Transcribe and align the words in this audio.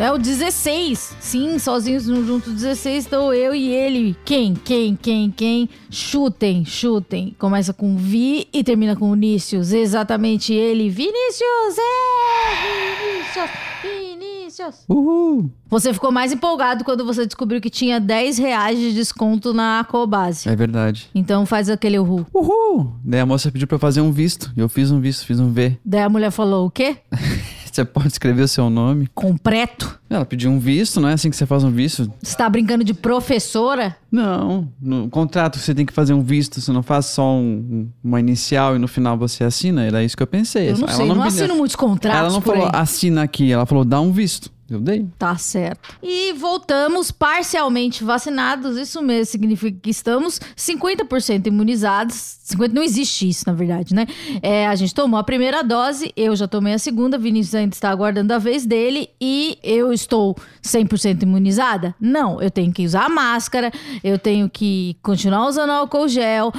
É 0.00 0.10
o 0.10 0.16
16. 0.16 1.14
Sim, 1.20 1.58
sozinhos 1.58 2.04
junto 2.04 2.50
16. 2.50 3.04
Então 3.04 3.34
eu 3.34 3.54
e 3.54 3.68
ele. 3.68 4.16
Quem? 4.24 4.54
Quem? 4.54 4.96
Quem? 4.96 5.30
Quem? 5.30 5.68
Chutem, 5.90 6.64
chutem. 6.64 7.36
Começa 7.38 7.74
com 7.74 7.98
Vi 7.98 8.48
e 8.50 8.64
termina 8.64 8.96
com 8.96 9.12
Vinícius. 9.12 9.74
Exatamente 9.74 10.54
ele. 10.54 10.88
Vinícius! 10.88 11.76
É! 11.78 12.96
Vinícius! 12.96 13.50
Vinícius! 13.82 14.84
Uhul! 14.88 15.50
Você 15.68 15.92
ficou 15.92 16.10
mais 16.10 16.32
empolgado 16.32 16.82
quando 16.82 17.04
você 17.04 17.26
descobriu 17.26 17.60
que 17.60 17.68
tinha 17.68 18.00
10 18.00 18.38
reais 18.38 18.78
de 18.78 18.94
desconto 18.94 19.52
na 19.52 19.84
Cobase. 19.86 20.48
É 20.48 20.56
verdade. 20.56 21.10
Então 21.14 21.44
faz 21.44 21.68
aquele 21.68 21.98
uhul. 21.98 22.24
Uhul! 22.32 22.94
Daí 23.04 23.20
a 23.20 23.26
moça 23.26 23.52
pediu 23.52 23.68
pra 23.68 23.74
eu 23.74 23.80
fazer 23.80 24.00
um 24.00 24.10
visto. 24.10 24.50
E 24.56 24.60
eu 24.60 24.68
fiz 24.70 24.90
um 24.90 24.98
visto, 24.98 25.26
fiz 25.26 25.38
um 25.38 25.52
V. 25.52 25.76
Daí 25.84 26.00
a 26.00 26.08
mulher 26.08 26.30
falou 26.30 26.66
o 26.66 26.70
quê? 26.70 26.96
Você 27.72 27.84
pode 27.84 28.08
escrever 28.08 28.42
o 28.42 28.48
seu 28.48 28.68
nome. 28.68 29.08
Completo. 29.14 29.98
Ela 30.08 30.24
pediu 30.24 30.50
um 30.50 30.58
visto, 30.58 31.00
não 31.00 31.08
é 31.08 31.12
assim 31.12 31.30
que 31.30 31.36
você 31.36 31.46
faz 31.46 31.62
um 31.62 31.70
visto? 31.70 32.10
Você 32.22 32.36
tá 32.36 32.48
brincando 32.48 32.82
de 32.82 32.92
professora? 32.92 33.96
Não. 34.10 34.68
No 34.80 35.08
contrato 35.08 35.58
você 35.58 35.74
tem 35.74 35.86
que 35.86 35.92
fazer 35.92 36.12
um 36.12 36.22
visto, 36.22 36.60
você 36.60 36.72
não 36.72 36.82
faz 36.82 37.06
só 37.06 37.32
um- 37.36 37.88
uma 38.02 38.18
inicial 38.18 38.74
e 38.74 38.78
no 38.78 38.88
final 38.88 39.16
você 39.16 39.44
assina. 39.44 39.84
Era 39.84 40.02
isso 40.02 40.16
que 40.16 40.22
eu 40.22 40.26
pensei. 40.26 40.70
Eu 40.70 40.78
não 40.78 40.88
Ela 40.88 40.96
sei, 40.96 41.06
não, 41.08 41.16
me- 41.16 41.22
assino 41.28 41.54
muitos 41.56 41.76
contratos 41.76 42.18
Ela 42.20 42.30
não 42.32 42.40
falou 42.40 42.64
aí. 42.64 42.70
assina 42.74 43.22
aqui, 43.22 43.52
ela 43.52 43.64
falou 43.66 43.84
dá 43.84 44.00
um 44.00 44.10
visto. 44.12 44.50
Eu 44.70 44.78
dei. 44.78 45.04
Tá 45.18 45.36
certo. 45.36 45.96
E 46.00 46.32
voltamos 46.34 47.10
parcialmente 47.10 48.04
vacinados. 48.04 48.76
Isso 48.78 49.02
mesmo 49.02 49.24
significa 49.24 49.76
que 49.82 49.90
estamos 49.90 50.40
50% 50.56 51.48
imunizados. 51.48 52.38
50 52.44 52.72
não 52.72 52.82
existe 52.82 53.28
isso, 53.28 53.44
na 53.48 53.52
verdade, 53.52 53.92
né? 53.92 54.06
É, 54.40 54.68
a 54.68 54.74
gente 54.76 54.94
tomou 54.94 55.18
a 55.18 55.24
primeira 55.24 55.62
dose, 55.62 56.12
eu 56.16 56.34
já 56.36 56.46
tomei 56.46 56.74
a 56.74 56.78
segunda, 56.78 57.18
Vinícius 57.18 57.54
ainda 57.54 57.74
está 57.74 57.90
aguardando 57.90 58.32
a 58.32 58.38
vez 58.38 58.64
dele 58.64 59.08
e 59.20 59.58
eu 59.62 59.92
estou 59.92 60.36
100% 60.62 61.22
imunizada? 61.22 61.94
Não, 62.00 62.40
eu 62.40 62.50
tenho 62.50 62.72
que 62.72 62.84
usar 62.84 63.08
máscara, 63.08 63.72
eu 64.04 64.18
tenho 64.18 64.48
que 64.48 64.96
continuar 65.02 65.48
usando 65.48 65.70
álcool 65.70 66.08
gel, 66.08 66.52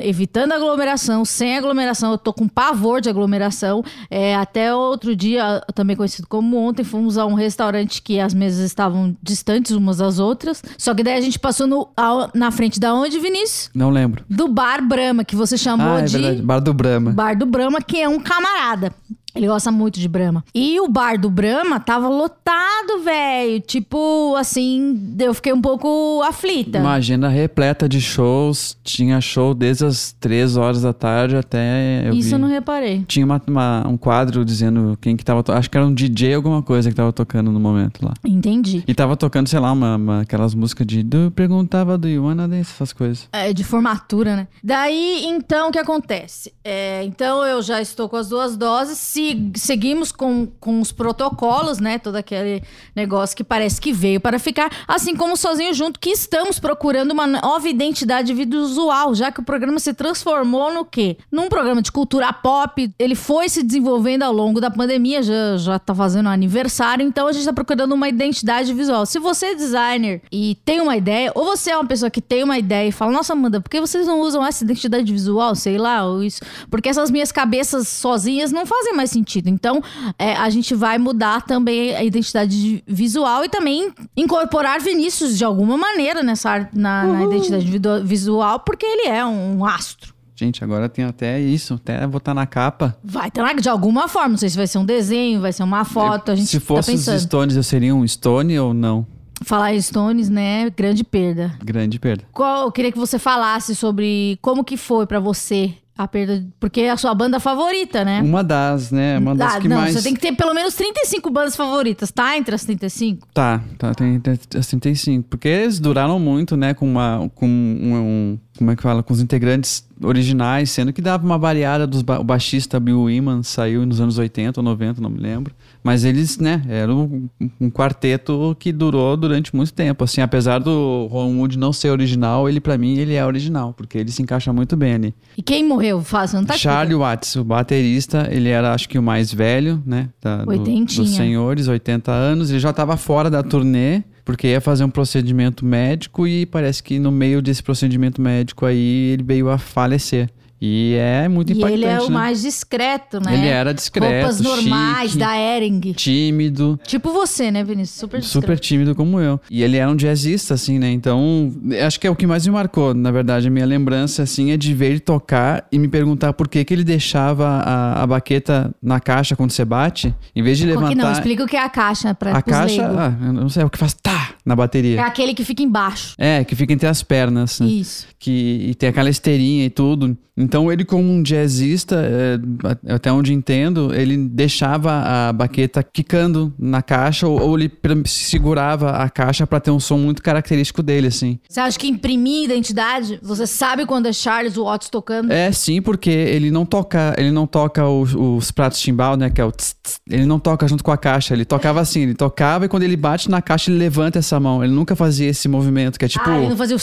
evitando 0.00 0.52
aglomeração, 0.52 1.24
sem 1.24 1.56
aglomeração. 1.56 2.12
Eu 2.12 2.18
tô 2.18 2.32
com 2.32 2.48
pavor 2.48 3.00
de 3.00 3.10
aglomeração. 3.10 3.82
É, 4.10 4.34
até 4.36 4.74
outro 4.74 5.14
dia, 5.14 5.62
também 5.74 5.96
conhecido 5.96 6.26
como 6.28 6.56
ontem, 6.56 6.84
fomos 6.84 7.18
a 7.18 7.26
um 7.26 7.34
restaurante 7.34 7.57
que 8.02 8.20
as 8.20 8.32
mesas 8.32 8.60
estavam 8.64 9.16
distantes 9.22 9.72
umas 9.72 9.98
das 9.98 10.18
outras. 10.18 10.62
Só 10.76 10.94
que 10.94 11.02
daí 11.02 11.18
a 11.18 11.20
gente 11.20 11.38
passou 11.38 11.66
no, 11.66 11.88
a- 11.96 12.30
na 12.34 12.50
frente 12.50 12.78
da 12.78 12.94
onde, 12.94 13.18
Vinícius? 13.18 13.70
Não 13.74 13.90
lembro. 13.90 14.24
Do 14.28 14.48
Bar 14.48 14.82
Brahma, 14.86 15.24
que 15.24 15.34
você 15.36 15.58
chamou 15.58 15.96
ah, 15.96 16.00
é 16.00 16.04
de 16.04 16.12
verdade. 16.18 16.42
Bar 16.42 16.60
do 16.60 16.72
Brahma. 16.72 17.10
Bar 17.12 17.36
do 17.36 17.46
Brahma, 17.46 17.80
que 17.82 18.00
é 18.00 18.08
um 18.08 18.20
camarada. 18.20 18.92
Ele 19.38 19.46
gosta 19.46 19.70
muito 19.70 20.00
de 20.00 20.08
Brahma. 20.08 20.44
E 20.52 20.80
o 20.80 20.88
bar 20.88 21.16
do 21.18 21.30
Brahma 21.30 21.78
tava 21.78 22.08
lotado, 22.08 23.02
velho. 23.04 23.60
Tipo, 23.60 24.34
assim, 24.36 25.14
eu 25.18 25.32
fiquei 25.32 25.52
um 25.52 25.60
pouco 25.62 26.20
aflita. 26.26 26.80
Uma 26.80 26.94
agenda 26.94 27.28
repleta 27.28 27.88
de 27.88 28.00
shows. 28.00 28.76
Tinha 28.82 29.20
show 29.20 29.54
desde 29.54 29.84
as 29.86 30.12
3 30.18 30.56
horas 30.56 30.82
da 30.82 30.92
tarde 30.92 31.36
até. 31.36 32.02
Eu 32.08 32.14
Isso 32.14 32.28
vi. 32.30 32.34
eu 32.34 32.38
não 32.40 32.48
reparei. 32.48 33.04
Tinha 33.06 33.24
uma- 33.24 33.40
uma- 33.46 33.86
um 33.86 33.96
quadro 33.96 34.44
dizendo 34.44 34.98
quem 35.00 35.16
que 35.16 35.24
tava. 35.24 35.42
to- 35.42 35.52
Acho 35.52 35.70
que 35.70 35.76
era 35.76 35.86
um 35.86 35.94
DJ 35.94 36.34
alguma 36.34 36.62
coisa 36.62 36.88
que 36.90 36.96
tava 36.96 37.12
tocando 37.12 37.52
no 37.52 37.60
momento 37.60 38.04
lá. 38.04 38.14
Entendi. 38.24 38.82
E 38.88 38.94
tava 38.94 39.16
tocando, 39.16 39.48
sei 39.48 39.60
lá, 39.60 39.70
uma, 39.72 39.94
uma- 39.96 40.20
aquelas 40.22 40.52
músicas 40.54 40.86
de. 40.86 41.02
Do, 41.04 41.30
perguntava 41.30 41.96
do 41.96 42.08
you 42.08 42.24
wanna 42.24 42.48
dance, 42.48 42.72
essas 42.74 42.92
coisas. 42.92 43.28
É, 43.32 43.52
de 43.52 43.62
formatura, 43.62 44.34
né? 44.34 44.48
Daí, 44.64 45.24
então, 45.26 45.68
o 45.68 45.72
que 45.72 45.78
acontece? 45.78 46.52
É, 46.64 47.04
então, 47.04 47.44
eu 47.44 47.62
já 47.62 47.80
estou 47.80 48.08
com 48.08 48.16
as 48.16 48.28
duas 48.28 48.56
doses, 48.56 48.98
se, 48.98 49.27
seguimos 49.56 50.12
com, 50.12 50.46
com 50.60 50.80
os 50.80 50.92
protocolos, 50.92 51.78
né? 51.78 51.98
Todo 51.98 52.16
aquele 52.16 52.62
negócio 52.94 53.36
que 53.36 53.44
parece 53.44 53.80
que 53.80 53.92
veio 53.92 54.20
para 54.20 54.38
ficar, 54.38 54.70
assim 54.86 55.16
como 55.16 55.36
sozinho 55.36 55.72
junto, 55.74 55.98
que 55.98 56.10
estamos 56.10 56.58
procurando 56.58 57.12
uma 57.12 57.26
nova 57.26 57.68
identidade 57.68 58.32
visual, 58.32 59.14
já 59.14 59.32
que 59.32 59.40
o 59.40 59.42
programa 59.42 59.78
se 59.78 59.94
transformou 59.94 60.72
no 60.72 60.84
quê? 60.84 61.16
Num 61.30 61.48
programa 61.48 61.82
de 61.82 61.90
cultura 61.90 62.32
pop, 62.32 62.90
ele 62.98 63.14
foi 63.14 63.48
se 63.48 63.62
desenvolvendo 63.62 64.22
ao 64.22 64.32
longo 64.32 64.60
da 64.60 64.70
pandemia, 64.70 65.22
já, 65.22 65.56
já 65.56 65.78
tá 65.78 65.94
fazendo 65.94 66.28
aniversário, 66.28 67.04
então 67.04 67.26
a 67.26 67.32
gente 67.32 67.44
tá 67.44 67.52
procurando 67.52 67.92
uma 67.92 68.08
identidade 68.08 68.72
visual. 68.72 69.06
Se 69.06 69.18
você 69.18 69.46
é 69.46 69.54
designer 69.54 70.22
e 70.30 70.56
tem 70.64 70.80
uma 70.80 70.96
ideia, 70.96 71.32
ou 71.34 71.44
você 71.44 71.70
é 71.70 71.76
uma 71.76 71.86
pessoa 71.86 72.10
que 72.10 72.20
tem 72.20 72.42
uma 72.42 72.58
ideia 72.58 72.88
e 72.88 72.92
fala, 72.92 73.12
nossa, 73.12 73.32
Amanda, 73.32 73.60
por 73.60 73.68
que 73.68 73.80
vocês 73.80 74.06
não 74.06 74.20
usam 74.20 74.44
essa 74.44 74.64
identidade 74.64 75.10
visual, 75.12 75.54
sei 75.54 75.78
lá, 75.78 76.04
ou 76.04 76.22
isso? 76.22 76.40
Porque 76.70 76.88
essas 76.88 77.10
minhas 77.10 77.32
cabeças 77.32 77.88
sozinhas 77.88 78.52
não 78.52 78.66
fazem 78.66 78.94
mais 78.94 79.07
sentido. 79.10 79.48
Então, 79.48 79.82
é, 80.18 80.34
a 80.36 80.48
gente 80.50 80.74
vai 80.74 80.98
mudar 80.98 81.42
também 81.42 81.94
a 81.96 82.04
identidade 82.04 82.50
de- 82.60 82.84
visual 82.86 83.44
e 83.44 83.48
também 83.48 83.92
incorporar 84.16 84.80
Vinícius 84.80 85.36
de 85.36 85.44
alguma 85.44 85.76
maneira 85.76 86.22
nessa 86.22 86.68
na, 86.72 87.04
na 87.04 87.24
identidade 87.24 87.64
vidu- 87.70 88.04
visual, 88.04 88.60
porque 88.60 88.84
ele 88.86 89.08
é 89.08 89.24
um 89.24 89.64
astro. 89.64 90.14
Gente, 90.36 90.62
agora 90.62 90.88
tem 90.88 91.04
até 91.04 91.40
isso, 91.40 91.74
até 91.74 92.06
botar 92.06 92.32
na 92.32 92.46
capa. 92.46 92.96
Vai 93.02 93.28
ter 93.28 93.42
lá 93.42 93.52
de 93.52 93.68
alguma 93.68 94.06
forma, 94.06 94.28
não 94.28 94.36
sei 94.36 94.48
se 94.48 94.56
vai 94.56 94.68
ser 94.68 94.78
um 94.78 94.84
desenho, 94.84 95.40
vai 95.40 95.52
ser 95.52 95.64
uma 95.64 95.84
foto, 95.84 96.30
a 96.30 96.36
gente 96.36 96.46
Se 96.48 96.60
tá 96.60 96.66
fosse 96.66 96.92
os 96.92 97.00
pensando. 97.04 97.18
Stones, 97.20 97.56
eu 97.56 97.62
seria 97.64 97.92
um 97.94 98.06
Stone 98.06 98.56
ou 98.58 98.72
não? 98.72 99.04
Falar 99.42 99.74
em 99.74 99.80
Stones, 99.80 100.28
né? 100.28 100.70
Grande 100.70 101.02
perda. 101.02 101.52
Grande 101.64 101.98
perda. 101.98 102.24
Qual, 102.32 102.66
eu 102.66 102.72
queria 102.72 102.90
que 102.92 102.98
você 102.98 103.18
falasse 103.18 103.74
sobre 103.74 104.38
como 104.40 104.62
que 104.64 104.76
foi 104.76 105.06
pra 105.06 105.18
você 105.20 105.74
a 105.98 106.06
perda, 106.06 106.46
porque 106.60 106.82
é 106.82 106.90
a 106.90 106.96
sua 106.96 107.12
banda 107.12 107.40
favorita, 107.40 108.04
né? 108.04 108.22
Uma 108.22 108.44
das, 108.44 108.92
né? 108.92 109.18
Uma 109.18 109.34
das 109.34 109.56
Ah, 109.56 109.60
que 109.60 109.66
não, 109.66 109.78
mais. 109.78 109.92
você 109.94 110.02
tem 110.02 110.14
que 110.14 110.20
ter 110.20 110.32
pelo 110.36 110.54
menos 110.54 110.74
35 110.74 111.28
bandas 111.28 111.56
favoritas, 111.56 112.12
tá? 112.12 112.38
Entre 112.38 112.54
as 112.54 112.64
35. 112.64 113.26
Tá, 113.34 113.60
tá, 113.76 113.92
tem, 113.96 114.20
tem 114.20 114.38
as 114.56 114.66
35. 114.68 115.26
Porque 115.28 115.48
eles 115.48 115.80
duraram 115.80 116.18
muito, 116.20 116.56
né? 116.56 116.72
Com 116.72 116.88
uma. 116.88 117.28
Com 117.34 117.48
um, 117.48 117.94
um- 117.96 118.38
como 118.56 118.70
é 118.70 118.76
que 118.76 118.82
fala? 118.82 119.02
Com 119.02 119.12
os 119.12 119.20
integrantes 119.20 119.84
originais, 120.02 120.70
sendo 120.70 120.92
que 120.92 121.00
dava 121.02 121.24
uma 121.24 121.38
variada 121.38 121.86
dos 121.86 122.02
ba 122.02 122.20
o 122.20 122.24
baixista 122.24 122.78
Bill 122.80 123.02
Wyman 123.02 123.42
saiu 123.42 123.84
nos 123.86 124.00
anos 124.00 124.18
80 124.18 124.60
ou 124.60 124.64
90, 124.64 125.00
não 125.00 125.10
me 125.10 125.18
lembro. 125.20 125.54
Mas 125.88 126.04
eles, 126.04 126.38
né, 126.38 126.62
eram 126.68 127.00
um, 127.40 127.48
um 127.58 127.70
quarteto 127.70 128.54
que 128.60 128.70
durou 128.72 129.16
durante 129.16 129.56
muito 129.56 129.72
tempo. 129.72 130.04
Assim, 130.04 130.20
apesar 130.20 130.58
do 130.58 131.08
Ron 131.10 131.38
Wood 131.38 131.56
não 131.58 131.72
ser 131.72 131.88
original, 131.88 132.46
ele, 132.46 132.60
pra 132.60 132.76
mim, 132.76 132.98
ele 132.98 133.14
é 133.14 133.24
original, 133.24 133.72
porque 133.72 133.96
ele 133.96 134.10
se 134.10 134.20
encaixa 134.20 134.52
muito 134.52 134.76
bem 134.76 134.92
ali. 134.92 135.14
E 135.34 135.40
quem 135.42 135.64
morreu? 135.66 136.02
Fácil, 136.02 136.40
não 136.40 136.44
tá 136.44 136.52
aqui. 136.52 136.62
Charlie 136.62 136.94
Watts, 136.94 137.36
o 137.36 137.42
baterista, 137.44 138.28
ele 138.30 138.50
era 138.50 138.74
acho 138.74 138.86
que 138.86 138.98
o 138.98 139.02
mais 139.02 139.32
velho, 139.32 139.82
né? 139.86 140.10
Da, 140.20 140.44
do- 140.58 140.62
dos 140.96 141.10
senhores, 141.16 141.68
80 141.68 142.12
anos. 142.12 142.50
Ele 142.50 142.58
já 142.60 142.68
estava 142.70 142.96
fora 142.98 143.30
da 143.30 143.42
turnê, 143.42 144.02
porque 144.26 144.48
ia 144.48 144.60
fazer 144.60 144.84
um 144.84 144.90
procedimento 144.90 145.64
médico 145.64 146.26
e 146.26 146.44
parece 146.44 146.82
que 146.82 146.98
no 146.98 147.10
meio 147.10 147.40
desse 147.40 147.62
procedimento 147.62 148.20
médico 148.20 148.66
aí 148.66 149.12
ele 149.14 149.22
veio 149.22 149.48
a 149.48 149.56
falecer. 149.56 150.28
E 150.60 150.94
é 150.98 151.28
muito 151.28 151.52
E 151.52 151.56
impactante, 151.56 151.74
ele 151.82 151.84
é 151.86 152.00
o 152.00 152.04
né? 152.04 152.10
mais 152.10 152.42
discreto, 152.42 153.20
né? 153.20 153.34
Ele 153.34 153.46
era 153.46 153.72
discreto, 153.72 154.12
Roupas 154.26 154.40
normais, 154.40 155.10
chique. 155.12 155.18
da 155.18 155.36
Ering. 155.38 155.80
Tímido, 155.92 156.78
Tipo 156.84 157.12
você, 157.12 157.50
né, 157.50 157.62
Vinícius? 157.62 157.98
Super 158.00 158.20
discreto. 158.20 158.42
super 158.46 158.58
tímido 158.58 158.94
como 158.94 159.20
eu. 159.20 159.40
E 159.50 159.62
ele 159.62 159.76
era 159.76 159.90
um 159.90 159.94
jazzista, 159.96 160.54
assim, 160.54 160.78
né? 160.78 160.90
Então, 160.90 161.52
acho 161.86 162.00
que 162.00 162.06
é 162.06 162.10
o 162.10 162.16
que 162.16 162.26
mais 162.26 162.46
me 162.46 162.52
marcou, 162.52 162.92
na 162.94 163.10
verdade. 163.10 163.48
A 163.48 163.50
minha 163.50 163.66
lembrança, 163.66 164.22
assim, 164.22 164.50
é 164.50 164.56
de 164.56 164.74
ver 164.74 164.90
ele 164.90 165.00
tocar 165.00 165.66
e 165.70 165.78
me 165.78 165.86
perguntar 165.88 166.32
por 166.32 166.48
que, 166.48 166.64
que 166.64 166.74
ele 166.74 166.84
deixava 166.84 167.46
a, 167.46 168.02
a 168.02 168.06
baqueta 168.06 168.74
na 168.82 168.98
caixa 169.00 169.36
quando 169.36 169.50
você 169.52 169.64
bate, 169.64 170.14
em 170.34 170.42
vez 170.42 170.58
de 170.58 170.64
Como 170.66 170.78
que 170.88 170.94
levantar. 170.94 171.04
Não, 171.04 171.12
explica 171.12 171.44
o 171.44 171.46
que 171.46 171.56
é 171.56 171.62
a 171.62 171.68
caixa 171.68 172.14
pra 172.14 172.32
a 172.32 172.42
caixa, 172.42 172.84
ah, 172.86 173.26
eu 173.26 173.32
não 173.32 173.48
sei, 173.48 173.62
é 173.62 173.66
o 173.66 173.70
que 173.70 173.78
faz 173.78 173.94
tá 173.94 174.30
na 174.44 174.54
É 174.54 174.56
bateria. 174.56 175.02
aquele 175.04 175.34
que 175.34 175.44
fica 175.44 175.62
embaixo. 175.62 176.14
É, 176.18 176.42
que 176.44 176.54
fica 176.56 176.72
entre 176.72 176.88
as 176.88 177.02
pernas. 177.02 177.60
né? 177.60 177.66
Isso. 177.66 178.06
que 178.18 178.66
e 178.70 178.74
tem 178.74 178.88
aquela 178.88 179.08
esteirinha 179.10 179.64
e 179.64 179.70
tudo. 179.70 180.16
Então 180.48 180.72
ele 180.72 180.82
como 180.82 181.02
um 181.02 181.22
jazzista, 181.22 182.02
é, 182.02 182.94
até 182.94 183.12
onde 183.12 183.34
entendo, 183.34 183.94
ele 183.94 184.16
deixava 184.16 185.28
a 185.28 185.30
baqueta 185.30 185.82
quicando 185.82 186.54
na 186.58 186.80
caixa 186.80 187.28
ou, 187.28 187.38
ou 187.38 187.58
ele 187.58 187.70
segurava 188.06 188.92
a 188.92 189.10
caixa 189.10 189.46
pra 189.46 189.60
ter 189.60 189.70
um 189.70 189.78
som 189.78 189.98
muito 189.98 190.22
característico 190.22 190.82
dele, 190.82 191.08
assim. 191.08 191.38
Você 191.46 191.60
acha 191.60 191.78
que 191.78 191.86
imprimir 191.86 192.44
identidade, 192.44 193.20
você 193.22 193.46
sabe 193.46 193.84
quando 193.84 194.06
é 194.06 194.12
Charles 194.12 194.56
Watts 194.56 194.88
tocando? 194.88 195.30
É 195.30 195.52
sim, 195.52 195.82
porque 195.82 196.08
ele 196.08 196.50
não 196.50 196.64
toca, 196.64 197.14
ele 197.18 197.30
não 197.30 197.46
toca 197.46 197.86
os, 197.86 198.14
os 198.14 198.50
pratos 198.50 198.80
timbal, 198.80 199.18
né, 199.18 199.28
que 199.28 199.42
é 199.42 199.44
o 199.44 199.52
tss, 199.52 199.76
tss, 199.82 200.00
ele 200.08 200.24
não 200.24 200.38
toca 200.38 200.66
junto 200.66 200.82
com 200.82 200.90
a 200.90 200.96
caixa, 200.96 201.34
ele 201.34 201.44
tocava 201.44 201.78
assim, 201.78 202.00
ele 202.00 202.14
tocava 202.14 202.64
e 202.64 202.68
quando 202.68 202.84
ele 202.84 202.96
bate 202.96 203.30
na 203.30 203.42
caixa 203.42 203.70
ele 203.70 203.78
levanta 203.78 204.18
essa 204.18 204.40
mão. 204.40 204.64
Ele 204.64 204.72
nunca 204.72 204.96
fazia 204.96 205.28
esse 205.28 205.46
movimento, 205.46 205.98
que 205.98 206.06
é 206.06 206.08
tipo. 206.08 206.26
ah, 206.26 206.38
ele 206.38 206.48
não 206.48 206.56
fazia 206.56 206.76
o... 206.76 206.80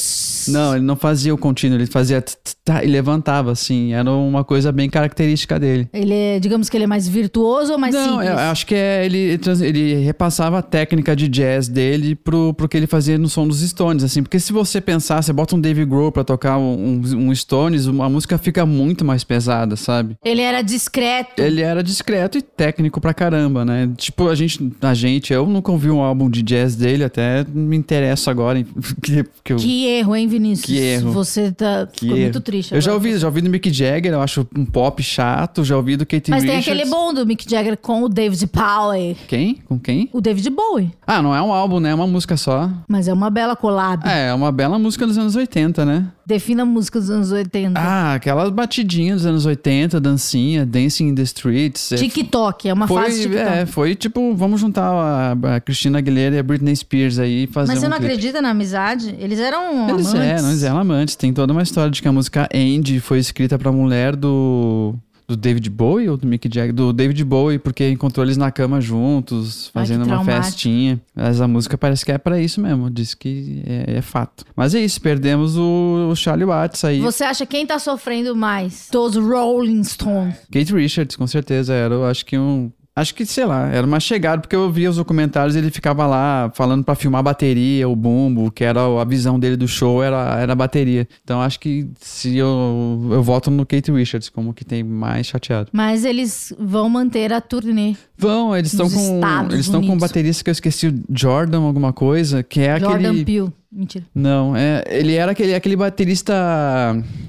Não, 0.50 0.76
ele 0.76 0.86
não 0.86 0.96
fazia 0.96 1.34
o 1.34 1.38
contínuo, 1.38 1.78
ele 1.80 1.88
fazia 1.88 2.22
tss, 2.22 2.38
tss, 2.44 2.56
tá, 2.64 2.84
e 2.84 2.88
levantava, 2.88 3.55
assim. 3.56 3.94
Era 3.94 4.12
uma 4.12 4.44
coisa 4.44 4.72
bem 4.72 4.90
característica 4.90 5.60
dele. 5.60 5.90
Ele 5.94 6.14
é, 6.14 6.40
digamos 6.40 6.70
que 6.70 6.78
ele 6.78 6.84
é 6.84 6.88
mais 6.88 7.08
virtuoso 7.08 7.74
ou 7.74 7.78
mais 7.80 7.94
não, 7.94 8.10
simples? 8.20 8.30
eu 8.30 8.38
acho 8.38 8.66
que 8.68 8.76
é 8.76 9.06
ele, 9.06 9.40
ele 9.62 9.96
repassava 9.96 10.60
a 10.60 10.62
técnica 10.62 11.16
de 11.16 11.28
jazz 11.28 11.68
dele 11.68 12.16
pro, 12.16 12.54
pro 12.54 12.68
que 12.68 12.78
ele 12.78 12.88
fazia 12.88 13.18
no 13.18 13.28
som 13.30 13.48
dos 13.48 13.62
Stones, 13.62 14.04
assim. 14.04 14.22
Porque 14.22 14.40
se 14.40 14.54
você 14.54 14.80
pensar, 14.80 15.22
você 15.22 15.34
bota 15.34 15.56
um 15.56 15.60
Dave 15.60 15.84
Grohl 15.86 16.12
pra 16.12 16.24
tocar 16.24 16.58
um, 16.58 17.02
um, 17.16 17.34
Stones, 17.36 17.88
a 17.88 18.10
música 18.10 18.38
fica 18.38 18.66
muito 18.66 19.04
mais 19.04 19.24
pesada, 19.24 19.76
sabe? 19.76 20.16
Ele 20.24 20.42
era 20.42 20.62
discreto. 20.62 21.42
Ele 21.42 21.62
era 21.62 21.82
discreto 21.84 22.38
e 22.38 22.42
técnico 22.42 23.00
pra 23.02 23.14
caramba, 23.14 23.66
né? 23.66 23.90
Tipo, 23.98 24.28
a 24.30 24.36
gente, 24.36 24.72
a 24.82 24.94
gente, 24.94 25.34
eu 25.34 25.46
nunca 25.48 25.72
ouvi 25.72 25.90
um 25.90 26.02
álbum 26.02 26.30
de 26.30 26.42
jazz 26.44 26.76
dele, 26.76 27.04
até 27.04 27.46
me 27.54 27.76
interesso 27.76 28.30
agora. 28.30 28.60
em- 28.60 28.66
Que, 29.02 29.24
que 29.44 29.54
eu, 29.54 29.58
Que 29.58 29.86
erro, 29.88 30.16
hein, 30.16 30.28
Vinícius? 30.28 30.66
Que 30.66 30.78
erro. 30.80 31.12
Você 31.12 31.52
tá 31.52 31.88
que 31.92 32.02
ficou 32.02 32.16
erro. 32.16 32.24
muito 32.26 32.42
triste. 32.42 32.74
Eu 32.74 32.82
já 32.82 32.92
agora. 32.92 33.08
ouvi, 33.10 33.20
já 33.20 33.28
ouvi 33.28 33.42
do 33.46 33.52
Mick 33.52 33.72
Jagger, 33.72 34.14
eu 34.14 34.22
acho 34.22 34.48
um 34.58 34.66
pop 34.66 35.02
chato, 35.02 35.64
já 35.64 35.78
ouvi 35.78 35.96
do 35.96 36.06
Katie 36.06 36.32
Mas 36.32 36.44
tem 36.44 36.58
aquele 36.58 36.86
bom 36.86 37.14
do 37.14 37.26
Mick 37.26 37.50
Jagger 37.50 37.78
com 37.78 38.04
o 38.04 38.10
David 38.10 38.50
Bowie. 38.52 39.16
Quem? 39.28 39.56
Com 39.66 39.80
quem? 39.80 40.10
O 40.12 40.20
David 40.20 40.50
Bowie. 40.50 40.92
Ah, 41.06 41.22
não 41.22 41.34
é 41.34 41.42
um 41.42 41.54
álbum, 41.54 41.80
né? 41.80 41.92
É 41.92 41.96
uma 41.96 42.08
música 42.08 42.36
só. 42.36 42.70
Mas 42.88 43.08
é 43.08 43.14
uma 43.14 43.30
bela 43.30 43.56
collab. 43.56 44.08
É, 44.08 44.28
é 44.28 44.34
uma 44.34 44.52
bela 44.52 44.78
música 44.78 45.06
dos 45.08 45.18
anos 45.18 45.36
80, 45.36 45.86
né? 45.86 46.08
Defina 46.28 46.64
a 46.64 46.66
música 46.66 47.00
dos 47.00 47.10
anos 47.12 47.32
80. 47.32 47.80
Ah, 47.80 48.16
aquelas 48.16 48.50
batidinhas 48.50 49.18
dos 49.22 49.26
anos 49.28 49.46
80, 49.46 50.00
dancinha, 50.02 50.66
Dancing 50.66 51.10
in 51.10 51.16
the 51.16 51.22
Streets. 51.22 51.92
é, 51.92 51.98
TikTok, 51.98 52.68
é 52.68 52.74
uma 52.74 52.88
fase 52.88 53.24
foi, 53.28 53.32
TikTok. 53.36 53.58
é, 53.58 53.66
foi 53.68 53.96
tipo, 53.96 54.36
vamos 54.36 54.60
juntar 54.60 54.90
a, 54.90 55.56
a 55.58 55.60
Christina 55.62 56.00
Aguilera 56.00 56.36
e 56.36 56.40
a 56.40 56.44
Britney 56.44 56.76
Spears 56.76 57.20
aí 57.20 57.46
fazer 57.48 57.72
Mas 57.74 57.80
você 57.80 57.86
um 57.86 57.90
não 57.90 57.98
clipe. 57.98 58.12
acredita 58.14 58.42
na 58.42 58.50
amizade? 58.50 59.16
Eles 59.20 59.38
eram 59.40 59.88
Eles 59.90 60.08
amantes. 60.08 60.14
eram, 60.16 60.50
eles 60.50 60.64
eram 60.64 60.78
amantes. 60.80 61.16
Tem 61.16 61.32
toda 61.32 61.54
uma 61.54 61.62
história 61.62 61.92
de 61.92 62.02
que 62.02 62.08
a 62.08 62.12
música 62.12 62.50
Andy 62.54 63.00
foi 63.00 63.20
escrita 63.20 63.60
pra 63.60 63.72
mulher 63.72 64.16
do. 64.16 64.96
Do 65.28 65.36
David 65.36 65.70
Bowie 65.72 66.08
ou 66.08 66.18
do 66.18 66.28
Mick 66.28 66.48
Jagger? 66.54 66.74
Do 66.74 66.94
David 66.94 67.24
Bowie, 67.24 67.58
porque 67.58 67.90
encontrou 67.90 68.24
eles 68.24 68.38
na 68.38 68.52
cama 68.52 68.80
juntos, 68.80 69.72
Ai, 69.74 69.82
fazendo 69.82 70.02
uma 70.04 70.18
traumático. 70.18 70.44
festinha. 70.44 71.02
Mas 71.16 71.42
a 71.42 71.48
música 71.48 71.78
parece 71.78 72.06
que 72.06 72.12
é 72.12 72.18
pra 72.18 72.40
isso 72.40 72.62
mesmo. 72.62 72.90
Diz 72.92 73.16
que 73.16 73.64
é, 73.66 73.98
é 73.98 74.02
fato. 74.02 74.46
Mas 74.56 74.76
é 74.76 74.82
isso, 74.82 75.02
perdemos 75.02 75.58
o, 75.58 76.10
o 76.12 76.16
Charlie 76.16 76.46
Watts 76.46 76.84
aí. 76.84 77.00
Você 77.02 77.24
acha 77.24 77.46
quem 77.46 77.66
tá 77.66 77.80
sofrendo 77.80 78.36
mais? 78.36 78.88
Dos 78.92 79.16
Rolling 79.16 79.84
Stones. 79.84 80.36
Kate 80.52 80.74
Richards, 80.74 81.16
com 81.16 81.26
certeza, 81.26 81.74
era, 81.74 81.94
eu 81.96 82.06
acho 82.06 82.24
que 82.26 82.38
um. 82.38 82.72
Acho 82.96 83.14
que, 83.14 83.26
sei 83.26 83.46
lá, 83.46 83.68
era 83.68 83.86
uma 83.86 84.00
chegada, 84.00 84.42
porque 84.42 84.56
eu 84.56 84.72
via 84.72 84.90
os 84.90 84.96
documentários 84.96 85.54
e 85.56 85.60
ele 85.60 85.70
ficava 85.70 86.08
lá 86.08 86.50
falando 86.56 86.82
pra 86.82 86.96
filmar 86.96 87.20
a 87.20 87.24
bateria, 87.24 87.90
o 87.90 87.96
bumbo, 87.96 88.50
que 88.50 88.64
era 88.64 88.80
a 88.80 89.04
visão 89.04 89.38
dele 89.38 89.58
do 89.58 89.68
show, 89.68 90.02
era, 90.02 90.40
era 90.40 90.54
a 90.54 90.56
bateria. 90.56 91.06
Então 91.22 91.42
acho 91.42 91.60
que 91.60 91.90
se 92.00 92.38
eu, 92.38 93.10
eu 93.12 93.22
voto 93.22 93.52
no 93.52 93.66
Kate 93.66 93.92
Richards, 93.92 94.30
como 94.30 94.54
que 94.54 94.64
tem 94.64 94.82
mais 94.82 95.28
chateado. 95.28 95.68
Mas 95.74 96.06
eles 96.06 96.54
vão 96.58 96.88
manter 96.88 97.34
a 97.34 97.42
turnê. 97.42 97.98
Vão, 98.18 98.56
eles 98.56 98.72
estão 98.72 98.90
com. 98.90 99.16
Estados 99.16 99.54
Eles 99.54 99.66
estão 99.66 99.82
com 99.82 99.94
um 99.94 99.98
baterista 99.98 100.42
que 100.42 100.50
eu 100.50 100.54
esqueci, 100.54 100.88
o 100.88 101.04
Jordan, 101.10 101.64
alguma 101.64 101.92
coisa, 101.92 102.44
que 102.44 102.62
é 102.62 102.80
Jordan 102.80 103.10
aquele. 103.10 103.26
Peele. 103.26 103.54
Mentira. 103.76 104.06
Não, 104.16 104.56
é, 104.56 104.84
ele 104.88 105.14
era 105.16 105.34
aquele, 105.34 105.54
aquele 105.54 105.76
baterista. 105.76 106.34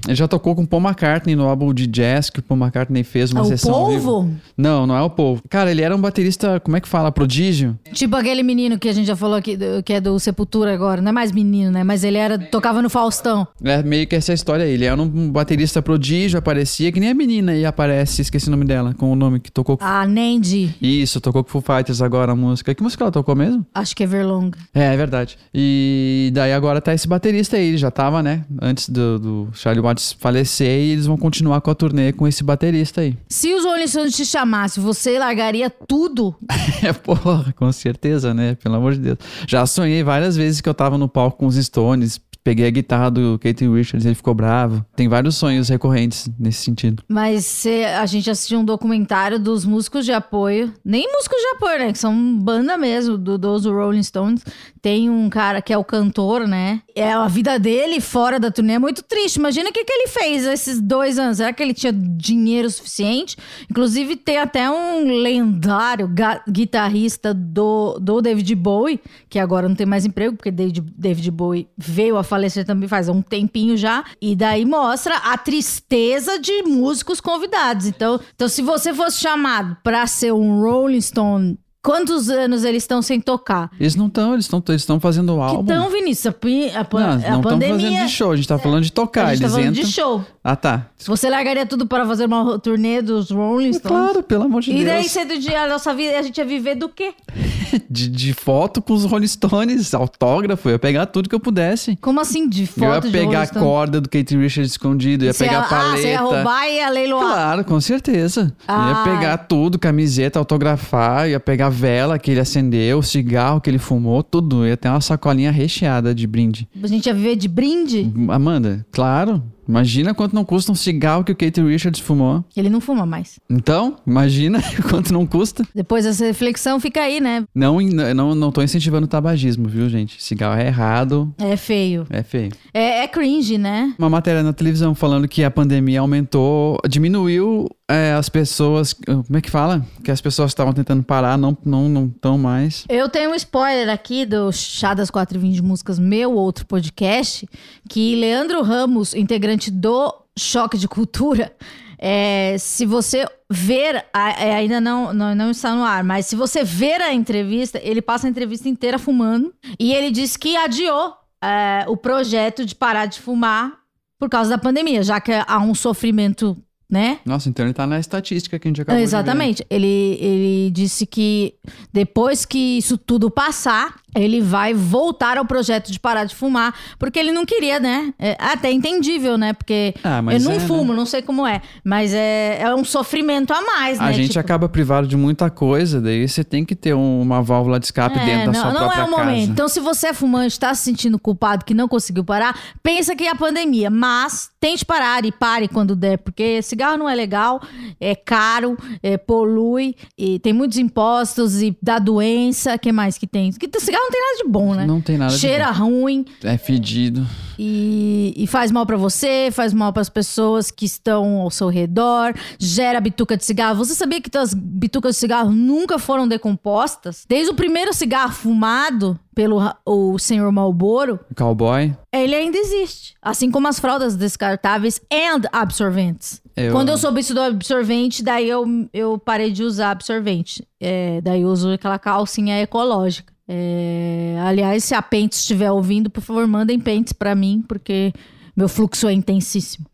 Ele 0.07 0.15
já 0.15 0.27
tocou 0.27 0.55
com 0.55 0.65
Paul 0.65 0.81
McCartney 0.81 1.35
no 1.35 1.43
álbum 1.43 1.73
de 1.73 1.85
jazz 1.87 2.29
que 2.29 2.39
o 2.39 2.43
Paul 2.43 2.59
McCartney 2.61 3.03
fez 3.03 3.31
uma 3.31 3.41
É 3.41 3.43
o 3.43 3.45
sessão. 3.45 3.89
vivo. 3.89 4.03
Polvo? 4.07 4.31
Não, 4.57 4.87
não 4.87 4.95
é 4.95 5.01
o 5.01 5.09
povo. 5.09 5.41
Cara, 5.49 5.69
ele 5.71 5.81
era 5.81 5.95
um 5.95 5.99
baterista, 5.99 6.59
como 6.59 6.77
é 6.77 6.81
que 6.81 6.87
fala? 6.87 7.11
Prodígio? 7.11 7.77
Tipo 7.91 8.15
aquele 8.15 8.43
menino 8.43 8.79
que 8.79 8.87
a 8.87 8.93
gente 8.93 9.07
já 9.07 9.15
falou 9.15 9.35
aqui, 9.35 9.57
que 9.83 9.93
é 9.93 9.99
do 9.99 10.17
Sepultura 10.19 10.73
agora. 10.73 11.01
Não 11.01 11.09
é 11.09 11.11
mais 11.11 11.31
menino, 11.31 11.69
né? 11.71 11.83
Mas 11.83 12.03
ele 12.03 12.17
era 12.17 12.37
tocava 12.37 12.81
no 12.81 12.89
Faustão. 12.89 13.45
É 13.63 13.83
meio 13.83 14.07
que 14.07 14.15
essa 14.15 14.33
história 14.33 14.63
aí. 14.65 14.71
Ele 14.71 14.85
era 14.85 14.99
um 15.01 15.29
baterista 15.31 15.81
prodígio, 15.81 16.39
aparecia, 16.39 16.91
que 16.91 16.99
nem 16.99 17.09
a 17.09 17.13
menina 17.13 17.51
aí 17.51 17.65
aparece, 17.65 18.21
esqueci 18.21 18.47
o 18.47 18.51
nome 18.51 18.63
dela, 18.65 18.93
com 18.93 19.11
o 19.11 19.15
nome 19.15 19.39
que 19.39 19.51
tocou 19.51 19.77
com. 19.77 19.83
A 19.83 20.05
Nandy. 20.07 20.75
Isso, 20.81 21.19
tocou 21.19 21.43
com 21.43 21.49
Foo 21.49 21.61
Fighters 21.61 22.01
agora 22.01 22.31
a 22.31 22.35
música. 22.35 22.73
Que 22.73 22.81
música 22.81 23.03
ela 23.03 23.11
tocou 23.11 23.35
mesmo? 23.35 23.65
Acho 23.73 23.95
que 23.95 24.03
é 24.03 24.07
Verlong. 24.07 24.51
É, 24.73 24.93
é 24.93 24.97
verdade. 24.97 25.37
E 25.53 26.31
daí 26.37 26.53
agora 26.53 26.79
tá 26.79 26.93
esse 26.93 27.07
baterista 27.07 27.57
aí, 27.57 27.69
ele 27.69 27.77
já 27.77 27.91
tava, 27.91 28.21
né? 28.21 28.45
Antes 28.61 28.89
do, 28.89 29.19
do 29.19 29.49
Charlie 29.53 29.81
Watts 29.81 30.13
falecer 30.13 30.67
e 30.67 30.91
eles 30.91 31.05
vão 31.05 31.17
continuar 31.17 31.61
com 31.61 31.71
a 31.71 31.75
turnê 31.75 32.13
com 32.13 32.27
esse 32.27 32.43
baterista 32.43 33.01
aí. 33.01 33.17
Se 33.27 33.53
os 33.53 33.65
Rolling 33.65 33.87
Stones 33.87 34.15
te 34.15 34.25
chamassem, 34.25 34.81
você 34.83 35.17
largaria 35.19 35.69
tudo? 35.69 36.35
É, 36.83 36.93
porra, 36.93 37.51
com 37.53 37.71
certeza, 37.71 38.35
né? 38.35 38.55
Pelo 38.61 38.75
amor 38.75 38.93
de 38.93 38.99
Deus. 38.99 39.17
Já 39.47 39.65
sonhei 39.65 40.03
várias 40.03 40.35
vezes 40.35 40.61
que 40.61 40.69
eu 40.69 40.75
tava 40.75 40.95
no 40.95 41.09
palco 41.09 41.39
com 41.39 41.47
os 41.47 41.55
Stones, 41.55 42.21
peguei 42.47 42.65
a 42.65 42.69
guitarra 42.69 43.11
do 43.11 43.37
Kate 43.39 43.67
Richards, 43.67 44.05
ele 44.05 44.15
ficou 44.15 44.33
bravo. 44.33 44.85
Tem 44.95 45.09
vários 45.09 45.35
sonhos 45.35 45.67
recorrentes 45.67 46.29
nesse 46.39 46.63
sentido. 46.63 47.03
Mas 47.05 47.45
se 47.45 47.83
a 47.83 48.05
gente 48.05 48.29
assistiu 48.29 48.59
um 48.59 48.63
documentário 48.63 49.37
dos 49.37 49.65
músicos 49.65 50.05
de 50.05 50.13
apoio, 50.13 50.73
nem 50.85 51.05
músicos 51.11 51.37
de 51.37 51.47
apoio, 51.57 51.79
né? 51.79 51.91
Que 51.91 51.99
são 51.99 52.37
banda 52.39 52.77
mesmo, 52.77 53.17
do, 53.17 53.37
dos 53.37 53.65
Rolling 53.65 54.01
Stones. 54.01 54.45
Tem 54.87 55.09
um 55.09 55.29
cara 55.29 55.61
que 55.61 55.73
é 55.73 55.77
o 55.77 55.83
cantor, 55.83 56.47
né? 56.47 56.81
É 56.95 57.11
a 57.11 57.27
vida 57.27 57.59
dele 57.59 57.99
fora 57.99 58.39
da 58.39 58.49
turnê 58.49 58.75
é 58.75 58.79
muito 58.79 59.03
triste. 59.03 59.35
Imagina 59.35 59.69
o 59.69 59.73
que, 59.73 59.83
que 59.83 59.91
ele 59.91 60.07
fez 60.07 60.45
esses 60.45 60.79
dois 60.79 61.19
anos. 61.19 61.35
Será 61.35 61.51
que 61.51 61.61
ele 61.61 61.73
tinha 61.73 61.91
dinheiro 61.91 62.69
suficiente? 62.69 63.35
Inclusive, 63.69 64.15
tem 64.15 64.37
até 64.37 64.71
um 64.71 65.03
lendário 65.21 66.09
guitarrista 66.49 67.33
do, 67.33 67.99
do 67.99 68.21
David 68.21 68.55
Bowie, 68.55 69.01
que 69.27 69.37
agora 69.37 69.67
não 69.67 69.75
tem 69.75 69.85
mais 69.85 70.05
emprego, 70.05 70.37
porque 70.37 70.51
David, 70.51 70.81
David 70.97 71.31
Bowie 71.31 71.67
veio 71.77 72.15
a 72.15 72.23
falecer 72.23 72.65
também 72.65 72.87
faz 72.87 73.09
um 73.09 73.21
tempinho 73.21 73.75
já. 73.75 74.05
E 74.21 74.37
daí 74.37 74.63
mostra 74.63 75.17
a 75.17 75.37
tristeza 75.37 76.39
de 76.39 76.63
músicos 76.63 77.19
convidados. 77.19 77.87
Então, 77.87 78.21
então 78.33 78.47
se 78.47 78.61
você 78.61 78.93
fosse 78.93 79.19
chamado 79.19 79.75
pra 79.83 80.07
ser 80.07 80.31
um 80.31 80.61
Rolling 80.61 81.01
Stone, 81.01 81.59
quantos 81.87 82.29
anos 82.29 82.65
eles 82.65 82.83
estão 82.83 83.01
sem 83.01 83.21
tocar? 83.21 83.71
Eles 83.79 83.95
não 83.95 84.07
estão, 84.07 84.33
eles 84.33 84.45
estão 84.45 84.61
eles 84.67 84.85
fazendo 85.01 85.33
o 85.35 85.41
álbum. 85.41 85.63
tão, 85.65 85.89
Vinícius? 85.89 86.33
A, 86.75 86.79
a, 86.81 86.83
pan- 86.83 86.99
não, 87.17 87.27
a 87.27 87.31
não 87.31 87.41
pandemia. 87.41 87.75
fazendo 87.75 88.05
de 88.05 88.09
show, 88.11 88.31
a 88.31 88.35
gente 88.35 88.47
tá 88.47 88.57
falando 88.59 88.83
de 88.83 88.91
tocar. 88.91 89.27
a 89.27 89.35
gente 89.35 89.43
eles 89.43 89.51
tá 89.53 89.57
falando 89.57 89.71
entram. 89.77 89.85
de 89.87 89.91
show. 89.93 90.25
Ah, 90.43 90.55
tá. 90.55 90.87
Você 91.05 91.29
largaria 91.29 91.65
tudo 91.65 91.85
para 91.87 92.05
fazer 92.05 92.25
uma 92.25 92.59
turnê 92.59 93.01
dos 93.01 93.31
Rolling 93.31 93.71
Stones? 93.73 93.81
Claro, 93.97 94.23
pelo 94.23 94.43
amor 94.43 94.61
de 94.61 94.71
E 94.71 94.83
daí, 94.83 95.01
Deus. 95.01 95.11
cedo 95.11 95.37
dia, 95.39 95.61
a 95.63 95.67
nossa 95.67 95.93
vida, 95.93 96.17
a 96.17 96.21
gente 96.21 96.37
ia 96.37 96.45
viver 96.45 96.75
do 96.75 96.89
quê? 96.89 97.13
De, 97.89 98.07
de 98.07 98.33
foto 98.33 98.81
com 98.81 98.93
os 98.93 99.03
Rolling 99.03 99.27
Stones, 99.27 99.93
autógrafo, 99.93 100.69
eu 100.69 100.73
ia 100.73 100.79
pegar 100.79 101.05
tudo 101.05 101.27
que 101.27 101.35
eu 101.35 101.39
pudesse. 101.39 101.97
Como 101.97 102.19
assim, 102.21 102.47
de 102.47 102.65
foto 102.65 102.81
eu 102.85 102.93
ia 102.95 103.01
de 103.01 103.11
pegar 103.11 103.41
a 103.41 103.47
corda 103.47 103.99
do 103.99 104.07
Kate 104.09 104.37
Richards 104.37 104.71
escondido, 104.71 105.25
ia 105.25 105.33
Você 105.33 105.43
pegar 105.43 105.57
ia- 105.57 105.59
a 105.59 105.63
paleta. 105.67 105.93
Ah, 105.93 105.97
você 105.97 106.07
ia 106.11 106.19
roubar 106.21 106.65
e 106.69 106.75
ia 106.77 106.89
leiloar. 106.89 107.25
Claro, 107.25 107.65
com 107.65 107.79
certeza. 107.81 108.55
Ah. 108.65 109.03
Ia 109.05 109.13
pegar 109.15 109.37
tudo, 109.39 109.77
camiseta, 109.77 110.39
autografar, 110.39 111.27
ia 111.29 111.41
pegar 111.41 111.67
vela 111.77 112.17
que 112.17 112.31
ele 112.31 112.39
acendeu, 112.39 112.97
o 112.97 113.03
cigarro 113.03 113.61
que 113.61 113.69
ele 113.69 113.77
fumou, 113.77 114.23
tudo. 114.23 114.65
Ia 114.65 114.75
ter 114.75 114.89
uma 114.89 114.99
sacolinha 114.99 115.51
recheada 115.51 116.13
de 116.13 116.25
brinde. 116.25 116.67
A 116.81 116.87
gente 116.87 117.05
ia 117.05 117.13
viver 117.13 117.35
de 117.35 117.47
brinde? 117.47 118.11
Amanda, 118.29 118.85
claro. 118.91 119.43
Imagina 119.67 120.13
quanto 120.13 120.33
não 120.33 120.45
custa 120.45 120.71
um 120.71 120.75
cigarro 120.75 121.23
que 121.23 121.31
o 121.31 121.35
Kate 121.35 121.61
Richards 121.61 121.99
fumou. 121.99 122.43
Ele 122.55 122.69
não 122.69 122.79
fuma 122.79 123.05
mais. 123.05 123.39
Então, 123.49 123.97
imagina 124.05 124.59
quanto 124.89 125.11
não 125.13 125.25
custa. 125.25 125.63
Depois 125.75 126.05
dessa 126.05 126.25
reflexão 126.25 126.79
fica 126.79 127.01
aí, 127.01 127.19
né? 127.19 127.45
Não, 127.53 127.79
não, 127.81 128.33
não 128.35 128.51
tô 128.51 128.61
incentivando 128.61 129.05
o 129.05 129.09
tabagismo, 129.09 129.67
viu, 129.67 129.89
gente? 129.89 130.21
Cigarro 130.23 130.59
é 130.59 130.67
errado, 130.67 131.33
É 131.37 131.55
feio. 131.57 132.05
é 132.09 132.23
feio. 132.23 132.51
É, 132.73 133.03
é 133.03 133.07
cringe, 133.07 133.57
né? 133.57 133.93
Uma 133.97 134.09
matéria 134.09 134.43
na 134.43 134.53
televisão 134.53 134.93
falando 134.95 135.27
que 135.27 135.43
a 135.43 135.51
pandemia 135.51 135.99
aumentou, 136.01 136.77
diminuiu 136.87 137.67
é, 137.89 138.13
as 138.13 138.29
pessoas. 138.29 138.93
Como 138.93 139.37
é 139.37 139.41
que 139.41 139.49
fala? 139.49 139.85
Que 140.03 140.11
as 140.11 140.19
pessoas 140.21 140.51
estavam 140.51 140.73
tentando 140.73 141.03
parar, 141.03 141.37
não 141.37 141.57
não 141.65 141.87
não 141.89 142.05
estão 142.05 142.37
mais. 142.37 142.85
Eu 142.89 143.07
tenho 143.09 143.31
um 143.31 143.35
spoiler 143.35 143.89
aqui 143.89 144.25
do 144.25 144.51
Chá 144.51 144.93
das 144.93 145.09
4 145.09 145.37
e 145.37 145.41
20 145.41 145.53
de 145.55 145.61
Músicas, 145.63 145.97
meu 145.99 146.33
outro 146.33 146.65
podcast, 146.65 147.47
que 147.89 148.15
Leandro 148.15 148.61
Ramos, 148.61 149.13
integrante 149.13 149.56
do 149.71 150.13
Choque 150.37 150.77
de 150.77 150.87
Cultura, 150.87 151.51
é, 151.97 152.55
se 152.59 152.85
você 152.85 153.27
ver, 153.49 154.05
é, 154.13 154.55
ainda 154.55 154.79
não, 154.79 155.13
não, 155.13 155.33
não 155.33 155.51
está 155.51 155.75
no 155.75 155.83
ar, 155.83 156.03
mas 156.03 156.27
se 156.27 156.35
você 156.35 156.63
ver 156.63 157.01
a 157.01 157.13
entrevista, 157.13 157.79
ele 157.83 158.01
passa 158.01 158.27
a 158.27 158.29
entrevista 158.29 158.69
inteira 158.69 158.99
fumando 158.99 159.53
e 159.79 159.93
ele 159.93 160.11
diz 160.11 160.37
que 160.37 160.55
adiou 160.55 161.13
é, 161.43 161.85
o 161.87 161.97
projeto 161.97 162.65
de 162.65 162.75
parar 162.75 163.07
de 163.07 163.19
fumar 163.19 163.79
por 164.19 164.29
causa 164.29 164.49
da 164.51 164.57
pandemia, 164.57 165.01
já 165.03 165.19
que 165.19 165.31
há 165.31 165.59
um 165.59 165.73
sofrimento 165.73 166.55
né? 166.89 167.19
Nossa, 167.25 167.49
então 167.49 167.65
ele 167.65 167.73
tá 167.73 167.85
na 167.85 167.99
estatística 167.99 168.57
que 168.57 168.65
a 168.67 168.69
gente 168.69 168.81
acabou. 168.81 169.01
Exatamente. 169.01 169.65
Ele, 169.69 170.17
ele 170.21 170.71
disse 170.71 171.05
que 171.05 171.55
depois 171.91 172.45
que 172.45 172.77
isso 172.77 172.97
tudo 172.97 173.29
passar, 173.29 173.99
ele 174.15 174.41
vai 174.41 174.73
voltar 174.73 175.37
ao 175.37 175.45
projeto 175.45 175.91
de 175.91 175.99
parar 175.99 176.23
de 176.23 176.33
fumar, 176.35 176.73
porque 176.97 177.19
ele 177.19 177.31
não 177.31 177.45
queria, 177.45 177.79
né? 177.79 178.13
É 178.17 178.35
até 178.39 178.71
entendível, 178.71 179.37
né? 179.37 179.53
Porque 179.53 179.93
Ah, 180.03 180.17
eu 180.31 180.39
não 180.39 180.51
é, 180.53 180.57
né? 180.57 180.59
fumo, 180.61 180.93
não 180.93 181.05
sei 181.05 181.21
como 181.21 181.45
é, 181.45 181.61
mas 181.83 182.13
é, 182.13 182.59
é 182.61 182.73
um 182.73 182.83
sofrimento 182.83 183.51
a 183.53 183.61
mais, 183.61 183.99
né? 183.99 184.05
A 184.05 184.11
gente 184.11 184.29
Tipo, 184.29 184.39
acaba 184.39 184.67
privado 184.69 185.07
de 185.07 185.15
muita 185.17 185.49
coisa, 185.49 186.01
daí 186.01 186.27
você 186.27 186.43
tem 186.43 186.65
que 186.65 186.75
ter 186.75 186.93
um- 186.95 187.21
uma 187.21 187.41
válvula 187.43 187.79
de 187.79 187.85
escape 187.85 188.17
É, 188.17 188.25
dentro 188.25 188.51
da 188.51 188.51
não, 188.53 188.61
sua 188.61 188.71
não 188.73 188.79
própria 188.81 189.01
é 189.01 189.03
o 189.05 189.11
momento. 189.11 189.39
casa. 189.39 189.51
Então, 189.51 189.67
se 189.67 189.79
você 189.79 190.07
é 190.07 190.13
fumante, 190.13 190.47
está 190.53 190.73
se 190.73 190.83
sentindo 190.83 191.19
culpado 191.19 191.63
que 191.65 191.73
não 191.73 191.87
conseguiu 191.87 192.23
parar, 192.23 192.57
pensa 192.81 193.15
que 193.15 193.23
é 193.25 193.29
a 193.29 193.35
pandemia. 193.35 193.89
Mas 193.89 194.49
tente 194.59 194.83
parar 194.85 195.25
e 195.25 195.31
pare 195.31 195.67
quando 195.67 195.95
der, 195.95 196.17
porque 196.17 196.61
cigarro 196.61 196.97
não 196.97 197.07
é 197.09 197.13
legal, 197.13 197.61
é 197.99 198.15
caro, 198.15 198.77
é, 199.03 199.17
polui, 199.17 199.95
e 200.17 200.39
tem 200.39 200.53
muitos 200.53 200.77
impostos 200.77 201.61
e 201.61 201.77
dá 201.81 201.99
doença. 201.99 202.77
que 202.77 202.91
mais 202.91 203.17
que 203.17 203.27
tem? 203.27 203.51
Que 203.51 203.69
cigarro 203.79 204.06
não 204.07 204.11
tem 204.11 204.21
nada 204.21 204.37
de 204.43 204.49
bom, 204.49 204.73
né? 204.75 204.85
Não 204.85 205.01
tem 205.01 205.17
nada 205.17 205.33
de 205.33 205.39
Cheira 205.39 205.69
ruim 205.71 206.25
É 206.43 206.57
fedido. 206.57 207.25
e, 207.59 208.33
e 208.37 208.47
faz 208.47 208.71
mal 208.71 208.85
pra 208.85 208.97
você, 208.97 209.49
faz 209.51 209.73
mal 209.73 209.91
pras 209.91 210.09
pessoas 210.09 210.69
que 210.71 210.85
estão 210.85 211.41
ao 211.41 211.49
seu 211.51 211.67
redor, 211.69 212.33
gera 212.59 212.99
bituca 213.01 213.35
de 213.35 213.43
cigarro. 213.43 213.75
Você 213.77 213.93
sabia 213.95 214.21
que 214.21 214.35
as 214.37 214.53
bitucas 214.53 215.15
de 215.15 215.19
cigarro 215.19 215.51
nunca 215.51 215.97
foram 215.99 216.27
decompostas? 216.27 217.25
Desde 217.27 217.51
o 217.51 217.55
primeiro 217.55 217.93
cigarro 217.93 218.31
fumado 218.33 219.19
pelo 219.35 219.59
o 219.85 220.17
senhor 220.17 220.51
Marlboro, 220.51 221.19
Cowboy. 221.35 221.95
ele 222.13 222.33
ainda 222.35 222.57
existe. 222.57 223.13
Assim 223.21 223.51
como 223.51 223.67
as 223.67 223.79
fraldas 223.79 224.15
descartáveis 224.15 224.99
and 225.11 225.41
absorventes. 225.51 226.41
Eu- 226.55 226.71
Quando 226.71 226.89
eu 226.89 226.97
soube 226.97 227.19
isso 227.21 227.35
do 227.35 227.41
absorvente, 227.41 228.23
daí 228.23 228.49
eu, 228.49 228.65
eu 228.91 229.19
parei 229.19 229.51
de 229.51 229.61
usar 229.63 229.91
absorvente. 229.91 230.65
É, 230.81 231.21
daí 231.21 231.41
eu 231.43 231.49
uso 231.49 231.71
aquela 231.71 231.99
calcinha 231.99 232.59
ecológica. 232.61 233.31
É, 233.47 234.37
aliás, 234.43 234.83
se 234.83 234.93
a 234.93 235.01
Pentes 235.01 235.39
estiver 235.39 235.71
ouvindo, 235.71 236.09
por 236.09 236.21
favor, 236.21 236.45
mandem 236.47 236.79
Pentes 236.79 237.13
pra 237.13 237.33
mim, 237.33 237.63
porque 237.67 238.11
meu 238.55 238.67
fluxo 238.67 239.07
é 239.07 239.13
intensíssimo. 239.13 239.85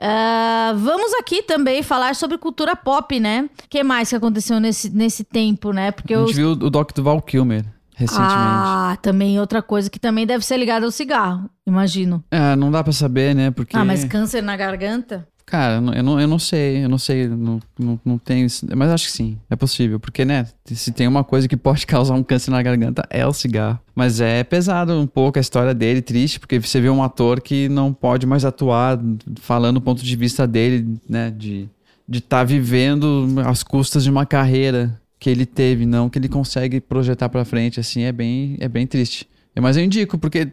Ah, 0.00 0.74
vamos 0.76 1.12
aqui 1.14 1.42
também 1.42 1.82
falar 1.82 2.14
sobre 2.14 2.38
cultura 2.38 2.76
pop, 2.76 3.18
né? 3.18 3.48
O 3.64 3.68
que 3.68 3.82
mais 3.82 4.08
que 4.10 4.16
aconteceu 4.16 4.60
nesse, 4.60 4.90
nesse 4.90 5.24
tempo, 5.24 5.72
né? 5.72 5.90
Porque 5.90 6.14
A 6.14 6.18
eu 6.18 6.26
gente 6.26 6.36
viu 6.36 6.50
o 6.50 6.70
Doc 6.70 6.92
do 6.92 7.02
Val 7.02 7.20
Kilmer 7.22 7.64
recentemente. 7.96 8.34
ah, 8.36 8.96
também 9.02 9.40
outra 9.40 9.60
coisa 9.60 9.90
que 9.90 9.98
também 9.98 10.24
deve 10.24 10.44
ser 10.44 10.56
ligada 10.56 10.86
ao 10.86 10.92
cigarro, 10.92 11.50
imagino. 11.66 12.22
É, 12.30 12.54
não 12.54 12.70
dá 12.70 12.84
pra 12.84 12.92
saber, 12.92 13.34
né? 13.34 13.50
Porque. 13.50 13.76
Ah, 13.76 13.84
mas 13.84 14.04
câncer 14.04 14.40
na 14.42 14.56
garganta? 14.56 15.26
Cara, 15.48 15.76
eu 15.76 16.02
não, 16.02 16.20
eu 16.20 16.28
não, 16.28 16.38
sei, 16.38 16.84
eu 16.84 16.90
não 16.90 16.98
sei, 16.98 17.26
não, 17.26 17.58
não, 17.78 17.98
não 18.04 18.18
tenho. 18.18 18.46
Mas 18.76 18.90
acho 18.90 19.06
que 19.06 19.12
sim, 19.12 19.38
é 19.48 19.56
possível. 19.56 19.98
Porque, 19.98 20.22
né, 20.22 20.46
se 20.66 20.92
tem 20.92 21.08
uma 21.08 21.24
coisa 21.24 21.48
que 21.48 21.56
pode 21.56 21.86
causar 21.88 22.14
um 22.14 22.22
câncer 22.22 22.50
na 22.50 22.62
garganta, 22.62 23.02
é 23.08 23.26
o 23.26 23.32
cigarro. 23.32 23.78
Mas 23.94 24.20
é 24.20 24.44
pesado 24.44 24.92
um 24.92 25.06
pouco 25.06 25.38
a 25.38 25.40
história 25.40 25.74
dele, 25.74 26.02
triste, 26.02 26.38
porque 26.38 26.60
você 26.60 26.82
vê 26.82 26.90
um 26.90 27.02
ator 27.02 27.40
que 27.40 27.66
não 27.70 27.94
pode 27.94 28.26
mais 28.26 28.44
atuar 28.44 29.00
falando 29.40 29.76
do 29.76 29.80
ponto 29.80 30.04
de 30.04 30.16
vista 30.16 30.46
dele, 30.46 30.98
né, 31.08 31.30
de 31.30 31.68
de 32.08 32.20
estar 32.20 32.42
vivendo 32.42 33.26
às 33.44 33.62
custas 33.62 34.02
de 34.02 34.10
uma 34.10 34.24
carreira 34.24 34.98
que 35.18 35.28
ele 35.28 35.44
teve, 35.44 35.84
não 35.84 36.08
que 36.08 36.18
ele 36.18 36.28
consegue 36.28 36.80
projetar 36.80 37.28
pra 37.28 37.44
frente, 37.44 37.78
assim, 37.78 38.02
é 38.02 38.12
bem, 38.12 38.56
é 38.60 38.66
bem 38.66 38.86
triste. 38.86 39.28
Mas 39.60 39.76
eu 39.76 39.82
indico, 39.84 40.18
porque 40.18 40.48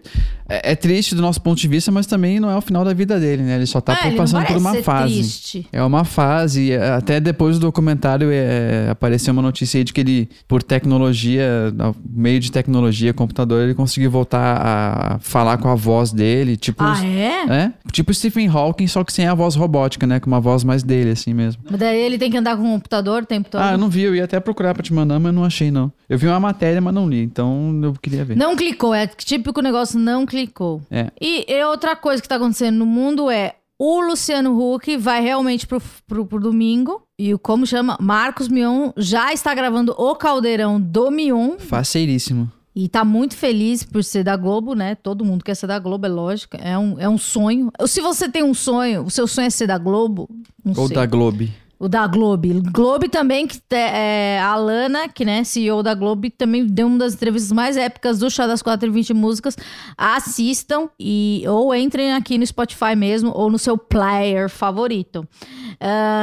é, 0.47 0.71
é 0.71 0.75
triste 0.75 1.15
do 1.15 1.21
nosso 1.21 1.41
ponto 1.41 1.59
de 1.59 1.67
vista, 1.67 1.91
mas 1.91 2.05
também 2.05 2.39
não 2.39 2.49
é 2.49 2.55
o 2.55 2.61
final 2.61 2.83
da 2.85 2.93
vida 2.93 3.19
dele, 3.19 3.43
né? 3.43 3.55
Ele 3.55 3.65
só 3.65 3.79
tá 3.81 3.93
Ah, 3.93 4.11
passando 4.15 4.45
por 4.45 4.57
uma 4.57 4.75
fase. 4.75 5.13
triste. 5.13 5.67
É 5.71 5.83
uma 5.83 6.03
fase. 6.03 6.71
é, 6.71 6.91
Até 6.93 7.19
depois 7.19 7.57
do 7.57 7.61
documentário 7.67 8.29
é, 8.31 8.89
apareceu 8.89 9.31
uma 9.33 9.41
notícia 9.41 9.77
aí 9.77 9.83
de 9.83 9.91
que 9.93 10.01
ele, 10.01 10.29
por 10.47 10.61
tecnologia, 10.63 11.73
meio 12.09 12.39
de 12.39 12.51
tecnologia, 12.51 13.13
computador, 13.13 13.63
ele 13.63 13.73
conseguiu 13.73 14.09
voltar 14.09 14.57
a 14.61 15.19
falar 15.19 15.57
com 15.57 15.67
a 15.69 15.75
voz 15.75 16.11
dele. 16.11 16.55
Tipo, 16.57 16.83
Ah, 16.83 17.05
é? 17.05 17.45
é? 17.65 17.71
Tipo 17.91 18.13
Stephen 18.13 18.47
Hawking, 18.47 18.87
só 18.87 19.03
que 19.03 19.11
sem 19.13 19.27
a 19.27 19.33
voz 19.33 19.55
robótica, 19.55 20.05
né? 20.07 20.19
Com 20.19 20.27
uma 20.27 20.39
voz 20.41 20.63
mais 20.63 20.83
dele, 20.83 21.11
assim 21.11 21.33
mesmo. 21.33 21.61
Mas 21.69 21.79
daí 21.79 21.99
ele 21.99 22.17
tem 22.17 22.31
que 22.31 22.37
andar 22.37 22.55
com 22.57 22.63
o 22.63 22.71
computador 22.75 23.23
o 23.23 23.25
tempo 23.25 23.49
todo. 23.49 23.61
Ah, 23.61 23.71
eu 23.73 23.77
não 23.77 23.89
vi, 23.89 24.01
eu 24.03 24.15
ia 24.15 24.23
até 24.23 24.39
procurar 24.39 24.73
pra 24.73 24.83
te 24.83 24.93
mandar, 24.93 25.19
mas 25.19 25.33
não 25.33 25.43
achei, 25.43 25.69
não. 25.71 25.91
Eu 26.09 26.17
vi 26.17 26.27
uma 26.27 26.39
matéria, 26.39 26.79
mas 26.79 26.93
não 26.93 27.09
li, 27.09 27.21
então 27.23 27.79
eu 27.83 27.93
queria 27.93 28.23
ver. 28.23 28.35
Não 28.37 28.55
clicou, 28.55 28.93
é 28.95 29.07
típico 29.07 29.61
negócio 29.61 29.99
não 29.99 30.25
clicou. 30.25 30.81
É. 30.89 31.11
E, 31.19 31.51
e 31.51 31.63
outra 31.65 31.95
coisa 31.95 32.21
que 32.21 32.27
tá 32.27 32.35
acontecendo 32.35 32.77
no 32.77 32.85
mundo 32.85 33.29
é 33.29 33.55
o 33.77 33.99
Luciano 33.99 34.57
Huck 34.57 34.95
vai 34.97 35.21
realmente 35.21 35.67
pro, 35.67 35.81
pro, 36.07 36.25
pro 36.25 36.39
domingo. 36.39 37.03
E 37.19 37.33
o 37.33 37.39
como 37.39 37.65
chama? 37.65 37.97
Marcos 37.99 38.47
Mion 38.47 38.91
já 38.97 39.33
está 39.33 39.53
gravando 39.53 39.93
o 39.97 40.15
Caldeirão 40.15 40.79
do 40.79 41.11
Mion. 41.11 41.57
Faceiríssimo. 41.59 42.51
E 42.75 42.89
tá 42.89 43.05
muito 43.05 43.37
feliz 43.37 43.83
por 43.83 44.03
ser 44.03 44.23
da 44.23 44.35
Globo, 44.35 44.73
né? 44.73 44.95
Todo 44.95 45.23
mundo 45.23 45.45
quer 45.45 45.55
ser 45.55 45.67
da 45.67 45.79
Globo, 45.79 46.05
é 46.05 46.09
lógico. 46.09 46.57
É 46.59 46.77
um, 46.77 46.99
é 46.99 47.07
um 47.07 47.17
sonho. 47.17 47.71
Se 47.87 48.01
você 48.01 48.27
tem 48.27 48.43
um 48.43 48.53
sonho, 48.53 49.03
o 49.03 49.09
seu 49.09 49.27
sonho 49.27 49.47
é 49.47 49.49
ser 49.49 49.67
da 49.67 49.77
Globo, 49.77 50.29
Ou 50.75 50.87
sei. 50.87 50.95
da 50.95 51.05
Globe. 51.05 51.53
O 51.77 51.89
da 51.89 52.07
Globe. 52.07 52.61
Globe 52.71 53.09
também, 53.09 53.45
que 53.45 53.59
é, 53.71 54.39
a 54.39 54.55
Lana, 54.55 55.09
que 55.09 55.25
né, 55.25 55.43
CEO 55.43 55.83
da 55.83 55.93
Globe, 55.93 56.29
também 56.29 56.65
deu 56.65 56.87
uma 56.87 56.99
das 56.99 57.13
entrevistas 57.13 57.51
mais 57.51 57.75
épicas 57.75 58.19
do 58.19 58.29
Chá 58.29 58.47
das 58.47 58.61
420 58.61 59.13
Músicas. 59.13 59.57
Assistam 59.97 60.89
e 60.97 61.43
ou 61.47 61.75
entrem 61.75 62.13
aqui 62.13 62.37
no 62.37 62.45
Spotify 62.45 62.95
mesmo, 62.95 63.31
ou 63.35 63.49
no 63.49 63.59
seu 63.59 63.77
player 63.77 64.49
favorito. 64.49 65.27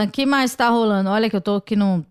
O 0.07 0.11
que 0.11 0.25
mais 0.25 0.55
tá 0.55 0.69
rolando? 0.71 1.11
Olha 1.11 1.29
que 1.29 1.37
eu 1.37 1.41
tô 1.41 1.57
aqui 1.57 1.77
no, 1.77 2.05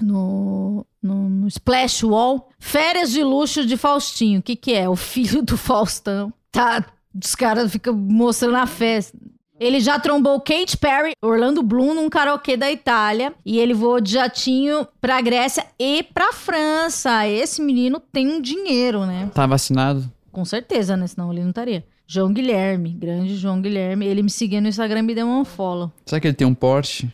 no, 0.00 0.86
no, 1.02 1.28
no 1.28 1.48
Splash 1.48 2.04
Wall. 2.04 2.50
Férias 2.58 3.10
de 3.10 3.22
luxo 3.22 3.64
de 3.64 3.76
Faustinho. 3.76 4.40
O 4.40 4.42
que 4.42 4.54
que 4.54 4.74
é? 4.74 4.88
O 4.88 4.96
filho 4.96 5.42
do 5.42 5.56
Faustão. 5.56 6.32
Tá, 6.52 6.84
os 7.14 7.34
caras 7.34 7.72
ficam 7.72 7.94
mostrando 7.94 8.56
a 8.56 8.66
festa. 8.66 9.16
Ele 9.60 9.78
já 9.78 9.98
trombou 10.00 10.40
Kate 10.40 10.76
Perry, 10.78 11.12
Orlando 11.22 11.62
Bloom 11.62 11.92
num 11.94 12.08
karaokê 12.08 12.56
da 12.56 12.72
Itália. 12.72 13.34
E 13.44 13.58
ele 13.58 13.74
voou 13.74 14.00
de 14.00 14.12
jatinho 14.14 14.88
pra 15.00 15.20
Grécia 15.20 15.66
e 15.78 16.02
pra 16.02 16.32
França. 16.32 17.28
Esse 17.28 17.60
menino 17.60 18.00
tem 18.00 18.26
um 18.26 18.40
dinheiro, 18.40 19.04
né? 19.04 19.30
Tá 19.34 19.46
vacinado? 19.46 20.10
Com 20.32 20.44
certeza, 20.46 20.96
né? 20.96 21.06
Senão 21.06 21.30
ele 21.30 21.42
não 21.42 21.50
estaria. 21.50 21.84
João 22.06 22.32
Guilherme, 22.32 22.90
grande 22.90 23.36
João 23.36 23.60
Guilherme. 23.60 24.06
Ele 24.06 24.22
me 24.22 24.30
seguia 24.30 24.60
no 24.60 24.68
Instagram 24.68 25.00
e 25.00 25.02
me 25.02 25.14
deu 25.14 25.26
um 25.26 25.44
follow. 25.44 25.92
Será 26.06 26.18
que 26.20 26.26
ele 26.26 26.34
tem 26.34 26.46
um 26.46 26.54
Porsche? 26.54 27.08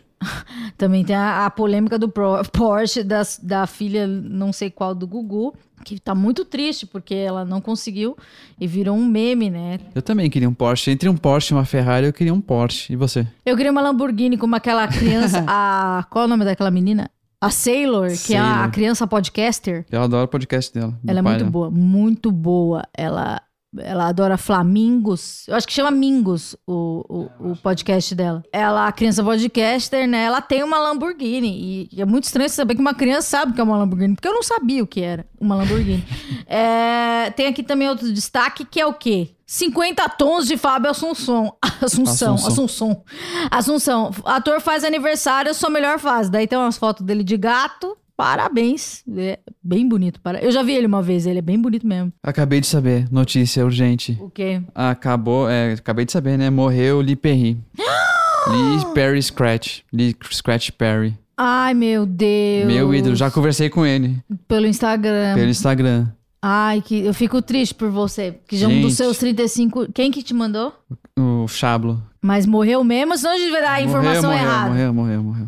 Também 0.78 1.04
tem 1.04 1.14
a, 1.14 1.44
a 1.46 1.50
polêmica 1.50 1.98
do 1.98 2.08
Pro- 2.08 2.42
Porsche 2.52 3.02
das- 3.04 3.38
da 3.42 3.66
filha, 3.66 4.06
não 4.06 4.52
sei 4.52 4.70
qual, 4.70 4.94
do 4.94 5.06
Gugu, 5.06 5.54
que 5.94 6.00
tá 6.00 6.14
muito 6.14 6.44
triste 6.44 6.84
porque 6.84 7.14
ela 7.14 7.44
não 7.44 7.60
conseguiu 7.60 8.16
e 8.60 8.66
virou 8.66 8.96
um 8.96 9.06
meme, 9.06 9.48
né? 9.48 9.78
Eu 9.94 10.02
também 10.02 10.28
queria 10.28 10.48
um 10.48 10.54
Porsche. 10.54 10.90
Entre 10.90 11.08
um 11.08 11.16
Porsche 11.16 11.52
e 11.52 11.56
uma 11.56 11.64
Ferrari, 11.64 12.06
eu 12.06 12.12
queria 12.12 12.34
um 12.34 12.40
Porsche. 12.40 12.92
E 12.92 12.96
você? 12.96 13.26
Eu 13.44 13.56
queria 13.56 13.70
uma 13.70 13.80
Lamborghini 13.80 14.36
como 14.36 14.56
aquela 14.56 14.88
criança, 14.88 15.44
a. 15.48 16.04
Qual 16.10 16.24
é 16.24 16.26
o 16.26 16.28
nome 16.28 16.44
daquela 16.44 16.70
menina? 16.70 17.08
A 17.40 17.50
Sailor, 17.50 18.08
que 18.08 18.34
é 18.34 18.38
a, 18.38 18.54
Sailor. 18.54 18.70
criança 18.72 19.06
podcaster. 19.06 19.84
Eu 19.90 20.02
adoro 20.02 20.24
o 20.24 20.28
podcast 20.28 20.72
dela. 20.74 20.98
Ela 21.06 21.20
é 21.20 21.22
pai 21.22 21.32
muito 21.32 21.38
dela. 21.40 21.50
boa, 21.50 21.70
muito 21.70 22.32
boa. 22.32 22.82
Ela, 22.96 23.40
ela 23.78 24.08
adora 24.08 24.36
flamingos. 24.36 25.46
Eu 25.48 25.54
acho 25.54 25.66
que 25.66 25.72
chama 25.72 25.90
Mingos 25.90 26.56
o, 26.66 27.28
o, 27.40 27.50
o 27.52 27.56
podcast 27.56 28.14
dela. 28.14 28.42
Ela, 28.52 28.86
a 28.86 28.92
criança 28.92 29.22
podcaster, 29.22 30.06
né? 30.08 30.24
Ela 30.24 30.40
tem 30.40 30.62
uma 30.62 30.78
Lamborghini. 30.78 31.88
E 31.92 32.00
é 32.00 32.04
muito 32.04 32.24
estranho 32.24 32.48
saber 32.48 32.74
que 32.74 32.80
uma 32.80 32.94
criança 32.94 33.28
sabe 33.28 33.52
o 33.52 33.54
que 33.54 33.60
é 33.60 33.64
uma 33.64 33.76
Lamborghini, 33.76 34.14
porque 34.14 34.28
eu 34.28 34.34
não 34.34 34.42
sabia 34.42 34.82
o 34.82 34.86
que 34.86 35.00
era 35.00 35.26
uma 35.40 35.54
Lamborghini. 35.56 36.04
É, 36.48 37.30
tem 37.30 37.48
aqui 37.48 37.62
também 37.62 37.88
outro 37.88 38.12
destaque 38.12 38.64
que 38.64 38.80
é 38.80 38.86
o 38.86 38.94
quê? 38.94 39.30
50 39.46 40.08
tons 40.10 40.46
de 40.46 40.56
Fábio 40.56 40.90
Assunção. 40.90 41.56
Assunção, 41.82 42.34
Assunção. 42.34 42.48
Assunção. 42.48 43.04
Assunção. 43.50 44.10
Ator 44.24 44.60
faz 44.60 44.84
aniversário, 44.84 45.52
sua 45.54 45.70
melhor 45.70 45.98
fase. 45.98 46.30
Daí 46.30 46.46
tem 46.46 46.58
umas 46.58 46.76
fotos 46.76 47.04
dele 47.04 47.24
de 47.24 47.36
gato. 47.36 47.96
Parabéns. 48.16 49.02
É 49.16 49.38
bem 49.62 49.86
bonito. 49.88 50.20
Para... 50.20 50.42
Eu 50.42 50.50
já 50.50 50.62
vi 50.62 50.72
ele 50.72 50.86
uma 50.86 51.02
vez, 51.02 51.26
ele 51.26 51.38
é 51.38 51.42
bem 51.42 51.60
bonito 51.60 51.86
mesmo. 51.86 52.12
Acabei 52.22 52.60
de 52.60 52.66
saber. 52.66 53.06
Notícia 53.12 53.64
urgente. 53.64 54.16
O 54.20 54.30
quê? 54.30 54.62
Acabou, 54.74 55.48
é, 55.48 55.74
acabei 55.74 56.04
de 56.04 56.12
saber, 56.12 56.38
né? 56.38 56.48
Morreu 56.48 57.00
Lee 57.00 57.16
Perry. 57.16 57.58
Lee 58.48 58.94
Perry 58.94 59.22
Scratch. 59.22 59.80
Lee 59.92 60.16
Scratch 60.32 60.70
Perry. 60.70 61.14
Ai, 61.36 61.74
meu 61.74 62.06
Deus. 62.06 62.66
Meu 62.66 62.94
ídolo. 62.94 63.14
Já 63.14 63.30
conversei 63.30 63.68
com 63.68 63.84
ele 63.84 64.16
Pelo 64.48 64.66
Instagram. 64.66 65.34
pelo 65.34 65.50
Instagram. 65.50 66.08
Ai, 66.40 66.80
que 66.80 67.04
eu 67.04 67.12
fico 67.12 67.42
triste 67.42 67.74
por 67.74 67.90
você. 67.90 68.38
Que 68.46 68.56
já 68.56 68.68
um 68.68 68.80
dos 68.80 68.94
seus 68.94 69.18
35. 69.18 69.92
Quem 69.92 70.10
que 70.10 70.22
te 70.22 70.32
mandou? 70.32 70.72
O 71.18 71.46
Chablo. 71.48 72.00
Mas 72.22 72.46
morreu 72.46 72.82
mesmo, 72.84 73.16
senão 73.16 73.34
a 73.34 73.38
gente 73.38 73.50
vai 73.50 73.60
dar 73.60 73.72
a 73.72 73.82
informação 73.82 74.30
morreu, 74.30 74.38
morreu, 74.40 74.48
errada. 74.48 74.68
morreu, 74.70 74.94
morreu, 74.94 75.22
morreu. 75.22 75.46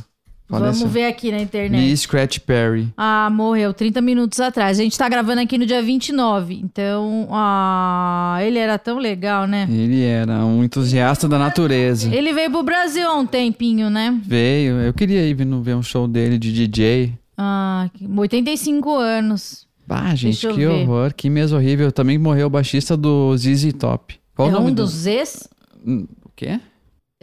Vamos 0.48 0.82
ver 0.84 1.04
aqui 1.04 1.30
na 1.30 1.40
internet. 1.40 1.80
Lee 1.84 1.96
Scratch 1.96 2.38
Perry. 2.40 2.88
Ah, 2.96 3.28
morreu 3.30 3.74
30 3.74 4.00
minutos 4.00 4.40
atrás. 4.40 4.78
A 4.80 4.82
gente 4.82 4.96
tá 4.96 5.06
gravando 5.08 5.42
aqui 5.42 5.58
no 5.58 5.66
dia 5.66 5.82
29. 5.82 6.54
Então, 6.54 7.28
ah, 7.30 8.38
ele 8.40 8.58
era 8.58 8.78
tão 8.78 8.98
legal, 8.98 9.46
né? 9.46 9.68
Ele 9.70 10.02
era 10.02 10.44
um 10.46 10.64
entusiasta 10.64 11.28
da 11.28 11.38
natureza. 11.38 12.14
Ele 12.14 12.32
veio 12.32 12.50
pro 12.50 12.62
Brasil 12.62 13.06
há 13.06 13.14
um 13.14 13.26
tempinho, 13.26 13.90
né? 13.90 14.18
Veio, 14.24 14.76
eu 14.80 14.94
queria 14.94 15.26
ir 15.26 15.34
ver 15.34 15.74
um 15.76 15.82
show 15.82 16.08
dele 16.08 16.38
de 16.38 16.50
DJ. 16.52 17.12
Ah, 17.36 17.88
85 18.16 18.96
anos. 18.96 19.66
Ah, 19.88 20.14
gente, 20.14 20.46
que 20.46 20.52
ver. 20.54 20.66
horror, 20.66 21.14
que 21.14 21.30
mês 21.30 21.52
horrível. 21.52 21.90
Também 21.92 22.18
morreu 22.18 22.46
o 22.46 22.50
baixista 22.50 22.96
do 22.96 23.36
ZZ 23.36 23.72
Top. 23.78 24.14
Qual 24.34 24.48
é 24.48 24.50
o 24.50 24.54
nome 24.54 24.70
um 24.70 24.74
do- 24.74 24.82
dos 24.82 25.06
ex? 25.06 25.48
Hum, 25.86 26.06
O 26.24 26.30
quê? 26.36 26.60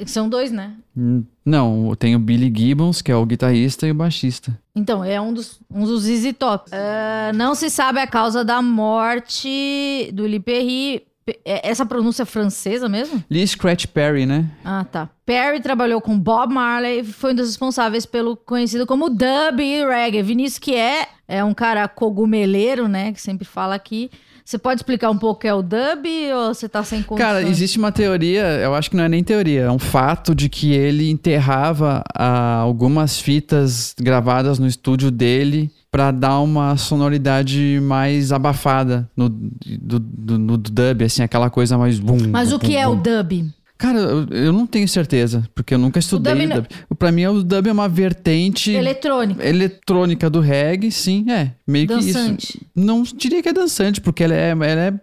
São 0.05 0.27
dois, 0.27 0.51
né? 0.51 0.73
Hum, 0.97 1.23
Não, 1.45 1.95
tem 1.97 2.15
o 2.15 2.19
Billy 2.19 2.51
Gibbons, 2.55 3.01
que 3.01 3.11
é 3.11 3.15
o 3.15 3.25
guitarrista 3.25 3.87
e 3.87 3.91
o 3.91 3.95
baixista. 3.95 4.57
Então, 4.75 5.03
é 5.03 5.19
um 5.21 5.33
dos, 5.33 5.59
um 5.71 5.85
dos 5.85 6.05
Easy 6.07 6.33
Top. 6.33 6.69
Ah, 6.73 7.31
não 7.33 7.55
se 7.55 7.69
sabe 7.69 7.99
a 7.99 8.07
causa 8.07 8.43
da 8.43 8.61
morte 8.61 10.09
do 10.13 10.23
Lee 10.23 10.39
Perry. 10.39 11.03
Pe- 11.25 11.39
é- 11.45 11.69
Essa 11.69 11.85
pronúncia 11.85 12.23
é 12.23 12.25
francesa 12.25 12.87
mesmo? 12.89 13.23
Lee 13.29 13.47
Scratch 13.47 13.87
Perry, 13.87 14.25
né? 14.25 14.45
Ah, 14.63 14.83
tá. 14.83 15.09
Perry 15.25 15.59
trabalhou 15.61 15.99
com 16.01 16.19
Bob 16.19 16.53
Marley 16.53 16.99
e 16.99 17.03
foi 17.03 17.31
um 17.31 17.35
dos 17.35 17.47
responsáveis 17.47 18.05
pelo 18.05 18.35
conhecido 18.35 18.85
como 18.85 19.09
dub 19.09 19.59
e 19.61 19.83
reggae. 19.85 20.21
Vinícius, 20.21 20.59
que 20.59 20.75
é, 20.75 21.07
é 21.27 21.43
um 21.43 21.53
cara 21.53 21.87
cogumeleiro, 21.87 22.87
né? 22.87 23.11
Que 23.11 23.21
sempre 23.21 23.45
fala 23.45 23.75
aqui. 23.75 24.11
Você 24.45 24.59
pode 24.59 24.79
explicar 24.79 25.09
um 25.09 25.17
pouco 25.17 25.37
o 25.37 25.41
que 25.41 25.47
é 25.47 25.53
o 25.55 25.63
dub 25.63 26.05
ou 26.35 26.53
você 26.53 26.69
tá 26.69 26.83
sem 26.83 27.01
condições? 27.01 27.27
Cara, 27.33 27.41
existe 27.41 27.79
uma 27.79 27.91
teoria, 27.91 28.43
eu 28.43 28.75
acho 28.75 28.91
que 28.91 28.95
não 28.95 29.03
é 29.03 29.09
nem 29.09 29.23
teoria, 29.23 29.61
é 29.63 29.71
um 29.71 29.79
fato 29.79 30.35
de 30.35 30.47
que 30.49 30.71
ele 30.71 31.09
enterrava 31.09 32.03
ah, 32.13 32.57
algumas 32.57 33.19
fitas 33.19 33.95
gravadas 33.99 34.59
no 34.59 34.67
estúdio 34.67 35.09
dele 35.09 35.71
pra 35.89 36.11
dar 36.11 36.39
uma 36.41 36.77
sonoridade 36.77 37.79
mais 37.81 38.31
abafada 38.31 39.09
no, 39.17 39.29
do, 39.29 39.97
do- 39.99 40.37
no 40.37 40.57
dub, 40.57 41.03
assim, 41.03 41.23
aquela 41.23 41.49
coisa 41.49 41.75
mais 41.77 41.97
bum. 41.99 42.17
Mas 42.29 42.51
o 42.53 42.59
que 42.59 42.73
bum, 42.73 42.77
é 42.77 42.87
o 42.87 42.95
bum. 42.95 43.01
dub? 43.01 43.49
Cara, 43.77 43.99
eu, 44.31 44.53
não 44.53 44.65
tenho 44.65 44.87
certeza, 44.87 45.43
porque 45.53 45.73
eu 45.73 45.77
nunca 45.77 45.99
estudei 45.99 46.33
dub 46.33 46.45
o 46.45 46.47
não- 46.49 46.55
dub. 46.57 46.67
Pra 46.97 47.11
mim, 47.11 47.25
o 47.25 47.43
dub 47.43 47.67
é 47.67 47.71
uma 47.71 47.89
vertente 47.89 48.71
Eletrônico. 48.71 49.41
eletrônica 49.41 50.29
do 50.29 50.39
reggae, 50.39 50.91
sim, 50.91 51.25
é. 51.29 51.51
Meio 51.67 51.87
que 51.87 51.93
Dançante. 51.93 52.57
isso. 52.57 52.65
Não 52.75 53.03
diria 53.03 53.43
que 53.43 53.49
é 53.49 53.53
dançante, 53.53 53.99
porque 53.99 54.23
ela 54.23 54.33
é, 54.33 54.49
ela 54.51 54.65
é, 54.65 54.93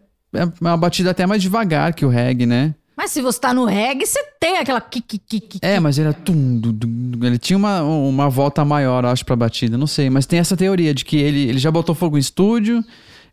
é 0.41 0.49
uma 0.61 0.77
batida 0.77 1.11
até 1.11 1.27
mais 1.27 1.43
devagar 1.43 1.93
que 1.93 2.05
o 2.05 2.09
reggae, 2.09 2.47
né? 2.47 2.75
Mas 2.97 3.11
se 3.11 3.21
você 3.21 3.41
tá 3.41 3.53
no 3.53 3.65
reggae, 3.65 4.07
você 4.07 4.21
tem 4.39 4.59
aquela 4.59 4.81
kiki. 4.81 5.21
É, 5.61 5.81
mas 5.81 5.99
ele 5.99 6.09
era 6.09 6.15
tum, 6.15 6.59
dum. 6.59 7.11
ele 7.27 7.39
tinha 7.39 7.57
uma, 7.57 7.83
uma 7.83 8.29
volta 8.31 8.65
maior, 8.65 9.05
acho, 9.05 9.25
pra 9.25 9.35
batida, 9.35 9.77
não 9.77 9.87
sei. 9.87 10.09
Mas 10.09 10.25
tem 10.27 10.39
essa 10.39 10.57
teoria 10.57 10.95
de 10.95 11.05
que 11.05 11.17
ele, 11.17 11.49
ele 11.49 11.59
já 11.59 11.71
botou 11.71 11.95
fogo 11.95 12.17
em 12.17 12.21
estúdio, 12.21 12.85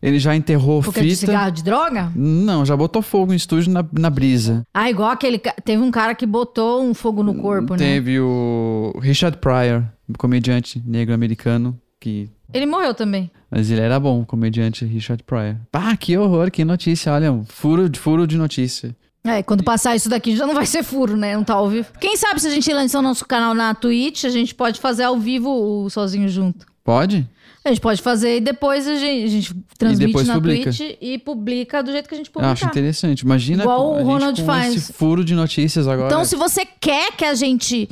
ele 0.02 0.18
já 0.18 0.34
enterrou 0.34 0.82
Porque 0.82 1.00
é 1.00 1.02
de 1.02 1.10
fita. 1.10 1.26
cigarro 1.26 1.50
de 1.50 1.62
droga? 1.62 2.10
Não, 2.14 2.64
já 2.64 2.76
botou 2.76 3.02
fogo 3.02 3.32
em 3.32 3.36
estúdio 3.36 3.72
na, 3.72 3.84
na 3.92 4.08
brisa. 4.10 4.64
Ah, 4.72 4.90
igual 4.90 5.10
aquele. 5.10 5.38
Teve 5.38 5.82
um 5.82 5.90
cara 5.90 6.14
que 6.14 6.24
botou 6.26 6.82
um 6.82 6.94
fogo 6.94 7.22
no 7.22 7.34
corpo, 7.34 7.74
né? 7.74 7.78
Teve 7.78 8.18
o 8.20 8.92
Richard 9.00 9.36
Pryor, 9.38 9.84
um 10.08 10.12
comediante 10.14 10.82
negro 10.86 11.14
americano, 11.14 11.78
que. 12.00 12.28
Ele 12.52 12.66
morreu 12.66 12.94
também. 12.94 13.30
Mas 13.50 13.70
ele 13.70 13.80
era 13.80 13.98
bom, 14.00 14.22
o 14.22 14.26
comediante 14.26 14.84
Richard 14.84 15.22
Pryor. 15.22 15.56
Ah, 15.72 15.96
que 15.96 16.16
horror, 16.16 16.50
que 16.50 16.64
notícia, 16.64 17.12
olha, 17.12 17.30
um 17.32 17.44
furo, 17.44 17.88
de- 17.88 17.98
furo 17.98 18.26
de 18.26 18.36
notícia. 18.36 18.94
É, 19.22 19.42
quando 19.42 19.62
passar 19.62 19.94
isso 19.94 20.08
daqui 20.08 20.34
já 20.34 20.46
não 20.46 20.54
vai 20.54 20.64
ser 20.64 20.82
furo, 20.82 21.14
né? 21.16 21.36
Não 21.36 21.44
tá 21.44 21.54
ao 21.54 21.68
vivo. 21.68 21.88
Quem 22.00 22.16
sabe 22.16 22.40
se 22.40 22.46
a 22.48 22.50
gente 22.50 22.72
lançar 22.72 23.00
o 23.00 23.02
nosso 23.02 23.26
canal 23.26 23.52
na 23.54 23.74
Twitch, 23.74 24.24
a 24.24 24.30
gente 24.30 24.54
pode 24.54 24.80
fazer 24.80 25.02
ao 25.04 25.18
vivo 25.18 25.50
o 25.84 25.90
Sozinho 25.90 26.26
Junto. 26.28 26.64
Pode? 26.82 27.28
A 27.64 27.68
gente 27.68 27.80
pode 27.80 28.00
fazer 28.00 28.38
e 28.38 28.40
depois 28.40 28.88
a 28.88 28.96
gente, 28.96 29.24
a 29.24 29.28
gente 29.28 29.54
transmite 29.76 30.22
na 30.24 30.34
publica. 30.34 30.72
Twitch 30.72 30.96
e 31.00 31.18
publica 31.18 31.82
do 31.82 31.92
jeito 31.92 32.08
que 32.08 32.14
a 32.14 32.18
gente 32.18 32.28
Eu 32.28 32.32
publicar. 32.32 32.52
acho 32.52 32.64
interessante. 32.64 33.20
Imagina 33.20 33.64
Igual 33.64 34.00
o 34.00 34.02
Ronald 34.02 34.42
faz. 34.44 34.74
esse 34.74 34.92
furo 34.94 35.22
de 35.22 35.34
notícias 35.34 35.86
agora. 35.86 36.08
Então, 36.08 36.24
se 36.24 36.36
você 36.36 36.64
quer 36.80 37.12
que 37.12 37.24
a 37.24 37.34
gente 37.34 37.86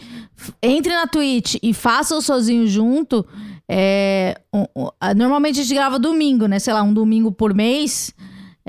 entre 0.63 0.95
na 0.95 1.07
Twitch 1.07 1.57
e 1.63 1.75
faça 1.75 2.17
o 2.17 2.23
sozinho 2.23 2.67
junto, 2.67 3.27
é, 3.69 4.41
um- 4.55 4.65
um- 4.75 4.89
normalmente 5.15 5.61
a 5.61 5.63
gente 5.63 5.75
grava 5.75 5.99
domingo, 5.99 6.47
né? 6.47 6.59
Sei 6.59 6.73
lá, 6.73 6.83
um 6.83 6.95
domingo 6.95 7.31
por 7.31 7.53
mês. 7.53 8.15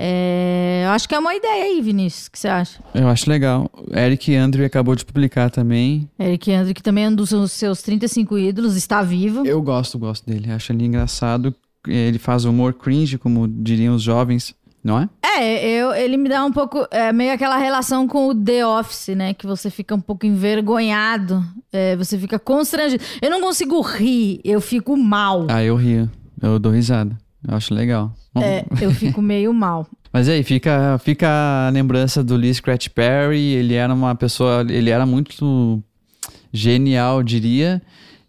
É, 0.01 0.83
eu 0.85 0.91
acho 0.91 1.09
que 1.09 1.13
é 1.13 1.19
uma 1.19 1.35
ideia 1.35 1.65
aí, 1.65 1.81
Vinícius. 1.81 2.27
O 2.27 2.31
que 2.31 2.39
você 2.39 2.47
acha? 2.47 2.79
Eu 2.93 3.07
acho 3.09 3.29
legal. 3.29 3.69
Eric 3.93 4.33
Andre 4.33 4.63
acabou 4.63 4.95
de 4.95 5.03
publicar 5.05 5.49
também. 5.49 6.09
Eric 6.17 6.51
Andre, 6.53 6.73
que 6.73 6.81
também 6.81 7.03
é 7.05 7.09
um 7.09 7.15
dos 7.15 7.29
seus- 7.29 7.51
seus 7.51 7.81
35 7.81 8.37
ídolos, 8.37 8.75
está 8.77 9.01
vivo. 9.01 9.45
Eu 9.45 9.61
gosto, 9.61 9.99
gosto 9.99 10.25
dele. 10.25 10.49
Acho 10.51 10.71
ele 10.71 10.85
engraçado. 10.85 11.53
Ele 11.87 12.17
faz 12.17 12.45
humor 12.45 12.73
cringe, 12.73 13.17
como 13.17 13.45
diriam 13.47 13.93
os 13.95 14.01
jovens, 14.01 14.55
não 14.83 14.99
é? 14.99 15.09
É, 15.37 15.65
eu, 15.69 15.93
ele 15.93 16.15
me 16.17 16.27
dá 16.29 16.43
um 16.45 16.51
pouco. 16.51 16.87
É 16.91 17.11
meio 17.11 17.33
aquela 17.33 17.57
relação 17.57 18.07
com 18.07 18.27
o 18.27 18.35
The 18.35 18.65
Office, 18.65 19.09
né? 19.15 19.33
Que 19.33 19.45
você 19.45 19.69
fica 19.69 19.93
um 19.95 20.01
pouco 20.01 20.25
envergonhado. 20.25 21.43
é, 21.71 21.95
você 21.95 22.17
fica 22.17 22.39
constrangido. 22.39 23.03
Eu 23.21 23.29
não 23.29 23.41
consigo 23.41 23.79
rir, 23.81 24.39
eu 24.43 24.59
fico 24.61 24.95
mal. 24.97 25.45
Ah, 25.49 25.63
eu 25.63 25.75
rio. 25.75 26.09
Eu 26.41 26.57
dou 26.57 26.71
risada. 26.71 27.17
Eu 27.47 27.56
acho 27.56 27.73
legal. 27.73 28.13
É, 28.36 28.65
eu 28.82 28.91
fico 28.91 29.21
meio 29.21 29.54
mal. 29.54 29.88
Mas 30.12 30.28
aí, 30.28 30.43
fica, 30.43 30.97
fica 31.04 31.28
a 31.67 31.69
lembrança 31.69 32.23
do 32.23 32.36
Lee 32.36 32.54
Scratch 32.54 32.89
Perry. 32.89 33.39
Ele 33.39 33.75
era 33.75 33.93
uma 33.93 34.15
pessoa. 34.15 34.65
Ele 34.67 34.89
era 34.89 35.06
muito 35.06 35.84
genial, 36.52 37.21
diria. 37.21 37.82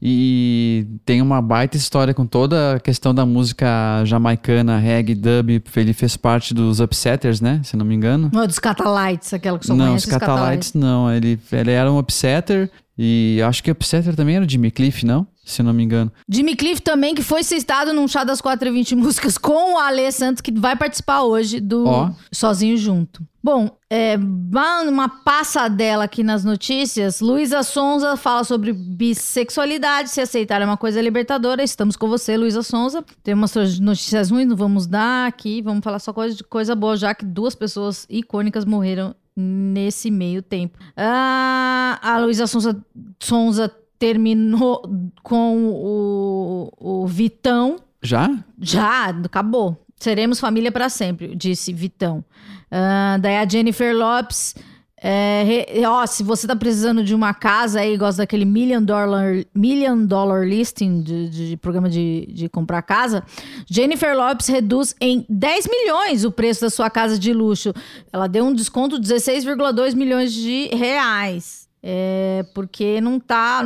E 0.02 0.86
tem 1.04 1.20
uma 1.20 1.42
baita 1.42 1.76
história 1.76 2.14
com 2.14 2.26
toda 2.26 2.76
a 2.76 2.80
questão 2.80 3.14
da 3.14 3.26
música 3.26 4.02
jamaicana, 4.06 4.78
reggae, 4.78 5.14
dub. 5.14 5.62
Ele 5.76 5.92
fez 5.92 6.16
parte 6.16 6.54
dos 6.54 6.80
Upsetters, 6.80 7.40
né? 7.40 7.60
Se 7.62 7.76
não 7.76 7.84
me 7.84 7.94
engano. 7.94 8.30
Não 8.32 8.46
dos 8.46 8.58
Catalites, 8.58 9.34
aquela 9.34 9.58
que 9.58 9.66
só 9.66 9.74
não, 9.74 9.94
os 9.94 10.06
Catalites 10.06 10.72
não. 10.72 11.12
Ele, 11.12 11.38
ele 11.52 11.70
era 11.70 11.90
um 11.92 11.98
upsetter. 11.98 12.70
E 12.96 13.40
acho 13.46 13.62
que 13.62 13.70
upsetter 13.70 14.14
também 14.14 14.36
era 14.36 14.44
o 14.44 14.48
Jimmy 14.48 14.70
Cliff, 14.70 15.04
não? 15.04 15.26
Se 15.44 15.62
não 15.62 15.72
me 15.72 15.82
engano. 15.82 16.12
Jimmy 16.28 16.54
Cliff 16.54 16.82
também, 16.82 17.14
que 17.14 17.22
foi 17.22 17.42
citado 17.42 17.92
num 17.92 18.06
chá 18.06 18.24
das 18.24 18.40
4 18.40 18.68
e 18.68 18.72
20 18.72 18.94
músicas 18.94 19.36
com 19.38 19.74
o 19.74 19.78
Ale 19.78 20.10
Santos, 20.12 20.40
que 20.40 20.52
vai 20.52 20.76
participar 20.76 21.22
hoje 21.22 21.60
do 21.60 21.86
Ó. 21.86 22.10
Sozinho 22.30 22.76
Junto. 22.76 23.24
Bom, 23.42 23.74
é, 23.88 24.16
uma 24.16 24.82
uma 24.82 25.08
passadela 25.08 26.04
aqui 26.04 26.22
nas 26.22 26.44
notícias. 26.44 27.22
Luísa 27.22 27.62
Sonza 27.62 28.14
fala 28.16 28.44
sobre 28.44 28.72
bissexualidade. 28.72 30.10
Se 30.10 30.20
aceitar 30.20 30.60
é 30.60 30.64
uma 30.64 30.76
coisa 30.76 31.00
libertadora. 31.00 31.62
Estamos 31.62 31.96
com 31.96 32.06
você, 32.06 32.36
Luísa 32.36 32.62
Sonza. 32.62 33.02
Tem 33.22 33.32
umas 33.32 33.54
notícias 33.80 34.30
ruins, 34.30 34.46
não 34.46 34.56
vamos 34.56 34.86
dar 34.86 35.26
aqui. 35.26 35.62
Vamos 35.62 35.82
falar 35.82 36.00
só 36.00 36.12
coisa 36.12 36.36
de 36.36 36.44
coisa 36.44 36.74
boa, 36.74 36.98
já 36.98 37.14
que 37.14 37.24
duas 37.24 37.54
pessoas 37.54 38.06
icônicas 38.10 38.66
morreram 38.66 39.14
nesse 39.34 40.10
meio 40.10 40.42
tempo. 40.42 40.78
Ah, 40.94 41.98
a 42.02 42.18
Luísa 42.18 42.46
Sonza, 42.46 42.84
Sonza 43.18 43.74
terminou 44.00 44.82
com 45.22 45.68
o, 45.68 47.02
o 47.02 47.06
Vitão. 47.06 47.76
Já? 48.02 48.30
Já, 48.58 49.10
acabou. 49.10 49.76
Seremos 49.96 50.40
família 50.40 50.72
para 50.72 50.88
sempre, 50.88 51.36
disse 51.36 51.70
Vitão. 51.74 52.24
Ah, 52.70 53.18
daí 53.20 53.36
a 53.36 53.46
Jennifer 53.46 53.94
Lopes. 53.94 54.54
é, 55.02 55.66
ó, 55.86 56.06
se 56.06 56.22
você 56.22 56.46
tá 56.46 56.56
precisando 56.56 57.04
de 57.04 57.14
uma 57.14 57.34
casa 57.34 57.80
aí, 57.80 57.96
gosta 57.98 58.22
daquele 58.22 58.46
million 58.46 58.82
dollar, 58.82 59.44
million 59.54 60.06
dollar 60.06 60.46
listing 60.46 61.02
de, 61.02 61.28
de 61.28 61.56
programa 61.58 61.90
de, 61.90 62.26
de 62.32 62.48
comprar 62.48 62.80
casa, 62.80 63.22
Jennifer 63.68 64.16
Lopes 64.16 64.46
reduz 64.46 64.94
em 64.98 65.26
10 65.28 65.68
milhões 65.68 66.24
o 66.24 66.30
preço 66.30 66.62
da 66.62 66.70
sua 66.70 66.88
casa 66.88 67.18
de 67.18 67.34
luxo. 67.34 67.74
Ela 68.10 68.26
deu 68.26 68.46
um 68.46 68.54
desconto 68.54 68.98
de 68.98 69.12
16,2 69.12 69.94
milhões 69.94 70.32
de 70.32 70.68
reais. 70.74 71.59
É, 71.82 72.44
porque 72.54 73.00
não 73.00 73.18
tá. 73.18 73.62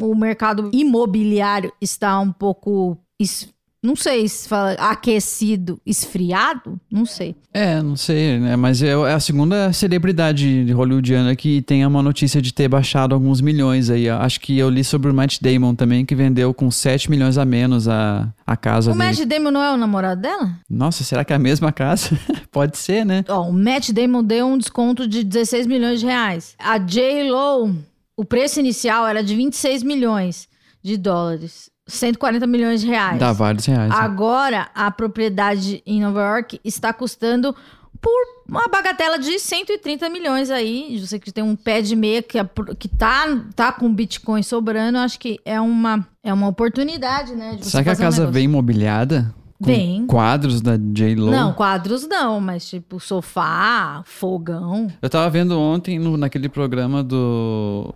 o 0.00 0.14
mercado 0.14 0.70
imobiliário 0.72 1.72
está 1.80 2.18
um 2.20 2.32
pouco. 2.32 2.96
es- 3.18 3.52
não 3.82 3.96
sei 3.96 4.28
se 4.28 4.46
fala 4.46 4.72
aquecido, 4.72 5.80
esfriado? 5.86 6.78
Não 6.90 7.06
sei. 7.06 7.34
É, 7.52 7.82
não 7.82 7.96
sei, 7.96 8.38
né? 8.38 8.54
Mas 8.54 8.82
é 8.82 8.90
é 8.90 9.14
a 9.14 9.20
segunda 9.20 9.72
celebridade 9.72 10.70
hollywoodiana 10.72 11.34
que 11.34 11.62
tem 11.62 11.86
uma 11.86 12.02
notícia 12.02 12.42
de 12.42 12.52
ter 12.52 12.68
baixado 12.68 13.14
alguns 13.14 13.40
milhões 13.40 13.88
aí. 13.88 14.08
Acho 14.08 14.40
que 14.40 14.58
eu 14.58 14.68
li 14.68 14.84
sobre 14.84 15.10
o 15.10 15.14
Matt 15.14 15.38
Damon 15.40 15.74
também, 15.74 16.04
que 16.04 16.14
vendeu 16.14 16.52
com 16.52 16.70
7 16.70 17.08
milhões 17.10 17.38
a 17.38 17.44
menos 17.44 17.88
a, 17.88 18.28
a 18.46 18.56
casa 18.56 18.90
O 18.90 18.94
dele. 18.94 19.04
Matt 19.04 19.20
Damon 19.24 19.50
não 19.50 19.62
é 19.62 19.72
o 19.72 19.76
namorado 19.76 20.20
dela? 20.20 20.58
Nossa, 20.68 21.02
será 21.02 21.24
que 21.24 21.32
é 21.32 21.36
a 21.36 21.38
mesma 21.38 21.72
casa? 21.72 22.10
Pode 22.52 22.76
ser, 22.76 23.06
né? 23.06 23.24
Ó, 23.28 23.48
o 23.48 23.52
Matt 23.52 23.90
Damon 23.92 24.22
deu 24.22 24.46
um 24.46 24.58
desconto 24.58 25.06
de 25.08 25.24
16 25.24 25.66
milhões 25.66 26.00
de 26.00 26.06
reais. 26.06 26.54
A 26.58 26.76
J-Lo, 26.76 27.74
o 28.16 28.24
preço 28.24 28.60
inicial 28.60 29.06
era 29.06 29.22
de 29.22 29.34
26 29.34 29.82
milhões 29.82 30.48
de 30.82 30.96
dólares. 30.96 31.69
140 31.92 32.46
milhões 32.46 32.80
de 32.80 32.86
reais. 32.86 33.18
Dá 33.18 33.32
vários 33.32 33.66
reais. 33.66 33.90
né? 33.90 33.96
Agora, 33.98 34.68
a 34.74 34.90
propriedade 34.90 35.82
em 35.86 36.00
Nova 36.00 36.20
York 36.20 36.60
está 36.64 36.92
custando 36.92 37.54
por 38.00 38.12
uma 38.48 38.66
bagatela 38.68 39.18
de 39.18 39.38
130 39.38 40.08
milhões 40.08 40.50
aí. 40.50 40.98
Você 40.98 41.18
que 41.18 41.30
tem 41.30 41.44
um 41.44 41.54
pé 41.54 41.82
de 41.82 41.94
meia 41.94 42.22
que, 42.22 42.38
é 42.38 42.48
que 42.78 42.88
tá, 42.88 43.26
tá 43.54 43.70
com 43.72 43.92
Bitcoin 43.92 44.42
sobrando, 44.42 44.98
acho 44.98 45.18
que 45.18 45.38
é 45.44 45.60
uma, 45.60 46.06
é 46.22 46.32
uma 46.32 46.48
oportunidade, 46.48 47.34
né? 47.34 47.58
Será 47.60 47.82
que 47.82 47.90
a 47.90 47.92
um 47.92 47.96
casa 47.96 48.20
negócio. 48.22 48.32
vem 48.32 48.44
imobiliada? 48.44 49.34
Vem. 49.62 50.06
Quadros 50.06 50.62
da 50.62 50.78
J-Lo? 50.78 51.30
Não, 51.30 51.52
quadros 51.52 52.08
não, 52.08 52.40
mas 52.40 52.66
tipo 52.66 52.98
sofá, 52.98 54.02
fogão. 54.06 54.88
Eu 55.02 55.10
tava 55.10 55.28
vendo 55.28 55.60
ontem 55.60 55.98
no- 55.98 56.16
naquele 56.16 56.48
programa 56.48 57.04
do. 57.04 57.94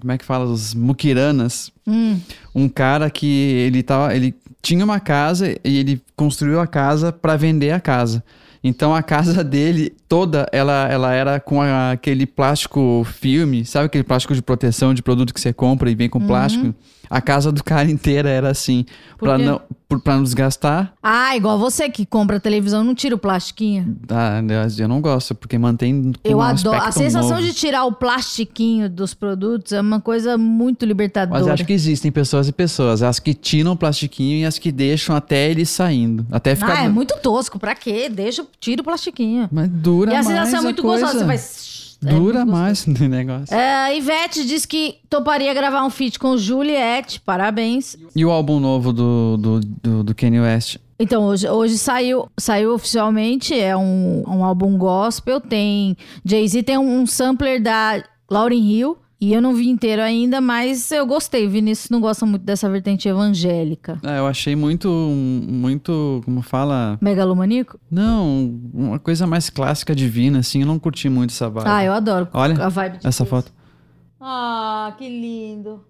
Como 0.00 0.12
é 0.12 0.18
que 0.18 0.24
fala? 0.24 0.44
Os 0.44 0.74
Mukiranas. 0.74 1.70
Hum. 1.86 2.18
Um 2.54 2.68
cara 2.68 3.10
que 3.10 3.26
ele 3.26 3.82
tava. 3.82 4.14
Ele 4.14 4.34
tinha 4.60 4.84
uma 4.84 5.00
casa 5.00 5.56
e 5.64 5.76
ele 5.78 6.00
construiu 6.16 6.60
a 6.60 6.66
casa 6.66 7.12
pra 7.12 7.36
vender 7.36 7.72
a 7.72 7.80
casa. 7.80 8.22
Então 8.64 8.94
a 8.94 9.02
casa 9.02 9.42
dele 9.44 9.92
toda, 10.08 10.46
ela, 10.52 10.86
ela 10.88 11.12
era 11.12 11.40
com 11.40 11.60
a- 11.60 11.90
aquele 11.92 12.26
plástico 12.26 13.04
filme, 13.12 13.64
sabe 13.64 13.86
aquele 13.86 14.04
plástico 14.04 14.34
de 14.34 14.40
proteção 14.42 14.94
de 14.94 15.02
produto 15.02 15.34
que 15.34 15.40
você 15.40 15.52
compra 15.52 15.90
e 15.90 15.94
vem 15.96 16.08
com 16.08 16.20
plástico? 16.20 16.72
A 17.12 17.20
casa 17.20 17.52
do 17.52 17.62
cara 17.62 17.90
inteira 17.90 18.28
era 18.30 18.48
assim, 18.50 18.86
Por 19.18 19.26
pra 19.28 19.36
quê? 19.36 19.44
não, 19.44 19.60
por- 19.86 20.00
pra 20.00 20.16
não 20.16 20.22
desgastar. 20.22 20.94
Ah, 21.02 21.36
igual 21.36 21.58
você 21.58 21.90
que 21.90 22.06
compra 22.06 22.40
televisão, 22.40 22.82
não 22.82 22.94
tira 22.94 23.14
o 23.14 23.18
plastiquinho. 23.18 23.98
Ah, 24.08 24.40
eu 24.78 24.88
não 24.88 25.00
gosto, 25.00 25.34
porque 25.34 25.58
mantém 25.58 26.12
Eu 26.24 26.38
um 26.38 26.40
adoro. 26.40 26.80
A 26.82 26.90
sensação 26.90 27.36
novo. 27.36 27.42
de 27.42 27.52
tirar 27.52 27.84
o 27.84 27.92
plastiquinho 27.92 28.88
dos 28.88 29.12
produtos 29.12 29.72
é 29.72 29.80
uma 29.82 30.00
coisa 30.00 30.38
muito 30.38 30.86
libertadora. 30.86 31.38
Mas 31.38 31.46
eu 31.46 31.52
acho 31.52 31.66
que 31.66 31.72
existem 31.74 32.10
pessoas 32.10 32.48
e 32.48 32.52
pessoas. 32.52 33.02
As 33.02 33.18
que 33.18 33.34
tiram 33.34 33.72
o 33.72 33.76
plastiquinho 33.76 34.38
e 34.38 34.44
as 34.46 34.58
que 34.58 34.72
deixam 34.72 35.14
até 35.14 35.50
ele 35.50 35.66
saindo. 35.66 36.26
Até 36.32 36.54
ficar. 36.54 36.78
Ah, 36.78 36.84
é 36.84 36.88
muito 36.88 37.14
tosco. 37.20 37.58
Pra 37.58 37.74
quê? 37.74 38.08
Deixa, 38.08 38.44
tira 38.58 38.80
o 38.80 38.84
plastiquinho. 38.84 39.48
Mas 39.52 39.68
dura 39.68 40.12
e 40.12 40.16
a 40.16 40.22
mais. 40.22 40.26
sensação 40.26 40.60
é 40.60 40.62
muito 40.62 40.80
coisa. 40.82 41.02
gostosa. 41.04 41.18
Você 41.20 41.26
vai. 41.26 41.38
É 42.04 42.10
Dura 42.10 42.40
muito 42.40 42.52
mais 42.52 42.84
o 42.86 43.08
negócio. 43.08 43.54
É, 43.54 43.96
Ivete 43.96 44.44
diz 44.44 44.66
que 44.66 44.96
toparia 45.08 45.52
gravar 45.54 45.84
um 45.84 45.90
feat 45.90 46.18
com 46.18 46.36
Juliette. 46.36 47.20
Parabéns. 47.20 47.96
E 48.14 48.24
o 48.24 48.30
álbum 48.30 48.58
novo 48.58 48.92
do, 48.92 49.36
do, 49.36 49.60
do, 49.60 50.04
do 50.04 50.14
Kanye 50.14 50.40
West? 50.40 50.78
Então, 50.98 51.24
hoje, 51.24 51.48
hoje 51.48 51.78
saiu, 51.78 52.28
saiu 52.38 52.74
oficialmente, 52.74 53.58
é 53.58 53.76
um, 53.76 54.22
um 54.26 54.44
álbum 54.44 54.78
gospel, 54.78 55.40
tem... 55.40 55.96
Jay-Z 56.24 56.62
tem 56.62 56.78
um, 56.78 57.00
um 57.00 57.06
sampler 57.06 57.60
da 57.60 58.04
Lauryn 58.30 58.70
Hill, 58.70 58.96
e 59.22 59.32
eu 59.32 59.40
não 59.40 59.54
vi 59.54 59.68
inteiro 59.68 60.02
ainda, 60.02 60.40
mas 60.40 60.90
eu 60.90 61.06
gostei. 61.06 61.46
O 61.46 61.50
Vinícius 61.50 61.88
não 61.90 62.00
gosta 62.00 62.26
muito 62.26 62.42
dessa 62.42 62.68
vertente 62.68 63.06
evangélica. 63.08 64.00
Ah, 64.02 64.16
eu 64.16 64.26
achei 64.26 64.56
muito. 64.56 64.88
Muito. 64.88 66.20
Como 66.24 66.42
fala? 66.42 66.98
Megalomaníaco? 67.00 67.78
Não, 67.88 68.60
uma 68.74 68.98
coisa 68.98 69.24
mais 69.24 69.48
clássica 69.48 69.94
divina, 69.94 70.40
assim. 70.40 70.62
Eu 70.62 70.66
não 70.66 70.76
curti 70.76 71.08
muito 71.08 71.30
essa 71.30 71.48
vibe. 71.48 71.68
Ah, 71.68 71.84
eu 71.84 71.92
adoro 71.92 72.26
Olha 72.32 72.64
a 72.64 72.68
vibe 72.68 72.98
de 72.98 73.06
essa 73.06 73.22
Deus. 73.22 73.30
foto. 73.30 73.52
Ah, 74.20 74.92
que 74.98 75.08
lindo. 75.08 75.84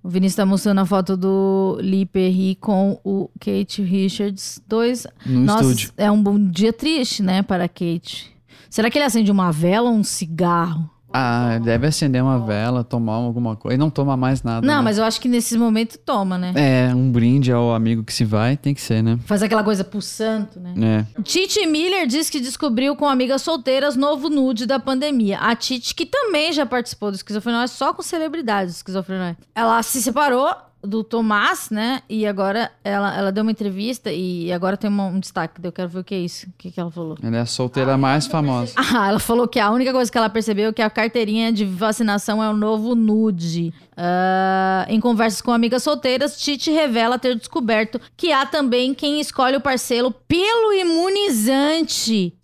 O 0.00 0.08
Vinícius 0.08 0.36
tá 0.36 0.46
mostrando 0.46 0.78
a 0.78 0.86
foto 0.86 1.16
do 1.16 1.76
Lee 1.80 2.06
Perry 2.06 2.54
com 2.54 3.00
o 3.02 3.28
Kate 3.40 3.82
Richards. 3.82 4.62
Dois. 4.68 5.08
No 5.26 5.40
Nossa, 5.40 5.64
estúdio. 5.64 5.92
é 5.96 6.08
um 6.08 6.22
bom 6.22 6.38
dia 6.38 6.72
triste, 6.72 7.20
né, 7.20 7.42
para 7.42 7.64
a 7.64 7.68
Kate. 7.68 8.30
Será 8.70 8.88
que 8.88 8.96
ele 8.96 9.06
acende 9.06 9.32
uma 9.32 9.50
vela 9.50 9.90
ou 9.90 9.96
um 9.96 10.04
cigarro? 10.04 10.88
Ah, 11.12 11.58
deve 11.62 11.86
acender 11.86 12.22
uma 12.22 12.38
vela, 12.38 12.84
tomar 12.84 13.14
alguma 13.14 13.56
coisa. 13.56 13.74
E 13.74 13.78
não 13.78 13.90
toma 13.90 14.16
mais 14.16 14.42
nada. 14.42 14.66
Não, 14.66 14.76
né? 14.76 14.82
mas 14.82 14.98
eu 14.98 15.04
acho 15.04 15.20
que 15.20 15.28
nesses 15.28 15.56
momentos 15.56 15.98
toma, 16.04 16.38
né? 16.38 16.52
É, 16.54 16.94
um 16.94 17.10
brinde 17.10 17.52
ao 17.52 17.74
amigo 17.74 18.04
que 18.04 18.12
se 18.12 18.24
vai, 18.24 18.56
tem 18.56 18.74
que 18.74 18.80
ser, 18.80 19.02
né? 19.02 19.18
Faz 19.24 19.42
aquela 19.42 19.64
coisa 19.64 19.82
pro 19.82 20.00
santo, 20.00 20.60
né? 20.60 21.06
É. 21.16 21.22
Titi 21.22 21.66
Miller 21.66 22.06
diz 22.06 22.30
que 22.30 22.40
descobriu 22.40 22.94
com 22.96 23.08
amigas 23.08 23.42
solteiras 23.42 23.96
novo 23.96 24.28
nude 24.28 24.66
da 24.66 24.78
pandemia. 24.78 25.38
A 25.38 25.54
Titi, 25.56 25.94
que 25.94 26.06
também 26.06 26.52
já 26.52 26.64
participou 26.64 27.10
do 27.10 27.16
Esquizofrenóis, 27.16 27.70
só 27.72 27.92
com 27.92 28.02
celebridades 28.02 28.74
do 28.74 28.76
Esquizofrenóis. 28.76 29.36
Ela 29.54 29.82
se 29.82 30.00
separou 30.02 30.48
do 30.82 31.04
Tomás, 31.04 31.68
né? 31.70 32.02
E 32.08 32.26
agora 32.26 32.70
ela, 32.82 33.14
ela 33.16 33.30
deu 33.32 33.42
uma 33.42 33.50
entrevista 33.50 34.10
e 34.12 34.50
agora 34.52 34.76
tem 34.76 34.88
uma- 34.88 35.06
um 35.06 35.20
destaque. 35.20 35.60
Eu 35.62 35.70
quero 35.72 35.88
ver 35.88 35.98
o 36.00 36.04
que 36.04 36.14
é 36.14 36.18
isso. 36.18 36.46
O 36.48 36.52
que, 36.56 36.70
que 36.70 36.80
ela 36.80 36.90
falou. 36.90 37.16
Ela 37.22 37.36
é 37.36 37.40
a 37.40 37.46
solteira 37.46 37.96
mais 37.98 38.26
famosa. 38.26 38.72
Ah, 38.76 39.08
ela 39.08 39.18
falou 39.18 39.46
que 39.46 39.58
a 39.60 39.70
única 39.70 39.92
coisa 39.92 40.10
que 40.10 40.16
ela 40.18 40.28
percebeu 40.30 40.70
é 40.70 40.72
que 40.72 40.82
a 40.82 40.88
carteirinha 40.90 41.52
de 41.52 41.64
vacinação 41.64 42.42
é 42.42 42.48
o 42.48 42.56
novo 42.56 42.94
nude. 42.94 43.72
Ah, 43.96 44.86
em 44.88 44.98
conversas 44.98 45.40
com 45.42 45.50
amigas 45.52 45.82
solteiras, 45.82 46.40
Titi 46.40 46.70
revela 46.70 47.18
ter 47.18 47.34
descoberto 47.36 48.00
que 48.16 48.32
há 48.32 48.46
também 48.46 48.94
quem 48.94 49.20
escolhe 49.20 49.56
o 49.56 49.60
parceiro 49.60 50.10
pelo 50.26 50.72
imunizante. 50.72 52.34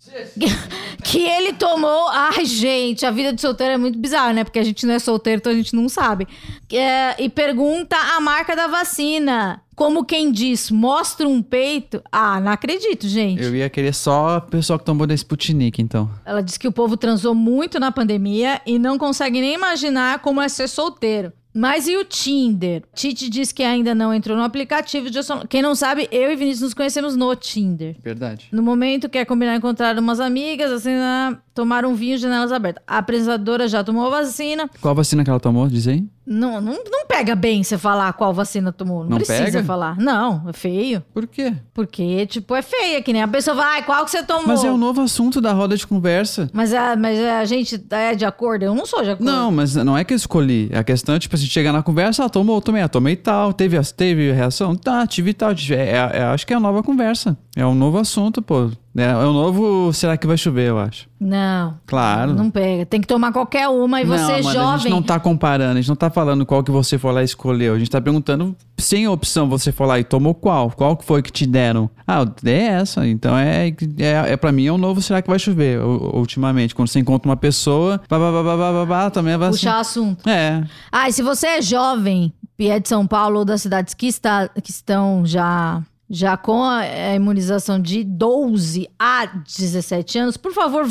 Que 1.03 1.19
ele 1.19 1.53
tomou. 1.53 2.09
Ai, 2.09 2.45
gente, 2.45 3.05
a 3.05 3.11
vida 3.11 3.33
de 3.33 3.41
solteiro 3.41 3.73
é 3.73 3.77
muito 3.77 3.97
bizarra, 3.97 4.33
né? 4.33 4.43
Porque 4.43 4.59
a 4.59 4.63
gente 4.63 4.85
não 4.85 4.93
é 4.93 4.99
solteiro, 4.99 5.39
então 5.39 5.51
a 5.51 5.55
gente 5.55 5.75
não 5.75 5.87
sabe. 5.87 6.27
É, 6.71 7.21
e 7.21 7.29
pergunta 7.29 7.95
a 7.95 8.19
marca 8.19 8.55
da 8.55 8.67
vacina. 8.67 9.61
Como 9.75 10.03
quem 10.03 10.31
diz, 10.31 10.71
mostra 10.71 11.27
um 11.27 11.41
peito. 11.41 12.01
Ah, 12.11 12.39
não 12.39 12.51
acredito, 12.51 13.07
gente. 13.07 13.43
Eu 13.43 13.55
ia 13.55 13.69
querer 13.69 13.93
só 13.93 14.37
a 14.37 14.41
pessoa 14.41 14.79
que 14.79 14.85
tomou 14.85 15.05
da 15.05 15.13
Sputnik, 15.13 15.79
então. 15.81 16.09
Ela 16.25 16.41
diz 16.41 16.57
que 16.57 16.67
o 16.67 16.71
povo 16.71 16.97
transou 16.97 17.35
muito 17.35 17.79
na 17.79 17.91
pandemia 17.91 18.59
e 18.65 18.79
não 18.79 18.97
consegue 18.97 19.39
nem 19.39 19.53
imaginar 19.53 20.19
como 20.19 20.41
é 20.41 20.49
ser 20.49 20.67
solteiro. 20.67 21.31
Mas 21.57 21.87
e 21.87 21.97
o 21.97 22.05
Tinder? 22.05 22.83
Titi 22.93 23.27
diz 23.31 23.51
que 23.51 23.63
ainda 23.63 23.95
não 23.95 24.13
entrou 24.13 24.37
no 24.37 24.43
aplicativo. 24.43 25.09
de 25.09 25.17
Quem 25.49 25.59
não 25.59 25.73
sabe, 25.73 26.07
eu 26.11 26.31
e 26.31 26.35
Vinícius 26.35 26.61
nos 26.61 26.73
conhecemos 26.75 27.15
no 27.15 27.35
Tinder. 27.35 27.95
Verdade. 28.03 28.47
No 28.51 28.61
momento, 28.61 29.09
quer 29.09 29.25
combinar 29.25 29.55
encontrar 29.55 29.97
umas 29.97 30.19
amigas, 30.19 30.71
assim, 30.71 30.93
ah, 30.93 31.35
tomar 31.55 31.83
um 31.83 31.95
vinho, 31.95 32.15
janelas 32.15 32.51
abertas. 32.51 32.83
A 32.85 32.99
apresentadora 32.99 33.67
já 33.67 33.83
tomou 33.83 34.05
a 34.05 34.21
vacina. 34.21 34.69
Qual 34.79 34.93
vacina 34.93 35.23
que 35.23 35.31
ela 35.31 35.39
tomou? 35.39 35.67
Diz 35.67 35.87
aí. 35.87 36.05
Não, 36.29 36.59
não, 36.59 36.73
não 36.83 37.07
pega 37.07 37.33
bem 37.35 37.63
você 37.63 37.77
falar 37.77 38.11
qual 38.13 38.33
vacina 38.33 38.71
tomou. 38.73 39.03
Não, 39.03 39.11
Não 39.11 39.17
precisa 39.17 39.45
pega? 39.45 39.63
falar. 39.63 39.95
Não, 39.97 40.43
é 40.49 40.51
feio. 40.53 41.01
Por 41.13 41.25
quê? 41.25 41.53
Porque, 41.73 42.25
tipo, 42.25 42.53
é 42.53 42.61
feia, 42.61 43.01
que 43.01 43.13
nem 43.13 43.21
a 43.21 43.27
pessoa 43.29 43.55
vai, 43.55 43.75
"Ai, 43.77 43.83
qual 43.85 44.03
que 44.03 44.11
você 44.11 44.21
tomou? 44.21 44.45
Mas 44.47 44.63
é 44.63 44.69
um 44.71 44.77
novo 44.77 44.99
assunto 45.01 45.39
da 45.39 45.53
roda 45.53 45.77
de 45.77 45.87
conversa. 45.87 46.49
Mas 46.51 46.73
a, 46.73 46.97
mas 46.97 47.17
a 47.17 47.45
gente 47.45 47.81
é 47.91 48.13
de 48.13 48.25
acordo? 48.25 48.65
Eu 48.65 48.75
não 48.75 48.85
sou 48.85 49.01
de 49.03 49.11
acordo. 49.11 49.31
Não, 49.31 49.49
mas 49.51 49.73
não 49.75 49.97
é 49.97 50.03
que 50.03 50.13
eu 50.13 50.17
escolhi. 50.17 50.69
A 50.73 50.83
questão 50.83 51.15
é, 51.15 51.19
tipo, 51.19 51.33
a 51.35 51.39
gente 51.39 51.49
chegar 51.51 51.71
na 51.71 51.81
conversa, 51.81 52.25
ah, 52.25 52.29
tomou, 52.29 52.61
tomei, 52.61 52.81
ah, 52.81 52.89
tomei 52.89 53.15
tal, 53.15 53.53
teve, 53.53 53.79
teve 53.95 54.31
reação? 54.33 54.75
Tá, 54.75 55.07
tive 55.07 55.33
tal. 55.33 55.55
tive- 55.55 55.75
É, 55.75 55.91
é- 56.13 56.23
acho 56.23 56.45
que 56.45 56.53
é 56.53 56.57
a 56.57 56.59
nova 56.59 56.83
conversa. 56.83 57.37
É 57.55 57.65
um 57.65 57.73
novo 57.73 57.97
assunto, 57.97 58.41
pô. 58.41 58.69
É, 58.97 59.03
é 59.03 59.15
um 59.15 59.31
novo. 59.31 59.93
Será 59.93 60.17
que 60.17 60.25
vai 60.25 60.35
chover, 60.35 60.69
eu 60.69 60.79
acho. 60.79 61.07
Não. 61.19 61.79
Claro. 61.85 62.33
Não 62.33 62.49
pega. 62.49 62.83
Tem 62.85 62.99
que 62.99 63.07
tomar 63.07 63.31
qualquer 63.31 63.67
uma 63.69 64.01
e 64.01 64.05
não, 64.05 64.17
você 64.17 64.31
é 64.31 64.41
mano, 64.41 64.49
a 64.49 64.53
jovem. 64.53 64.79
gente 64.79 64.91
não 64.91 65.03
tá 65.03 65.19
comparando, 65.19 65.73
a 65.73 65.75
gente 65.75 65.87
não 65.87 65.95
tá 65.95 66.09
falando 66.09 66.45
qual 66.45 66.63
que 66.63 66.71
você 66.71 66.97
for 66.97 67.11
lá 67.11 67.21
e 67.21 67.25
escolheu. 67.25 67.75
A 67.75 67.79
gente 67.79 67.91
tá 67.91 68.01
perguntando, 68.01 68.55
sem 68.77 69.07
opção, 69.07 69.47
você 69.47 69.71
for 69.71 69.85
lá 69.85 69.99
e 69.99 70.03
tomou 70.03 70.33
qual? 70.33 70.71
Qual 70.71 70.97
que 70.97 71.05
foi 71.05 71.21
que 71.21 71.31
te 71.31 71.45
deram? 71.45 71.89
Ah, 72.07 72.25
dei 72.41 72.61
essa. 72.61 73.07
Então 73.07 73.37
é, 73.37 73.67
é, 73.67 74.31
é 74.33 74.37
pra 74.37 74.51
mim 74.51 74.65
é 74.65 74.73
um 74.73 74.77
novo 74.77 74.99
será 75.01 75.21
que 75.21 75.29
vai 75.29 75.37
chover, 75.37 75.79
ultimamente. 75.79 76.73
Quando 76.73 76.87
você 76.87 76.99
encontra 76.99 77.29
uma 77.29 77.37
pessoa, 77.37 78.01
blá, 78.09 78.17
blá, 78.17 78.31
blá, 78.31 78.43
blá, 78.43 78.55
blá, 78.55 78.71
blá, 78.71 78.85
blá, 78.85 79.09
também 79.11 79.37
vai 79.37 79.49
Puxar 79.51 79.79
assunto. 79.79 80.27
É. 80.27 80.63
Ah, 80.91 81.07
e 81.07 81.13
se 81.13 81.21
você 81.21 81.47
é 81.47 81.61
jovem 81.61 82.33
e 82.57 82.67
é 82.69 82.79
de 82.79 82.89
São 82.89 83.05
Paulo 83.05 83.39
ou 83.39 83.45
das 83.45 83.61
cidades 83.61 83.93
que, 83.93 84.07
está, 84.07 84.47
que 84.47 84.71
estão 84.71 85.23
já, 85.25 85.83
já 86.09 86.37
com 86.37 86.63
a, 86.63 86.85
imunização 87.15 87.79
de 87.79 88.03
12 88.03 88.89
a 88.97 89.25
17 89.25 90.19
anos, 90.19 90.37
por 90.37 90.53
favor, 90.53 90.87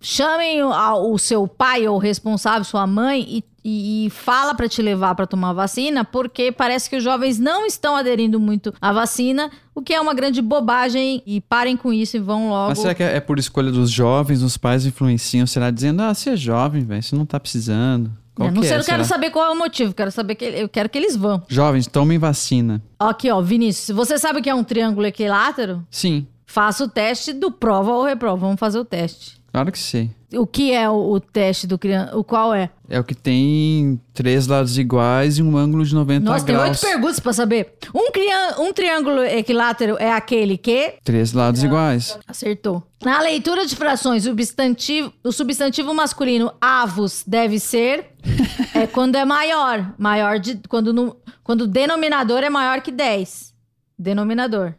chamem 0.00 0.62
o, 0.62 1.18
seu 1.18 1.48
pai 1.48 1.88
ou 1.88 1.98
responsável, 1.98 2.64
sua 2.64 2.86
mãe, 2.86 3.24
e, 3.28 3.44
e, 3.64 4.06
e 4.06 4.10
fala 4.10 4.54
pra 4.54 4.68
te 4.68 4.82
levar 4.82 5.14
pra 5.14 5.26
tomar 5.26 5.52
vacina, 5.54 6.04
porque 6.04 6.52
parece 6.52 6.90
que 6.90 6.96
os 6.96 7.02
jovens 7.02 7.38
não 7.38 7.64
estão 7.66 7.96
aderindo 7.96 8.38
muito 8.38 8.74
à 8.80 8.92
vacina, 8.92 9.50
o 9.74 9.80
que 9.80 9.94
é 9.94 10.00
uma 10.00 10.12
grande 10.12 10.42
bobagem. 10.42 11.22
E 11.26 11.40
parem 11.40 11.76
com 11.76 11.92
isso 11.92 12.16
e 12.16 12.20
vão 12.20 12.50
logo. 12.50 12.68
Mas 12.70 12.78
será 12.78 12.94
que 12.94 13.02
é 13.02 13.16
é 13.16 13.20
por 13.20 13.38
escolha 13.38 13.72
dos 13.72 13.90
jovens, 13.90 14.42
os 14.42 14.56
pais 14.56 14.84
influenciam? 14.84 15.46
Será 15.46 15.70
dizendo, 15.70 16.02
ah, 16.02 16.14
você 16.14 16.30
é 16.30 16.36
jovem, 16.36 16.84
velho, 16.84 17.02
você 17.02 17.16
não 17.16 17.24
tá 17.24 17.40
precisando. 17.40 18.10
Qual 18.38 18.48
Eu 18.48 18.54
não 18.54 18.62
que 18.62 18.68
sei, 18.68 18.76
é, 18.76 18.80
eu 18.80 18.84
quero 18.84 19.04
será? 19.04 19.16
saber 19.16 19.30
qual 19.30 19.44
é 19.46 19.50
o 19.50 19.58
motivo, 19.58 19.92
quero 19.92 20.10
saber 20.12 20.36
que 20.36 20.44
eu 20.44 20.68
quero 20.68 20.88
que 20.88 20.96
eles 20.96 21.16
vão. 21.16 21.42
Jovens, 21.48 21.86
tomem 21.88 22.18
vacina. 22.18 22.80
Aqui, 22.98 23.28
ó, 23.30 23.40
Vinícius, 23.42 23.94
você 23.96 24.16
sabe 24.16 24.38
o 24.38 24.42
que 24.42 24.48
é 24.48 24.54
um 24.54 24.62
triângulo 24.64 25.06
equilátero? 25.06 25.84
Sim, 25.90 26.26
Faça 26.50 26.82
o 26.84 26.88
teste 26.88 27.34
do 27.34 27.50
prova 27.52 27.92
ou 27.92 28.04
reprova. 28.04 28.38
Vamos 28.46 28.58
fazer 28.58 28.78
o 28.78 28.84
teste. 28.84 29.37
Claro 29.52 29.72
que 29.72 29.78
sei. 29.78 30.10
O 30.34 30.46
que 30.46 30.72
é 30.74 30.88
o, 30.90 31.12
o 31.12 31.20
teste 31.20 31.66
do 31.66 31.78
criança? 31.78 32.14
O 32.14 32.22
qual 32.22 32.52
é? 32.54 32.68
É 32.86 33.00
o 33.00 33.04
que 33.04 33.14
tem 33.14 33.98
três 34.12 34.46
lados 34.46 34.76
iguais 34.76 35.38
e 35.38 35.42
um 35.42 35.56
ângulo 35.56 35.82
de 35.86 35.94
90 35.94 36.20
Nossa, 36.22 36.44
tem 36.44 36.54
graus. 36.54 36.68
oito 36.68 36.80
perguntas 36.92 37.18
pra 37.20 37.32
saber. 37.32 37.72
Um, 37.94 38.10
crian- 38.12 38.56
um 38.58 38.70
triângulo 38.72 39.22
equilátero 39.24 39.96
é 39.98 40.12
aquele 40.12 40.58
que 40.58 40.96
Três 41.02 41.32
lados 41.32 41.62
iguais. 41.62 42.18
Acertou. 42.28 42.82
Na 43.02 43.20
leitura 43.22 43.64
de 43.64 43.74
frações, 43.74 44.26
o 44.26 44.28
substantivo, 44.30 45.12
o 45.24 45.32
substantivo 45.32 45.94
masculino 45.94 46.52
avos 46.60 47.24
deve 47.26 47.58
ser 47.58 48.08
é 48.74 48.86
quando 48.86 49.16
é 49.16 49.24
maior. 49.24 49.94
Maior 49.96 50.38
de. 50.38 50.60
Quando, 50.68 50.92
no, 50.92 51.16
quando 51.42 51.62
o 51.62 51.66
denominador 51.66 52.42
é 52.42 52.50
maior 52.50 52.82
que 52.82 52.90
10. 52.92 53.54
Denominador. 53.98 54.74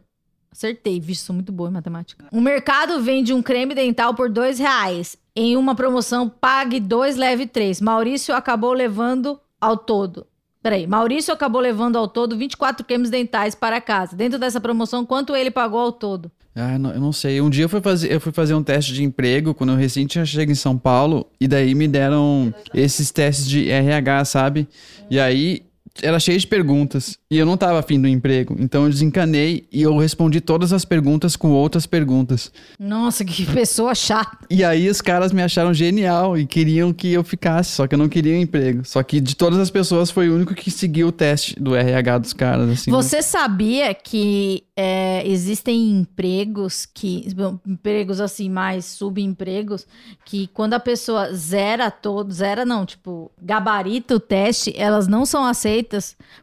Acertei, 0.51 0.99
vixe, 0.99 1.23
sou 1.23 1.33
muito 1.33 1.51
boa 1.51 1.69
em 1.69 1.73
matemática. 1.73 2.25
O 2.31 2.41
mercado 2.41 3.01
vende 3.01 3.33
um 3.33 3.41
creme 3.41 3.75
dental 3.75 4.13
por 4.13 4.29
dois 4.29 4.57
reais. 4.59 5.15
Em 5.35 5.55
uma 5.55 5.75
promoção, 5.75 6.27
pague 6.27 6.79
dois, 6.79 7.15
leve 7.15 7.45
três. 7.45 7.79
Maurício 7.79 8.35
acabou 8.35 8.73
levando 8.73 9.39
ao 9.61 9.77
todo. 9.77 10.25
Peraí, 10.61 10.85
Maurício 10.85 11.33
acabou 11.33 11.61
levando 11.61 11.97
ao 11.97 12.07
todo 12.07 12.35
24 12.37 12.85
cremes 12.85 13.09
dentais 13.09 13.55
para 13.55 13.79
casa. 13.79 14.15
Dentro 14.15 14.37
dessa 14.37 14.59
promoção, 14.59 15.05
quanto 15.05 15.35
ele 15.35 15.49
pagou 15.51 15.79
ao 15.79 15.91
todo? 15.91 16.29
Ah, 16.53 16.77
não- 16.77 16.91
eu 16.91 16.99
não 16.99 17.13
sei. 17.13 17.39
Um 17.39 17.49
dia 17.49 17.63
eu 17.63 17.69
fui, 17.69 17.79
fazer, 17.79 18.11
eu 18.11 18.19
fui 18.19 18.33
fazer 18.33 18.53
um 18.55 18.63
teste 18.63 18.91
de 18.91 19.01
emprego 19.03 19.53
quando 19.53 19.69
eu 19.71 19.77
recém 19.77 20.05
tinha 20.05 20.25
em 20.25 20.55
São 20.55 20.77
Paulo 20.77 21.27
e 21.39 21.47
daí 21.47 21.73
me 21.73 21.87
deram 21.87 22.53
esses 22.73 23.11
testes 23.11 23.47
de 23.47 23.69
RH, 23.69 24.25
sabe? 24.25 24.67
E 25.09 25.17
aí 25.19 25.63
era 26.01 26.19
cheio 26.19 26.39
de 26.39 26.47
perguntas 26.47 27.17
e 27.29 27.37
eu 27.37 27.45
não 27.45 27.57
tava 27.57 27.79
afim 27.79 27.99
do 27.99 28.07
emprego. 28.07 28.55
Então 28.59 28.83
eu 28.83 28.89
desencanei 28.89 29.67
e 29.71 29.81
eu 29.81 29.97
respondi 29.97 30.41
todas 30.41 30.73
as 30.73 30.85
perguntas 30.85 31.35
com 31.35 31.49
outras 31.51 31.85
perguntas. 31.85 32.51
Nossa, 32.79 33.25
que 33.25 33.45
pessoa 33.45 33.93
chata. 33.93 34.45
E 34.49 34.63
aí 34.63 34.89
os 34.89 35.01
caras 35.01 35.31
me 35.31 35.41
acharam 35.41 35.73
genial 35.73 36.37
e 36.37 36.45
queriam 36.45 36.93
que 36.93 37.11
eu 37.11 37.23
ficasse, 37.23 37.71
só 37.71 37.87
que 37.87 37.95
eu 37.95 37.99
não 37.99 38.09
queria 38.09 38.37
um 38.37 38.41
emprego. 38.41 38.81
Só 38.85 39.01
que 39.03 39.19
de 39.19 39.35
todas 39.35 39.59
as 39.59 39.69
pessoas 39.69 40.09
foi 40.11 40.29
o 40.29 40.35
único 40.35 40.53
que 40.53 40.71
seguiu 40.71 41.07
o 41.07 41.11
teste 41.11 41.59
do 41.59 41.75
RH 41.75 42.17
dos 42.19 42.33
caras, 42.33 42.69
assim. 42.69 42.91
Você 42.91 43.21
sabia 43.21 43.93
que 43.93 44.63
é, 44.75 45.27
existem 45.27 45.91
empregos 45.91 46.85
que. 46.85 47.27
bom, 47.35 47.59
Empregos 47.67 48.21
assim, 48.21 48.49
mais 48.49 48.85
subempregos, 48.85 49.85
que 50.25 50.47
quando 50.47 50.73
a 50.73 50.79
pessoa 50.79 51.33
zera 51.33 51.91
todo, 51.91 52.31
zera 52.31 52.65
não, 52.65 52.85
tipo, 52.85 53.31
gabarita 53.41 54.15
o 54.15 54.19
teste, 54.19 54.73
elas 54.75 55.07
não 55.07 55.25
são 55.25 55.45
aceitas 55.45 55.78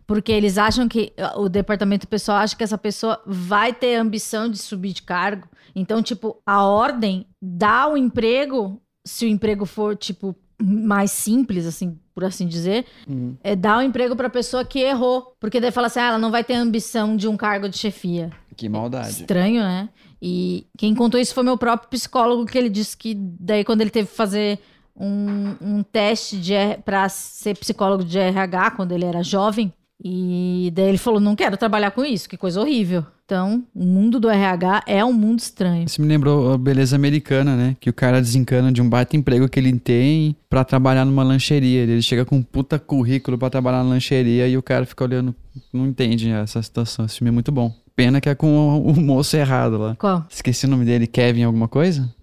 porque 0.07 0.33
eles 0.33 0.59
acham 0.59 0.88
que 0.88 1.12
o 1.37 1.49
departamento 1.49 2.07
pessoal 2.07 2.38
acha 2.38 2.57
que 2.57 2.64
essa 2.64 2.79
pessoa 2.79 3.20
vai 3.27 3.72
ter 3.72 3.96
ambição 3.96 4.49
de 4.49 4.59
subir 4.59 4.92
de 4.92 5.03
cargo. 5.03 5.49
Então, 5.75 6.03
tipo, 6.03 6.40
a 6.46 6.64
ordem 6.64 7.27
dá 7.42 7.88
o 7.88 7.96
emprego, 7.96 8.81
se 9.07 9.27
o 9.27 9.29
emprego 9.29 9.66
for, 9.66 9.96
tipo, 9.96 10.35
mais 10.62 11.11
simples, 11.11 11.66
assim, 11.66 11.99
por 12.14 12.25
assim 12.25 12.46
dizer, 12.46 12.87
é 13.44 13.55
dar 13.55 13.79
o 13.79 13.83
emprego 13.83 14.16
pra 14.16 14.31
pessoa 14.31 14.64
que 14.64 14.79
errou. 14.79 15.35
Porque 15.38 15.61
daí 15.61 15.70
fala 15.70 15.88
assim, 15.88 16.01
ah, 16.01 16.09
ela 16.09 16.18
não 16.18 16.31
vai 16.31 16.42
ter 16.42 16.55
ambição 16.55 17.16
de 17.16 17.29
um 17.29 17.37
cargo 17.37 17.68
de 17.68 17.77
chefia. 17.77 18.31
Que 18.57 18.68
maldade. 18.68 19.11
Estranho, 19.11 19.61
né? 19.61 19.90
E 20.20 20.66
quem 20.79 20.94
contou 20.94 21.20
isso 21.20 21.35
foi 21.35 21.44
meu 21.44 21.59
próprio 21.59 21.90
psicólogo, 21.90 22.46
que 22.46 22.57
ele 22.57 22.70
disse 22.70 22.96
que 22.96 23.14
daí 23.14 23.62
quando 23.64 23.83
ele 23.83 23.90
teve 23.90 24.09
que 24.09 24.16
fazer 24.16 24.59
um, 24.99 25.55
um 25.61 25.83
teste 25.83 26.41
pra 26.85 27.09
ser 27.09 27.57
psicólogo 27.57 28.05
de 28.05 28.19
RH, 28.19 28.73
quando 28.73 28.93
ele 28.93 29.05
era 29.05 29.23
jovem, 29.23 29.73
e 30.03 30.71
daí 30.75 30.89
ele 30.89 30.99
falou, 30.99 31.19
não 31.19 31.35
quero 31.35 31.57
trabalhar 31.57 31.91
com 31.91 32.05
isso, 32.05 32.29
que 32.29 32.37
coisa 32.37 32.61
horrível. 32.61 33.05
Então, 33.25 33.65
o 33.75 33.85
mundo 33.85 34.21
do 34.21 34.29
RH 34.29 34.85
é 34.87 35.05
um 35.05 35.13
mundo 35.13 35.41
estranho. 35.41 35.85
Isso 35.85 36.01
me 36.01 36.07
lembrou 36.07 36.53
a 36.53 36.59
beleza 36.59 36.95
americana, 36.95 37.57
né? 37.57 37.77
Que 37.81 37.91
o 37.91 37.93
cara 37.93 38.21
desencana 38.21 38.71
de 38.71 38.81
um 38.81 38.89
baita 38.89 39.17
emprego 39.17 39.49
que 39.49 39.59
ele 39.59 39.77
tem 39.81 40.37
pra 40.49 40.63
trabalhar 40.65 41.05
numa 41.05 41.25
lancheria. 41.25 41.83
Ele 41.83 42.01
chega 42.01 42.25
com 42.25 42.37
um 42.37 42.43
puta 42.43 42.79
currículo 42.79 43.37
pra 43.37 43.51
trabalhar 43.51 43.83
na 43.83 43.91
lancheria 43.91 44.47
e 44.47 44.57
o 44.57 44.63
cara 44.63 44.87
fica 44.87 45.03
olhando, 45.03 45.35
não 45.73 45.87
entende 45.89 46.31
essa 46.31 46.63
situação. 46.63 47.05
Esse 47.05 47.19
filme 47.19 47.31
é 47.31 47.33
muito 47.33 47.51
bom. 47.51 47.75
Pena 47.97 48.21
que 48.21 48.29
é 48.29 48.35
com 48.35 48.47
o, 48.47 48.91
o 48.93 49.01
moço 49.01 49.37
errado 49.37 49.79
lá. 49.79 49.97
Qual? 49.97 50.25
Esqueci 50.31 50.67
o 50.67 50.69
nome 50.69 50.85
dele, 50.85 51.07
Kevin 51.09 51.43
alguma 51.43 51.67
coisa? 51.67 52.15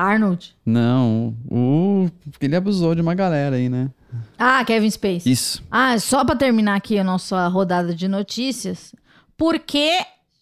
Arnold. 0.00 0.54
Não, 0.64 1.34
o 1.50 2.08
ele 2.40 2.54
abusou 2.56 2.94
de 2.94 3.00
uma 3.02 3.14
galera 3.14 3.56
aí, 3.56 3.68
né? 3.68 3.90
Ah, 4.38 4.64
Kevin 4.64 4.90
Space. 4.90 5.30
Isso. 5.30 5.62
Ah, 5.70 5.98
só 5.98 6.24
pra 6.24 6.36
terminar 6.36 6.76
aqui 6.76 6.98
a 6.98 7.04
nossa 7.04 7.46
rodada 7.48 7.94
de 7.94 8.06
notícias, 8.06 8.94
por 9.36 9.58
que 9.58 9.90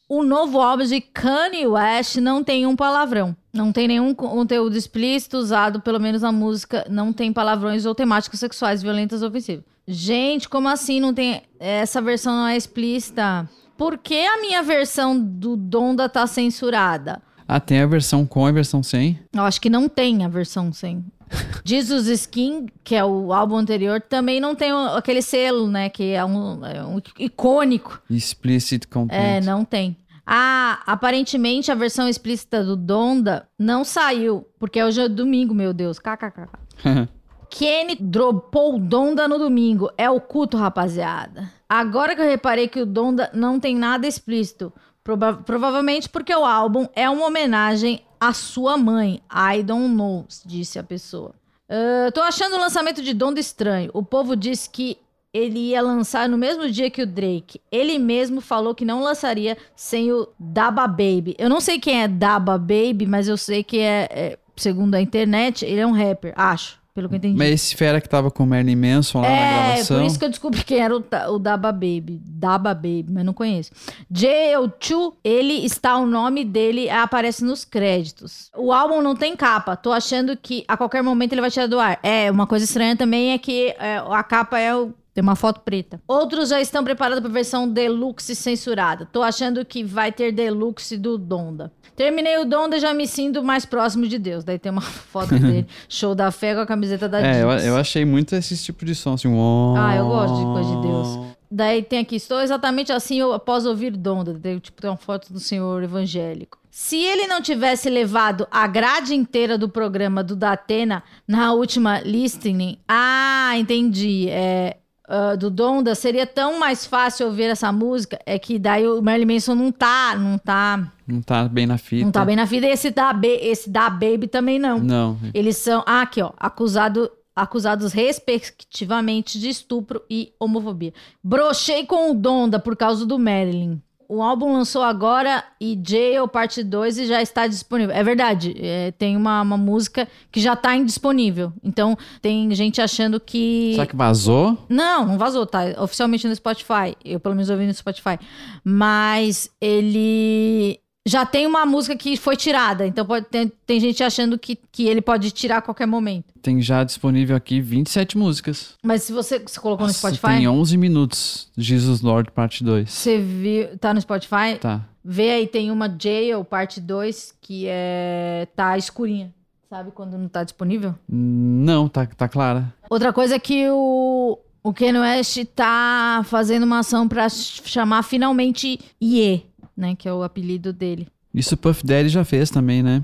o 0.09 0.23
novo 0.23 0.61
álbum 0.61 0.85
de 0.85 1.01
Kanye 1.01 1.67
West 1.67 2.17
não 2.17 2.45
tem 2.45 2.67
um 2.67 2.77
palavrão? 2.77 3.35
Não 3.53 3.73
tem 3.73 3.89
nenhum 3.89 4.15
co- 4.15 4.29
conteúdo 4.29 4.77
explícito 4.77 5.39
usado, 5.39 5.81
pelo 5.81 5.99
menos 5.99 6.23
na 6.23 6.31
música, 6.31 6.87
não 6.91 7.13
tem 7.13 7.33
palavrões 7.33 7.87
ou 7.87 7.95
temáticas 7.95 8.39
sexuais 8.39 8.83
violentas 8.83 9.23
ou 9.23 9.29
ofensivas. 9.31 9.65
Gente, 9.89 10.49
como 10.49 10.69
assim 10.69 11.01
não 11.01 11.15
tem 11.15 11.43
essa 11.59 12.03
versão 12.03 12.35
não 12.37 12.47
é 12.47 12.57
explícita? 12.57 13.49
Por 13.79 13.99
que 13.99 14.27
a 14.27 14.41
minha 14.41 14.63
versão 14.63 15.19
do 15.19 15.57
Donda 15.57 16.09
tá 16.09 16.27
censurada? 16.27 17.21
Ah, 17.49 17.61
tem 17.61 17.81
a 17.81 17.87
versão 17.87 18.27
com 18.27 18.47
e 18.47 18.51
a 18.51 18.53
versão 18.53 18.83
sem. 18.83 19.19
Eu 19.33 19.43
acho 19.43 19.61
que 19.61 19.71
não 19.71 19.89
tem 19.89 20.25
a 20.25 20.29
versão 20.29 20.73
sem. 20.73 21.05
Jesus 21.65 22.07
Skin, 22.07 22.67
que 22.83 22.95
é 22.95 23.05
o 23.05 23.33
álbum 23.33 23.57
anterior, 23.57 24.01
também 24.01 24.41
não 24.41 24.55
tem 24.55 24.73
aquele 24.95 25.23
selo, 25.23 25.69
né? 25.69 25.89
Que 25.89 26.13
é 26.13 26.25
um, 26.25 26.65
é 26.65 26.85
um 26.85 27.01
icônico. 27.19 28.01
Explicit 28.11 28.89
content. 28.89 29.17
É, 29.17 29.41
não 29.41 29.65
tem. 29.65 29.97
Ah, 30.27 30.83
aparentemente 30.87 31.71
a 31.71 31.75
versão 31.77 32.09
explícita 32.09 32.65
do 32.65 32.75
Donda 32.77 33.49
não 33.57 33.85
saiu, 33.85 34.45
porque 34.59 34.83
hoje 34.83 35.01
é 35.01 35.09
domingo, 35.09 35.55
meu 35.55 35.73
Deus. 35.73 36.01
KKK. 36.01 36.49
Kenny 37.49 37.97
dropou 38.01 38.75
o 38.75 38.79
Donda 38.79 39.29
no 39.29 39.39
domingo. 39.39 39.89
É 39.97 40.11
o 40.11 40.21
culto, 40.21 40.57
rapaziada. 40.57 41.51
Agora 41.69 42.15
que 42.15 42.21
eu 42.21 42.29
reparei 42.29 42.69
que 42.69 42.81
o 42.81 42.87
Donda 42.87 43.31
não 43.33 43.59
tem 43.61 43.77
nada 43.77 44.07
explícito. 44.07 44.73
Prova- 45.07 45.35
provavelmente 45.35 46.09
porque 46.09 46.35
o 46.35 46.45
álbum 46.45 46.89
é 46.93 47.09
uma 47.09 47.27
homenagem 47.27 48.03
à 48.21 48.33
sua 48.33 48.77
mãe. 48.77 49.23
I 49.33 49.63
don't 49.63 49.95
know, 49.95 50.27
disse 50.45 50.81
a 50.81 50.83
pessoa. 50.83 51.33
Ah, 51.69 52.11
tô 52.13 52.21
achando 52.23 52.57
o 52.57 52.61
lançamento 52.61 53.01
de 53.01 53.15
Donda 53.15 53.39
estranho. 53.39 53.89
O 53.95 54.03
povo 54.03 54.35
disse 54.35 54.69
que 54.69 54.99
ele 55.33 55.61
ia 55.61 55.81
lançar 55.81 56.29
no 56.29 56.37
mesmo 56.37 56.69
dia 56.69 56.91
que 56.91 57.03
o 57.03 57.07
Drake. 57.07 57.61
Ele 57.71 58.01
mesmo 58.01 58.41
falou 58.41 58.75
que 58.75 58.85
não 58.85 59.01
lançaria 59.01 59.57
sem 59.77 60.11
o 60.11 60.27
Daba 60.41 60.89
Baby. 60.89 61.37
Eu 61.39 61.49
não 61.49 61.61
sei 61.61 61.79
quem 61.79 62.03
é 62.03 62.09
Daba 62.09 62.59
Baby, 62.59 63.07
mas 63.07 63.29
eu 63.29 63.37
sei 63.37 63.63
que 63.63 63.79
é, 63.79 64.09
é, 64.11 64.39
segundo 64.57 64.97
a 64.97 65.01
internet, 65.01 65.65
ele 65.65 65.79
é 65.81 65.87
um 65.87 65.93
rapper, 65.93 66.33
acho, 66.37 66.81
pelo 66.97 67.09
que 67.09 67.15
eu 67.15 67.19
entendi. 67.19 67.39
Mas 67.39 67.51
esse 67.51 67.77
fera 67.77 68.01
que 68.01 68.09
tava 68.09 68.31
com 68.31 68.43
o 68.43 68.47
Marilyn 68.47 68.75
Manson 68.75 69.21
lá 69.21 69.29
na 69.29 69.35
É, 69.37 69.65
gravação. 69.67 69.99
por 70.01 70.07
isso 70.07 70.19
que 70.19 70.25
eu 70.25 70.29
descobri 70.31 70.65
quem 70.65 70.79
era 70.81 70.97
o, 70.97 71.05
o 71.35 71.39
Daba 71.39 71.71
Baby. 71.71 72.21
Daba 72.25 72.75
Baby, 72.75 73.07
mas 73.13 73.25
não 73.25 73.33
conheço. 73.35 73.71
J.O.2, 74.11 75.13
ele 75.23 75.65
está, 75.65 75.97
o 75.99 76.07
nome 76.07 76.45
dele 76.45 76.89
aparece 76.91 77.45
nos 77.45 77.65
créditos. 77.65 78.51
O 78.57 78.73
álbum 78.73 79.01
não 79.03 79.15
tem 79.15 79.37
capa. 79.37 79.77
Tô 79.77 79.93
achando 79.93 80.37
que 80.37 80.65
a 80.67 80.77
qualquer 80.77 81.03
momento 81.03 81.33
ele 81.33 81.41
vai 81.41 81.51
tirar 81.51 81.67
do 81.67 81.79
ar. 81.79 81.99
É, 82.03 82.31
uma 82.31 82.47
coisa 82.47 82.65
estranha 82.65 82.97
também 82.97 83.33
é 83.33 83.39
que 83.39 83.75
é, 83.79 83.99
a 83.99 84.23
capa 84.23 84.59
é 84.59 84.75
o. 84.75 84.93
Tem 85.17 85.23
uma 85.23 85.35
foto 85.35 85.61
preta. 85.61 85.99
Outros 86.07 86.51
já 86.51 86.61
estão 86.61 86.85
preparados 86.85 87.23
para 87.23 87.33
versão 87.33 87.67
deluxe 87.67 88.35
censurada. 88.35 89.09
Tô 89.11 89.23
achando 89.23 89.65
que 89.65 89.83
vai 89.83 90.13
ter 90.13 90.31
deluxe 90.31 90.99
do 90.99 91.17
Donda. 91.17 91.73
Terminei 91.97 92.37
o 92.37 92.45
Donda 92.45 92.77
e 92.77 92.81
já 92.81 92.93
me 92.93 93.07
sinto 93.07 93.43
mais 93.43 93.65
próximo 93.65 94.07
de 94.07 94.19
Deus. 94.19 94.45
Daí 94.45 94.59
tem 94.59 94.71
uma 94.71 94.83
foto 95.11 95.31
dele, 95.41 95.67
show 95.89 96.15
da 96.15 96.31
fé 96.31 96.55
com 96.55 96.61
a 96.61 96.67
camiseta 96.67 97.09
da 97.09 97.19
É, 97.27 97.43
eu, 97.43 97.51
eu 97.51 97.77
achei 97.79 98.05
muito 98.05 98.37
esse 98.37 98.63
tipo 98.63 98.85
de 98.85 98.95
som, 98.95 99.15
assim. 99.15 99.29
uó. 99.29 99.75
Ah, 99.79 99.97
eu 99.97 100.07
gosto 100.07 100.37
de 100.37 100.45
coisa 100.45 100.77
de 100.77 100.83
Deus. 100.83 101.27
Daí 101.51 101.83
tem 101.83 102.01
aqui, 102.01 102.17
estou 102.17 102.43
exatamente 102.43 102.93
assim 102.93 103.19
eu- 103.19 103.33
após 103.33 103.65
ouvir 103.65 103.93
Donda. 103.97 104.35
Daí, 104.35 104.61
tipo, 104.61 104.83
tem 104.83 104.91
uma 104.91 104.99
foto 104.99 105.33
do 105.33 105.41
senhor 105.41 105.83
evangélico. 105.83 106.59
Se 106.71 106.97
ele 107.03 107.27
não 107.27 107.41
tivesse 107.41 107.89
levado 107.89 108.47
a 108.51 108.67
grade 108.67 109.15
inteira 109.15 109.57
do 109.57 109.67
programa 109.67 110.23
do 110.23 110.37
Datena 110.37 111.03
na 111.27 111.55
última 111.55 112.01
listening, 112.01 112.77
ah, 112.87 113.53
entendi. 113.57 114.29
É, 114.29 114.77
ah, 115.09 115.35
do 115.37 115.51
Donda, 115.51 115.95
seria 115.95 116.27
tão 116.27 116.59
mais 116.59 116.85
fácil 116.87 117.27
ouvir 117.27 117.45
essa 117.45 117.71
música. 117.73 118.19
É 118.27 118.39
que 118.39 118.59
daí 118.59 118.87
o 118.87 119.01
Marilyn 119.03 119.35
Manson 119.35 119.55
não 119.55 119.71
tá, 119.73 120.17
não 120.19 120.39
tá, 120.39 120.93
Não 121.07 121.21
tá 121.23 121.49
bem 121.49 121.67
na 121.67 121.79
fita. 121.79 122.05
não 122.05 122.13
tá 122.13 122.25
bem 122.25 122.37
na 122.37 122.45
vida. 122.45 122.67
E 122.67 122.71
esse 122.71 122.91
da, 122.91 123.13
Ba- 123.13 123.27
esse 123.27 123.71
da 123.71 123.89
Baby 123.91 124.27
também 124.29 124.59
não. 124.59 124.79
Não. 124.79 125.19
Eles 125.35 125.57
são, 125.57 125.83
ah, 125.87 126.03
aqui, 126.03 126.21
ó, 126.23 126.33
acusado, 126.39 127.11
acusados 127.35 127.93
respectivamente 127.93 129.39
de 129.39 129.49
estupro 129.49 130.03
e 130.11 130.33
homofobia. 130.41 130.93
Brochei 131.23 131.85
com 131.87 132.11
o 132.11 132.15
Donda 132.15 132.59
por 132.59 132.77
causa 132.77 133.05
do 133.07 133.19
Marilyn. 133.19 133.81
O 134.09 134.23
álbum 134.23 134.53
lançou 134.53 134.83
agora 134.83 135.45
e 135.61 135.81
Jail 135.85 136.29
Parte 136.29 136.63
2 136.63 136.99
e 136.99 137.07
já 137.07 137.21
está 137.21 137.47
disponível. 137.47 137.95
É 137.95 138.03
verdade, 138.03 138.55
é, 138.59 138.93
tem 138.93 139.17
uma, 139.17 139.43
uma 139.43 139.57
música 139.57 140.07
que 140.31 140.41
já 140.41 140.53
está 140.53 140.77
indisponível. 140.77 141.53
Então, 141.63 141.97
tem 142.23 142.53
gente 142.55 142.81
achando 142.81 143.19
que... 143.19 143.73
Será 143.75 143.87
que 143.87 143.97
vazou? 143.97 144.57
Não, 144.69 145.07
não 145.07 145.19
vazou, 145.19 145.45
tá? 145.47 145.61
Oficialmente 145.79 146.27
no 146.29 146.35
Spotify. 146.35 146.97
Eu, 147.05 147.19
pelo 147.19 147.35
menos, 147.35 147.51
ouvi 147.51 147.67
no 147.67 147.75
Spotify. 147.75 148.19
Mas 148.65 149.51
ele 149.61 150.81
já 151.07 151.25
tem 151.25 151.47
uma 151.47 151.65
música 151.65 151.95
que 151.97 152.17
foi 152.17 152.37
tirada. 152.37 152.87
Então 152.87 153.07
pode 153.07 153.27
ter- 153.27 153.53
tem 153.65 153.79
gente 153.79 154.03
achando 154.03 154.37
que, 154.39 154.59
que 154.73 154.85
ele 154.89 155.01
pode 155.01 155.31
tirar 155.31 155.59
a 155.59 155.63
qualquer 155.63 155.87
momento. 155.87 156.27
Tem 156.43 156.61
já 156.61 156.83
disponível 156.83 157.37
aqui 157.37 157.61
27 157.61 158.19
músicas. 158.19 158.75
Mas 158.83 159.05
se 159.05 159.13
você, 159.13 159.39
você 159.39 159.59
colocou 159.61 159.87
Nossa, 159.87 160.09
no 160.09 160.15
Spotify, 160.15 160.39
Tem 160.41 160.49
11 160.49 160.77
minutos. 160.77 161.49
Jesus 161.57 162.01
Lord, 162.01 162.31
parte 162.33 162.65
2. 162.65 162.91
você 162.91 163.19
viu. 163.19 163.79
Tá 163.79 163.95
no 163.95 164.01
Spotify? 164.01 164.59
Tá. 164.61 164.85
Vê 165.05 165.31
aí, 165.31 165.47
tem 165.47 165.71
uma 165.71 165.89
Jail, 165.97 166.45
parte 166.45 166.81
2, 166.81 167.33
que 167.41 167.67
é. 167.69 168.49
tá 168.57 168.77
escurinha. 168.77 169.33
Sabe 169.71 169.91
quando 169.93 170.19
não 170.19 170.29
tá 170.29 170.43
disponível? 170.45 170.95
Não, 171.09 171.89
tá, 171.89 172.07
tá 172.07 172.29
clara. 172.29 172.73
Outra 172.91 173.13
coisa 173.13 173.35
é 173.35 173.39
que 173.39 173.69
o, 173.71 174.39
o 174.63 174.73
Ken 174.73 174.99
West 174.99 175.45
tá 175.55 176.23
fazendo 176.25 176.65
uma 176.65 176.81
ação 176.81 177.07
pra 177.09 177.29
ch- 177.29 177.63
chamar 177.65 178.03
finalmente 178.03 178.79
IE. 179.01 179.45
Né? 179.77 179.95
Que 179.97 180.09
é 180.09 180.13
o 180.13 180.23
apelido 180.23 180.73
dele. 180.73 181.07
Isso 181.35 181.55
o 181.55 181.59
Puff 181.59 181.85
Daddy 181.85 182.09
já 182.09 182.25
fez 182.25 182.51
também, 182.51 182.83
né? 182.83 183.03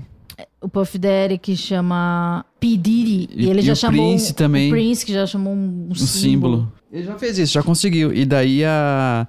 O 0.59 0.67
Puff 0.67 0.97
Daddy 0.97 1.37
que 1.37 1.55
chama 1.55 2.43
P. 2.59 2.77
Diddy, 2.77 3.29
e, 3.31 3.45
E- 3.45 3.49
ele 3.49 3.59
e 3.59 3.63
já 3.63 3.73
o 3.73 3.75
chamou 3.75 4.09
Prince 4.09 4.31
um- 4.31 4.35
também. 4.35 4.67
o 4.69 4.71
Prince 4.71 5.05
que 5.05 5.13
já 5.13 5.27
chamou 5.27 5.53
um, 5.53 5.57
um 5.57 5.89
Um 5.91 5.95
símbolo. 5.95 6.57
símbolo. 6.57 6.73
Ele 6.91 7.03
já 7.03 7.15
fez 7.17 7.37
isso, 7.37 7.53
já 7.53 7.61
conseguiu. 7.61 8.13
E 8.13 8.25
daí 8.25 8.63
a, 8.65 9.27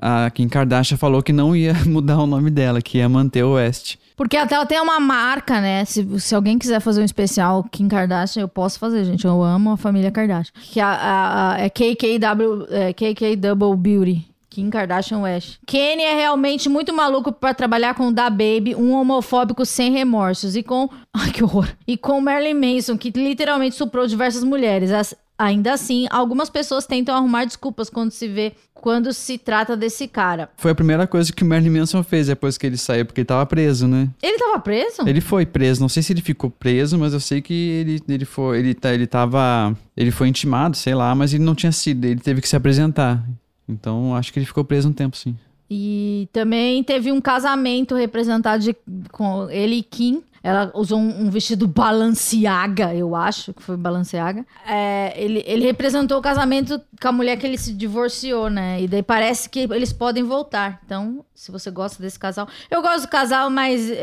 a 0.00 0.30
Kim 0.30 0.48
Kardashian 0.48 0.96
falou 0.96 1.22
que 1.22 1.32
não 1.32 1.54
ia 1.54 1.74
mudar 1.84 2.18
o 2.18 2.26
nome 2.26 2.50
dela, 2.50 2.80
que 2.80 2.98
ia 2.98 3.08
manter 3.08 3.42
o 3.44 3.52
West. 3.54 3.96
Porque 4.16 4.36
até 4.36 4.54
ela 4.56 4.66
tem 4.66 4.80
uma 4.80 4.98
marca, 4.98 5.60
né? 5.60 5.84
Se, 5.84 6.06
se 6.18 6.34
alguém 6.34 6.58
quiser 6.58 6.80
fazer 6.80 7.02
um 7.02 7.04
especial 7.04 7.62
Kim 7.70 7.86
Kardashian, 7.86 8.42
eu 8.42 8.48
posso 8.48 8.78
fazer, 8.78 9.04
gente. 9.04 9.24
Eu 9.24 9.42
amo 9.42 9.70
a 9.72 9.76
família 9.76 10.10
Kardashian. 10.10 10.52
Que 10.72 10.80
a, 10.80 10.88
a- 10.88 11.52
a- 11.54 11.60
é 11.60 11.68
KKW, 11.68 12.66
é 12.70 12.92
KK 12.92 13.36
Double 13.36 13.76
Beauty. 13.76 14.26
Kim 14.58 14.70
Kardashian 14.70 15.20
West. 15.20 15.58
Kanye 15.66 16.02
é 16.02 16.14
realmente 16.16 16.68
muito 16.68 16.92
maluco 16.92 17.30
pra 17.30 17.54
trabalhar 17.54 17.94
com 17.94 18.12
Da 18.12 18.28
Baby, 18.28 18.74
um 18.76 18.90
homofóbico 18.92 19.64
sem 19.64 19.92
remorsos. 19.92 20.56
E 20.56 20.64
com. 20.64 20.88
Ai, 21.14 21.30
que 21.30 21.44
horror. 21.44 21.68
E 21.86 21.96
com 21.96 22.20
Marilyn 22.20 22.54
Manson, 22.54 22.98
que 22.98 23.10
literalmente 23.10 23.76
suprou 23.76 24.04
diversas 24.06 24.42
mulheres. 24.42 24.90
As- 24.90 25.14
ainda 25.38 25.72
assim, 25.74 26.08
algumas 26.10 26.50
pessoas 26.50 26.84
tentam 26.86 27.14
arrumar 27.14 27.44
desculpas 27.44 27.88
quando 27.88 28.10
se 28.10 28.26
vê. 28.26 28.52
Quando 28.74 29.12
se 29.12 29.38
trata 29.38 29.76
desse 29.76 30.08
cara. 30.08 30.48
Foi 30.56 30.72
a 30.72 30.74
primeira 30.74 31.06
coisa 31.06 31.32
que 31.32 31.42
o 31.44 31.46
Marilyn 31.46 31.78
Manson 31.78 32.02
fez 32.02 32.26
depois 32.26 32.58
que 32.58 32.66
ele 32.66 32.76
saiu, 32.76 33.04
porque 33.06 33.20
ele 33.20 33.26
tava 33.26 33.44
preso, 33.46 33.86
né? 33.86 34.08
Ele 34.22 34.38
tava 34.38 34.58
preso? 34.60 35.02
Ele 35.08 35.20
foi 35.20 35.46
preso, 35.46 35.80
não 35.80 35.88
sei 35.88 36.00
se 36.02 36.12
ele 36.12 36.20
ficou 36.22 36.48
preso, 36.50 36.96
mas 36.98 37.12
eu 37.12 37.18
sei 37.20 37.40
que 37.40 37.52
ele, 37.54 38.02
ele 38.08 38.24
foi, 38.24 38.58
ele, 38.58 38.74
tá- 38.74 38.92
ele 38.94 39.06
tava, 39.06 39.76
ele 39.96 40.10
foi 40.12 40.28
intimado, 40.28 40.76
sei 40.76 40.94
lá, 40.94 41.12
mas 41.14 41.32
ele 41.34 41.42
não 41.44 41.54
tinha 41.56 41.72
sido, 41.72 42.04
ele 42.04 42.20
teve 42.20 42.40
que 42.40 42.48
se 42.48 42.54
apresentar. 42.56 43.20
Então, 43.68 44.14
acho 44.14 44.32
que 44.32 44.38
ele 44.38 44.46
ficou 44.46 44.64
preso 44.64 44.88
um 44.88 44.92
tempo, 44.92 45.16
sim. 45.16 45.36
E 45.70 46.28
também 46.32 46.82
teve 46.82 47.12
um 47.12 47.20
casamento 47.20 47.94
representado 47.94 48.62
de- 48.62 48.76
com 49.12 49.50
ele 49.50 49.76
e 49.76 49.82
Kim. 49.82 50.22
Ela 50.42 50.70
usou 50.74 50.98
um, 50.98 51.24
um 51.26 51.30
vestido 51.30 51.66
Balenciaga, 51.68 52.94
eu 52.94 53.14
acho 53.14 53.52
que 53.52 53.62
foi 53.62 53.76
Balenciaga. 53.76 54.46
É, 54.66 55.12
ele, 55.16 55.42
ele 55.46 55.64
representou 55.66 56.16
o 56.18 56.22
casamento 56.22 56.80
com 57.02 57.08
a 57.08 57.12
mulher 57.12 57.36
que 57.36 57.46
ele 57.46 57.58
se 57.58 57.74
divorciou, 57.74 58.48
né? 58.48 58.80
E 58.80 58.88
daí 58.88 59.02
parece 59.02 59.50
que 59.50 59.60
eles 59.60 59.92
podem 59.92 60.22
voltar. 60.22 60.80
Então, 60.86 61.24
se 61.34 61.50
você 61.50 61.70
gosta 61.70 62.00
desse 62.02 62.18
casal. 62.18 62.48
Eu 62.70 62.80
gosto 62.80 63.02
do 63.02 63.08
casal, 63.08 63.50
mas 63.50 63.90
é, 63.90 63.94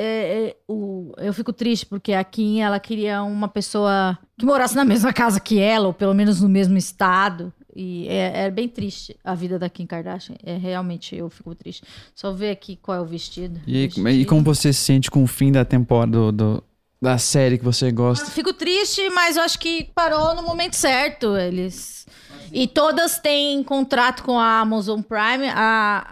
é, 0.50 0.56
o, 0.68 1.14
eu 1.18 1.34
fico 1.34 1.54
triste 1.54 1.86
porque 1.86 2.14
a 2.14 2.24
Kim, 2.24 2.60
ela 2.60 2.80
queria 2.80 3.24
uma 3.24 3.48
pessoa 3.48 4.18
que 4.38 4.46
morasse 4.46 4.76
na 4.76 4.86
mesma 4.86 5.12
casa 5.14 5.40
que 5.40 5.58
ela, 5.58 5.88
ou 5.88 5.94
pelo 5.94 6.14
menos 6.14 6.42
no 6.42 6.50
mesmo 6.50 6.78
estado. 6.78 7.52
E 7.76 8.08
é, 8.08 8.46
é 8.46 8.52
bem 8.52 8.70
triste 8.70 9.18
a 9.24 9.36
vida 9.36 9.60
da 9.60 9.70
Kim 9.70 9.86
Kardashian. 9.86 10.36
É 10.44 10.56
realmente, 10.56 11.16
eu 11.16 11.30
fico 11.30 11.54
triste. 11.54 11.84
Só 12.16 12.32
ver 12.32 12.52
aqui 12.52 12.78
qual 12.78 12.98
é 12.98 13.02
o 13.02 13.06
vestido. 13.06 13.60
E, 13.68 13.88
Vestido. 13.88 14.10
e 14.10 14.26
como 14.26 14.42
você 14.44 14.72
se 14.72 14.80
sente 14.80 15.12
com 15.12 15.24
o 15.24 15.28
fim 15.28 15.52
da 15.52 15.66
temporada 15.66 16.12
do, 16.12 16.32
do- 16.32 16.64
da 17.02 17.18
série 17.18 17.58
que 17.58 17.64
você 17.66 17.90
Eu 17.90 17.94
gosta? 17.94 18.26
Fico 18.32 18.54
triste, 18.54 19.10
mas 19.10 19.36
eu 19.36 19.44
acho 19.44 19.60
que 19.60 19.84
parou 19.94 20.34
no 20.36 20.42
momento 20.44 20.74
certo. 20.76 21.36
Eles. 21.38 22.08
E 22.52 22.66
todas 22.68 23.20
têm 23.20 23.62
contrato 23.64 24.24
com 24.24 24.40
a 24.40 24.60
Amazon 24.62 25.02
Prime. 25.02 25.50
A, 25.54 26.08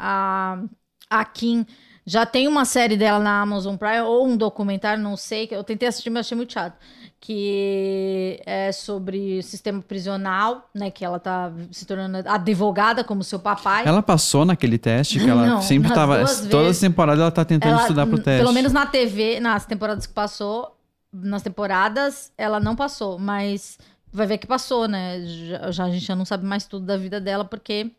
a, 1.09 1.19
a 1.21 1.25
Kim 1.25 1.65
já 2.05 2.25
tem 2.25 2.47
uma 2.49 2.65
série 2.65 2.97
dela 2.97 3.19
na 3.19 3.41
Amazon 3.41 3.77
Prime, 3.77 4.01
ou 4.01 4.27
um 4.27 4.35
documentário, 4.35 5.01
não 5.01 5.15
sei. 5.15 5.47
Eu 5.49 5.63
tentei 5.63 5.87
assistir, 5.87 6.09
mas 6.09 6.25
achei 6.25 6.35
muito 6.35 6.51
chato. 6.51 6.77
Que 7.25 8.41
é 8.45 8.69
sobre 8.73 9.41
sistema 9.43 9.81
prisional, 9.81 10.69
né? 10.75 10.91
Que 10.91 11.05
ela 11.05 11.19
tá 11.21 11.53
se 11.71 11.85
tornando 11.85 12.17
advogada 12.29 13.01
como 13.01 13.23
seu 13.23 13.39
papai. 13.39 13.83
Ela 13.87 14.03
passou 14.03 14.43
naquele 14.43 14.77
teste 14.77 15.19
que 15.19 15.29
ela 15.29 15.47
Não, 15.47 15.61
sempre 15.61 15.89
tava. 15.93 16.17
Todas 16.51 16.71
as 16.71 16.79
temporadas 16.79 17.21
ela 17.21 17.31
tá 17.31 17.45
tentando 17.45 17.71
Ela, 17.71 17.81
estudar 17.83 18.05
pro 18.07 18.17
teste. 18.21 18.41
Pelo 18.43 18.51
menos 18.53 18.73
na 18.73 18.85
TV, 18.85 19.39
nas 19.39 19.65
temporadas 19.65 20.05
que 20.05 20.11
passou, 20.11 20.75
nas 21.13 21.41
temporadas, 21.41 22.29
ela 22.37 22.59
não 22.59 22.75
passou, 22.75 23.17
mas 23.17 23.77
vai 24.11 24.27
ver 24.27 24.37
que 24.37 24.45
passou, 24.45 24.85
né? 24.85 25.21
Já, 25.25 25.71
já- 25.71 25.83
a 25.85 25.91
gente 25.91 26.05
já 26.05 26.17
não 26.17 26.25
sabe 26.25 26.45
mais 26.45 26.65
tudo 26.65 26.85
da 26.85 26.97
vida 26.97 27.21
dela, 27.21 27.45
porque 27.45 27.89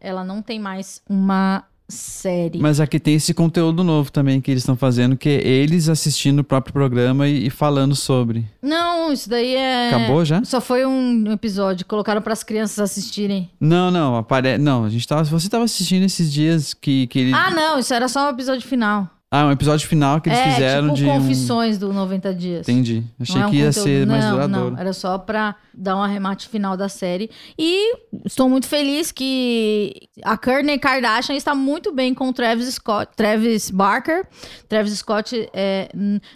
ela 0.00 0.24
não 0.24 0.40
tem 0.40 0.58
mais 0.58 1.02
uma 1.06 1.62
série. 1.88 2.58
Mas 2.58 2.80
aqui 2.80 2.98
tem 2.98 3.14
esse 3.14 3.32
conteúdo 3.32 3.84
novo 3.84 4.10
também 4.10 4.40
que 4.40 4.50
eles 4.50 4.62
estão 4.62 4.76
fazendo, 4.76 5.16
que 5.16 5.28
é 5.28 5.46
eles 5.46 5.88
assistindo 5.88 6.40
o 6.40 6.44
próprio 6.44 6.72
programa 6.72 7.28
e, 7.28 7.46
e 7.46 7.50
falando 7.50 7.94
sobre. 7.94 8.44
Não, 8.60 9.12
isso 9.12 9.28
daí 9.28 9.54
é. 9.54 9.88
Acabou 9.88 10.24
já? 10.24 10.42
Só 10.44 10.60
foi 10.60 10.84
um 10.84 11.32
episódio, 11.32 11.86
colocaram 11.86 12.20
para 12.20 12.32
as 12.32 12.42
crianças 12.42 12.78
assistirem. 12.78 13.50
Não, 13.60 13.90
não, 13.90 14.16
apare... 14.16 14.58
não, 14.58 14.84
a 14.84 14.88
gente 14.88 15.06
tava. 15.06 15.24
Você 15.24 15.48
tava 15.48 15.64
assistindo 15.64 16.04
esses 16.04 16.32
dias 16.32 16.74
que, 16.74 17.06
que 17.06 17.18
ele. 17.18 17.32
Ah, 17.32 17.50
não, 17.50 17.78
isso 17.78 17.94
era 17.94 18.08
só 18.08 18.26
um 18.26 18.30
episódio 18.30 18.66
final. 18.66 19.10
Ah, 19.42 19.46
um 19.46 19.50
episódio 19.52 19.86
final 19.88 20.20
que 20.20 20.28
eles 20.28 20.38
é, 20.38 20.50
fizeram 20.52 20.86
tipo 20.94 20.96
de. 20.98 21.04
um- 21.06 21.20
confissões 21.20 21.78
do 21.78 21.92
90 21.92 22.34
dias. 22.34 22.68
Entendi. 22.68 23.02
Achei 23.20 23.40
é 23.42 23.46
um 23.46 23.50
que 23.50 23.56
ia 23.56 23.66
conteúdo- 23.66 23.84
ser 23.84 24.06
mais 24.06 24.24
não, 24.24 24.32
duradouro. 24.32 24.70
Não, 24.72 24.78
era 24.78 24.92
só 24.92 25.18
pra 25.18 25.54
dar 25.74 25.96
um 25.96 26.02
arremate 26.02 26.48
final 26.48 26.76
da 26.76 26.88
série. 26.88 27.30
E 27.58 27.94
estou 28.24 28.48
muito 28.48 28.66
feliz 28.66 29.12
que 29.12 30.08
a 30.22 30.36
Kourtney 30.38 30.78
Kardashian 30.78 31.34
está 31.36 31.54
muito 31.54 31.92
bem 31.92 32.14
com 32.14 32.28
o 32.28 32.32
Travis 32.32 32.72
Scott, 32.74 33.12
Travis 33.16 33.70
Barker. 33.70 34.26
Travis 34.68 34.92
Scott, 34.98 35.48
é, 35.52 35.90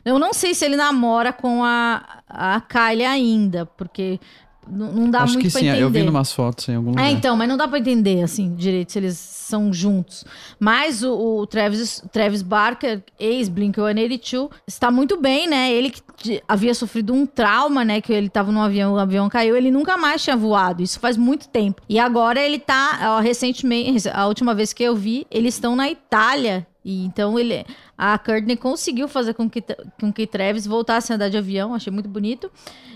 eu 0.04 0.18
não 0.18 0.32
sei 0.34 0.52
se 0.54 0.64
ele 0.64 0.76
namora 0.76 1.32
com 1.32 1.64
a, 1.64 2.02
a 2.28 2.60
Kylie 2.60 3.04
ainda, 3.06 3.64
porque 3.64 4.20
n- 4.68 4.92
não 4.92 5.10
dá 5.10 5.22
Acho 5.22 5.34
muito 5.34 5.46
que 5.46 5.50
pra 5.52 5.60
sim, 5.60 5.68
entender. 5.68 5.82
eu 5.82 5.90
vi 5.90 6.02
umas 6.02 6.32
fotos 6.32 6.68
em 6.68 6.74
algum 6.76 6.90
lugar. 6.90 7.04
É, 7.06 7.10
então, 7.10 7.36
mas 7.36 7.48
não 7.48 7.56
dá 7.56 7.68
pra 7.68 7.78
entender, 7.78 8.22
assim, 8.22 8.54
direito, 8.54 8.92
se 8.92 8.98
eles 8.98 9.16
são 9.18 9.72
juntos. 9.72 10.24
Mas 10.58 11.02
o, 11.02 11.12
o 11.40 11.46
Travis, 11.46 12.02
Travis 12.12 12.42
Barker, 12.42 13.02
ex-Blink-182, 13.18 14.50
está 14.66 14.90
muito 14.90 15.16
bem, 15.20 15.48
né? 15.48 15.72
Ele 15.72 15.90
que 15.90 16.42
havia 16.46 16.74
sofrido 16.74 17.12
um 17.12 17.26
trauma, 17.26 17.84
né? 17.84 18.00
Que 18.00 18.12
ele 18.12 18.28
tava 18.28 18.52
num 18.52 18.60
avião, 18.62 18.94
o 18.94 18.98
avião 18.98 19.28
caiu, 19.28 19.56
ele 19.56 19.70
nunca 19.70 19.96
mais 19.96 20.22
tinha 20.22 20.36
voado. 20.36 20.82
Isso 20.82 21.00
faz 21.00 21.16
muito 21.16 21.48
tempo. 21.48 21.82
E 21.88 21.98
agora 21.98 22.40
ele 22.40 22.58
tá, 22.58 23.16
ó, 23.16 23.20
recentemente, 23.20 24.08
a 24.08 24.26
última 24.26 24.54
vez 24.54 24.72
que 24.72 24.82
eu 24.82 24.94
vi, 24.94 25.26
eles 25.30 25.54
estão 25.54 25.74
na 25.74 25.90
Itália. 25.90 26.66
E 26.84 27.04
então 27.04 27.38
ele, 27.38 27.64
a 27.96 28.18
Courtney 28.18 28.56
conseguiu 28.56 29.06
fazer 29.06 29.34
com 29.34 29.48
que, 29.50 29.62
com 30.00 30.10
que 30.12 30.26
Travis 30.26 30.66
voltasse 30.66 31.12
a 31.12 31.16
andar 31.16 31.28
de 31.28 31.36
avião, 31.36 31.74
achei 31.74 31.92
muito 31.92 32.08
bonito. 32.08 32.50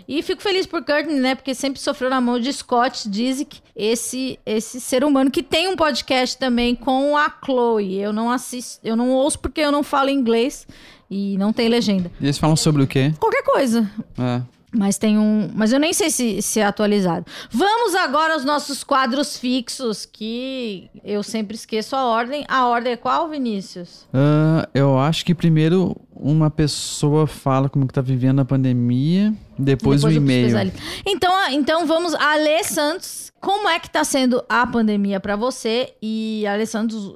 E 0.07 0.23
fico 0.23 0.43
feliz 0.43 0.67
por 0.67 0.85
Courtney, 0.85 1.19
né? 1.19 1.35
Porque 1.35 1.55
sempre 1.55 1.81
sofreu 1.81 2.11
na 2.11 2.21
mão 2.21 2.39
de 2.39 2.53
Scott 2.53 3.09
Disick, 3.09 3.61
esse 3.75 4.39
esse 4.45 4.81
ser 4.81 5.05
humano 5.05 5.31
que 5.31 5.43
tem 5.43 5.69
um 5.69 5.77
podcast 5.77 6.37
também 6.39 6.75
com 6.75 7.17
a 7.17 7.33
Chloe. 7.45 7.99
Eu 7.99 8.13
não 8.13 8.31
assisto, 8.31 8.81
eu 8.85 8.97
não 8.97 9.11
ouço 9.11 9.39
porque 9.39 9.61
eu 9.61 9.73
não 9.73 9.83
falo 9.83 10.11
inglês 10.11 10.67
e 11.11 11.37
não 11.39 11.53
tem 11.53 11.69
legenda. 11.69 12.11
E 12.21 12.25
eles 12.25 12.39
falam 12.39 12.57
sobre 12.57 12.83
o 12.83 12.87
quê? 12.87 13.13
Qualquer 13.19 13.43
coisa. 13.43 13.91
É. 14.19 14.43
Mas 14.75 14.99
tem 14.99 15.17
um. 15.17 15.51
Mas 15.55 15.73
eu 15.73 15.79
nem 15.79 15.93
sei 15.93 16.11
se, 16.11 16.43
se 16.43 16.59
é 16.59 16.65
atualizado. 16.65 17.25
Vamos 17.51 17.95
agora 17.95 18.35
aos 18.35 18.45
nossos 18.45 18.83
quadros 18.83 19.39
fixos, 19.39 20.05
que 20.05 20.91
eu 21.05 21.23
sempre 21.23 21.55
esqueço 21.55 21.95
a 21.95 22.05
ordem. 22.05 22.45
A 22.49 22.67
ordem 22.67 22.95
é 22.95 22.97
qual, 22.97 23.29
Vinícius? 23.29 24.05
Ah, 24.13 24.69
eu 24.75 24.99
acho 24.99 25.25
que 25.25 25.35
primeiro 25.35 25.97
uma 26.13 26.51
pessoa 26.51 27.27
fala 27.27 27.69
como 27.69 27.87
que 27.87 27.95
tá 27.95 28.01
vivendo 28.01 28.41
a 28.41 28.45
pandemia, 28.45 29.33
depois, 29.59 30.03
o 30.05 30.09
eu 30.09 30.13
e-mail. 30.13 30.73
Então, 31.07 31.33
ah, 31.35 31.53
então 31.53 31.87
vamos. 31.87 32.15
Alê 32.15 32.63
Santos, 32.65 33.33
como 33.41 33.69
é 33.69 33.79
que 33.79 33.91
tá 33.91 34.05
sendo 34.05 34.43
a 34.49 34.67
pandemia 34.67 35.21
pra 35.21 35.37
você? 35.37 35.95
E 36.03 36.47
Alê 36.47 36.67
Santos, 36.67 37.15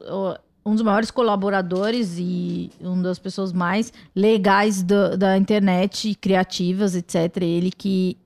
um 0.65 0.75
dos 0.75 0.83
maiores 0.83 1.11
colaboradores 1.11 2.17
e 2.19 2.71
uma 2.81 3.03
das 3.03 3.19
pessoas 3.19 3.53
mais 3.53 3.93
legais 4.15 4.83
do- 4.83 5.17
da 5.17 5.37
internet, 5.39 6.15
criativas, 6.21 6.95
etc. 6.95 7.43
Ele 7.43 7.71
que. 7.71 8.17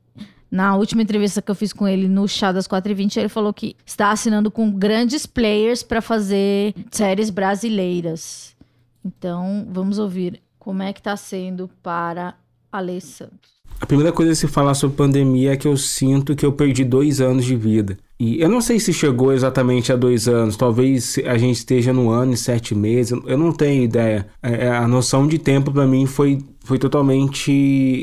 Na 0.51 0.77
última 0.77 1.01
entrevista 1.01 1.41
que 1.41 1.51
eu 1.51 1.55
fiz 1.55 1.73
com 1.73 1.89
ele 1.89 2.07
no 2.07 2.29
Chá 2.29 2.53
das 2.53 2.69
4h20, 2.69 3.17
ele 3.17 3.31
falou 3.31 3.55
que 3.55 3.75
está 3.87 4.11
assinando 4.11 4.51
com 4.51 4.71
grandes 4.71 5.25
players 5.25 5.83
para 5.83 6.03
fazer 6.03 6.75
séries 6.91 7.31
brasileiras. 7.31 8.55
Então, 9.03 9.67
vamos 9.71 9.99
ouvir 9.99 10.43
como 10.59 10.83
é 10.83 10.93
que 10.93 11.01
tá 11.01 11.17
sendo 11.17 11.71
para 11.83 12.35
Alê 12.71 13.01
Santos. 13.01 13.52
A 13.83 13.87
primeira 13.87 14.13
coisa 14.13 14.31
a 14.31 14.35
se 14.37 14.47
falar 14.47 14.75
sobre 14.75 14.97
pandemia 14.97 15.55
é 15.55 15.57
que 15.57 15.67
eu 15.67 15.77
sinto 15.77 16.37
que 16.37 16.47
eu 16.47 16.53
perdi 16.53 16.85
dois 16.85 17.21
anos 17.21 17.45
de 17.45 17.57
vida. 17.57 17.99
E 18.17 18.41
eu 18.41 18.49
não 18.49 18.61
sei 18.61 18.79
se 18.79 18.93
chegou 18.93 19.33
exatamente 19.33 19.93
a 19.93 19.97
dois 19.97 20.29
anos, 20.29 20.57
talvez 20.57 21.19
a 21.27 21.37
gente 21.37 21.57
esteja 21.57 21.93
no 21.93 22.09
ano 22.09 22.33
e 22.33 22.37
sete 22.37 22.77
meses, 22.77 23.11
eu 23.27 23.37
não 23.37 23.51
tenho 23.51 23.83
ideia. 23.83 24.29
É, 24.41 24.69
a 24.69 24.87
noção 24.87 25.27
de 25.27 25.37
tempo 25.37 25.73
para 25.73 25.85
mim 25.85 26.07
foi, 26.07 26.39
foi 26.61 26.79
totalmente 26.79 27.51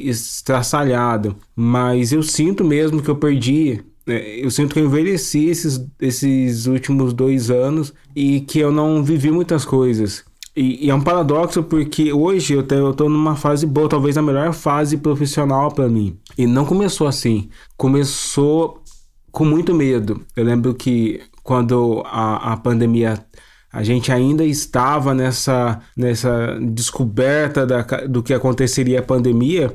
estraçalhada. 0.04 1.34
Mas 1.56 2.12
eu 2.12 2.24
sinto 2.24 2.62
mesmo 2.65 3.02
que 3.02 3.10
eu 3.10 3.15
perdi 3.15 3.82
é, 4.06 4.44
eu 4.44 4.52
sinto 4.52 4.74
que 4.74 4.82
eu 4.82 4.86
envelheci 4.86 5.46
esses, 5.46 5.82
esses 6.02 6.65
últimos 6.65 7.13
dois 7.13 7.50
anos 7.50 7.94
e 8.13 8.42
que 8.42 8.60
eu 8.60 8.72
não 8.72 9.02
vivi 9.02 9.32
muitas 9.32 9.63
coisas. 9.63 10.26
E, 10.60 10.88
e 10.88 10.89
é 10.89 10.93
um 10.93 11.00
paradoxo 11.00 11.63
porque 11.63 12.12
hoje 12.12 12.54
eu, 12.54 12.62
te, 12.62 12.76
eu 12.76 12.93
tô 12.93 13.08
numa 13.08 13.38
fase 13.38 13.65
boa, 13.65 13.88
talvez 13.88 14.17
a 14.17 14.22
melhor 14.22 14.52
fase 14.52 14.98
profissional 14.98 15.72
para 15.72 15.88
mim. 15.88 16.19
E 16.38 16.45
não 16.45 16.65
começou 16.65 17.08
assim. 17.08 17.50
Começou 17.78 18.84
com 19.32 19.45
muito 19.45 19.74
medo. 19.74 20.22
Eu 20.36 20.43
lembro 20.43 20.74
que 20.76 21.22
quando 21.43 22.04
a, 22.06 22.54
a 22.54 22.58
pandemia 22.58 23.26
A 23.72 23.84
gente 23.84 24.12
ainda 24.12 24.43
estava 24.43 25.13
nessa, 25.13 25.80
nessa 25.95 26.58
descoberta 26.60 27.65
da, 27.65 27.82
do 28.08 28.24
que 28.24 28.34
aconteceria 28.34 29.00
a 29.00 29.04
pandemia. 29.04 29.71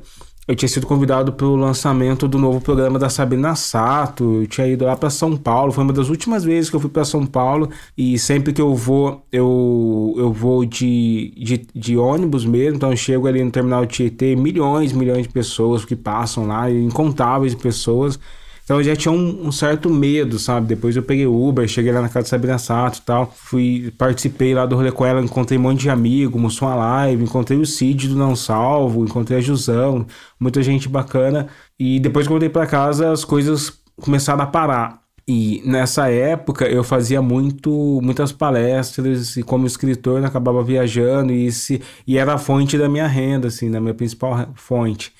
Eu 0.46 0.54
tinha 0.54 0.68
sido 0.68 0.86
convidado 0.86 1.32
para 1.32 1.46
o 1.46 1.56
lançamento 1.56 2.28
do 2.28 2.38
novo 2.38 2.60
programa 2.60 2.98
da 2.98 3.08
Sabrina 3.08 3.54
Sato. 3.54 4.42
Eu 4.42 4.46
tinha 4.46 4.66
ido 4.66 4.84
lá 4.84 4.94
para 4.94 5.08
São 5.08 5.36
Paulo. 5.38 5.72
Foi 5.72 5.82
uma 5.82 5.92
das 5.92 6.10
últimas 6.10 6.44
vezes 6.44 6.68
que 6.68 6.76
eu 6.76 6.80
fui 6.80 6.90
para 6.90 7.04
São 7.04 7.24
Paulo. 7.24 7.70
E 7.96 8.18
sempre 8.18 8.52
que 8.52 8.60
eu 8.60 8.74
vou, 8.74 9.26
eu, 9.32 10.14
eu 10.18 10.30
vou 10.30 10.66
de, 10.66 11.32
de, 11.34 11.66
de 11.74 11.96
ônibus 11.96 12.44
mesmo. 12.44 12.76
Então 12.76 12.90
eu 12.90 12.96
chego 12.96 13.26
ali 13.26 13.42
no 13.42 13.50
terminal 13.50 13.86
Tietê, 13.86 14.36
milhões, 14.36 14.92
milhões 14.92 15.26
de 15.26 15.32
pessoas 15.32 15.82
que 15.82 15.96
passam 15.96 16.46
lá, 16.46 16.70
incontáveis 16.70 17.54
pessoas. 17.54 18.20
Então 18.64 18.78
eu 18.78 18.82
já 18.82 18.96
tinha 18.96 19.12
um, 19.12 19.46
um, 19.46 19.52
certo 19.52 19.90
medo, 19.90 20.38
sabe? 20.38 20.66
Depois 20.66 20.96
eu 20.96 21.02
peguei 21.02 21.26
Uber, 21.26 21.68
cheguei 21.68 21.92
lá 21.92 22.00
na 22.00 22.08
casa 22.08 22.24
de 22.24 22.28
Sabrina 22.30 22.58
Sato 22.58 22.98
e 22.98 23.02
tal. 23.02 23.30
Fui, 23.36 23.92
participei 23.98 24.54
lá 24.54 24.64
do 24.64 24.74
rolê 24.74 24.90
com 24.90 25.04
ela, 25.04 25.20
encontrei 25.20 25.58
um 25.58 25.62
monte 25.62 25.82
de 25.82 25.90
amigo, 25.90 26.38
mostrou 26.38 26.70
uma 26.70 26.76
live, 26.76 27.24
encontrei 27.24 27.58
o 27.58 27.66
Cid 27.66 28.08
do 28.08 28.16
Não 28.16 28.34
Salvo, 28.34 29.04
encontrei 29.04 29.38
a 29.38 29.40
Jusão, 29.40 30.06
muita 30.40 30.62
gente 30.62 30.88
bacana. 30.88 31.48
E 31.78 32.00
depois 32.00 32.26
que 32.26 32.32
eu 32.32 32.34
voltei 32.34 32.48
pra 32.48 32.66
casa, 32.66 33.12
as 33.12 33.22
coisas 33.22 33.70
começaram 34.00 34.42
a 34.42 34.46
parar. 34.46 35.04
E 35.28 35.62
nessa 35.64 36.10
época 36.10 36.66
eu 36.66 36.84
fazia 36.84 37.20
muito, 37.22 38.00
muitas 38.02 38.32
palestras 38.32 39.36
e 39.36 39.42
como 39.42 39.66
escritor 39.66 40.20
eu 40.20 40.26
acabava 40.26 40.62
viajando 40.62 41.32
e, 41.32 41.50
se, 41.50 41.80
e 42.06 42.18
era 42.18 42.34
a 42.34 42.38
fonte 42.38 42.76
da 42.76 42.88
minha 42.88 43.06
renda, 43.06 43.48
assim, 43.48 43.70
da 43.70 43.80
minha 43.80 43.94
principal 43.94 44.48
fonte. 44.54 45.12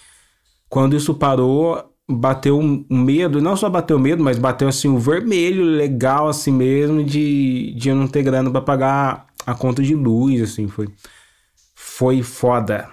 Quando 0.69 0.97
isso 0.97 1.15
parou, 1.15 1.94
bateu 2.09 2.59
um 2.59 2.85
medo, 2.91 3.41
não 3.41 3.57
só 3.57 3.69
bateu 3.71 3.99
medo, 3.99 4.23
mas 4.23 4.39
bateu 4.39 4.69
assim 4.69 4.89
um 4.89 4.99
vermelho 4.99 5.65
legal 5.65 6.29
assim 6.29 6.53
mesmo 6.53 7.03
de, 7.03 7.75
de 7.77 7.89
eu 7.89 7.97
não 7.97 8.07
ter 8.07 8.23
grana 8.23 8.51
para 8.51 8.61
pagar 8.61 9.27
a 9.47 9.55
conta 9.55 9.83
de 9.83 9.95
luz, 9.95 10.43
assim, 10.43 10.69
foi 10.69 10.89
foi 11.75 12.23
foda. 12.23 12.89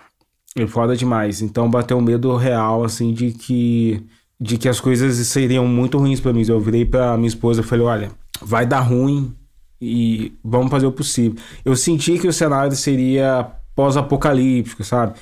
Foi 0.55 0.68
foda 0.68 0.95
demais. 0.95 1.41
Então 1.41 1.70
bateu 1.70 1.97
um 1.97 2.01
medo 2.01 2.36
real 2.36 2.84
assim 2.84 3.14
de 3.14 3.32
que 3.32 4.05
de 4.39 4.57
que 4.57 4.68
as 4.68 4.80
coisas 4.80 5.16
seriam 5.28 5.68
muito 5.68 5.97
ruins 5.97 6.20
para 6.20 6.34
mim. 6.34 6.43
Eu 6.47 6.59
virei 6.59 6.86
para 6.86 7.18
minha 7.18 7.28
esposa 7.28 7.62
e 7.62 7.64
falei: 7.64 7.86
"Olha, 7.86 8.12
vai 8.41 8.66
dar 8.66 8.82
ruim 8.82 9.36
e 9.82 10.34
vamos 10.43 10.72
fazer 10.72 10.86
o 10.86 10.91
possível". 10.91 11.41
Eu 11.66 11.76
senti 11.76 12.20
que 12.20 12.28
o 12.28 12.34
cenário 12.34 12.76
seria 12.76 13.51
pós-apocalíptico, 13.76 14.84
sabe? 14.84 15.16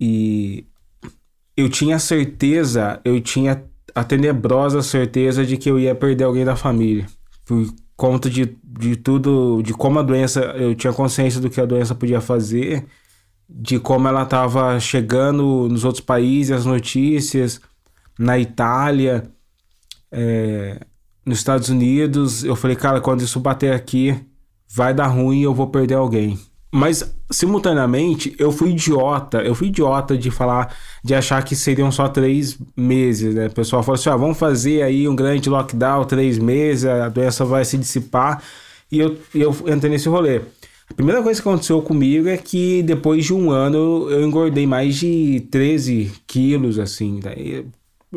E 0.00 0.66
eu 1.56 1.68
tinha 1.68 1.98
certeza, 1.98 3.00
eu 3.04 3.20
tinha 3.20 3.64
a 3.94 4.04
tenebrosa 4.04 4.82
certeza 4.82 5.44
de 5.44 5.56
que 5.56 5.70
eu 5.70 5.78
ia 5.78 5.94
perder 5.94 6.24
alguém 6.24 6.44
da 6.44 6.54
família. 6.54 7.06
Por 7.44 7.66
conta 7.96 8.28
de, 8.28 8.56
de 8.62 8.96
tudo, 8.96 9.62
de 9.62 9.72
como 9.72 9.98
a 9.98 10.02
doença, 10.02 10.40
eu 10.40 10.74
tinha 10.74 10.92
consciência 10.92 11.40
do 11.40 11.48
que 11.48 11.60
a 11.60 11.64
doença 11.64 11.94
podia 11.94 12.20
fazer, 12.20 12.86
de 13.48 13.78
como 13.78 14.06
ela 14.06 14.24
estava 14.24 14.78
chegando 14.78 15.68
nos 15.70 15.84
outros 15.84 16.04
países, 16.04 16.52
as 16.52 16.66
notícias, 16.66 17.60
na 18.18 18.38
Itália, 18.38 19.30
é, 20.12 20.80
nos 21.24 21.38
Estados 21.38 21.70
Unidos. 21.70 22.44
Eu 22.44 22.54
falei, 22.54 22.76
cara, 22.76 23.00
quando 23.00 23.22
isso 23.22 23.40
bater 23.40 23.72
aqui, 23.72 24.14
vai 24.68 24.92
dar 24.92 25.06
ruim 25.06 25.40
e 25.40 25.44
eu 25.44 25.54
vou 25.54 25.68
perder 25.68 25.94
alguém. 25.94 26.38
Mas, 26.76 27.10
simultaneamente, 27.30 28.36
eu 28.38 28.52
fui 28.52 28.72
idiota. 28.72 29.38
Eu 29.38 29.54
fui 29.54 29.68
idiota 29.68 30.14
de 30.14 30.30
falar, 30.30 30.76
de 31.02 31.14
achar 31.14 31.42
que 31.42 31.56
seriam 31.56 31.90
só 31.90 32.06
três 32.06 32.58
meses, 32.76 33.34
né? 33.34 33.46
O 33.46 33.50
pessoal 33.50 33.82
falou 33.82 33.98
assim: 33.98 34.10
ah, 34.10 34.16
vamos 34.16 34.38
fazer 34.38 34.82
aí 34.82 35.08
um 35.08 35.16
grande 35.16 35.48
lockdown, 35.48 36.04
três 36.04 36.38
meses, 36.38 36.84
a 36.84 37.08
doença 37.08 37.46
vai 37.46 37.64
se 37.64 37.78
dissipar. 37.78 38.42
E 38.92 38.98
eu, 38.98 39.16
eu 39.34 39.56
entrei 39.68 39.90
nesse 39.90 40.06
rolê. 40.06 40.42
A 40.90 40.94
primeira 40.94 41.22
coisa 41.22 41.40
que 41.40 41.48
aconteceu 41.48 41.80
comigo 41.80 42.28
é 42.28 42.36
que 42.36 42.82
depois 42.82 43.24
de 43.24 43.32
um 43.32 43.50
ano 43.50 44.10
eu 44.10 44.22
engordei 44.22 44.66
mais 44.66 44.96
de 44.96 45.48
13 45.50 46.12
quilos, 46.26 46.78
assim. 46.78 47.20
Daí 47.20 47.64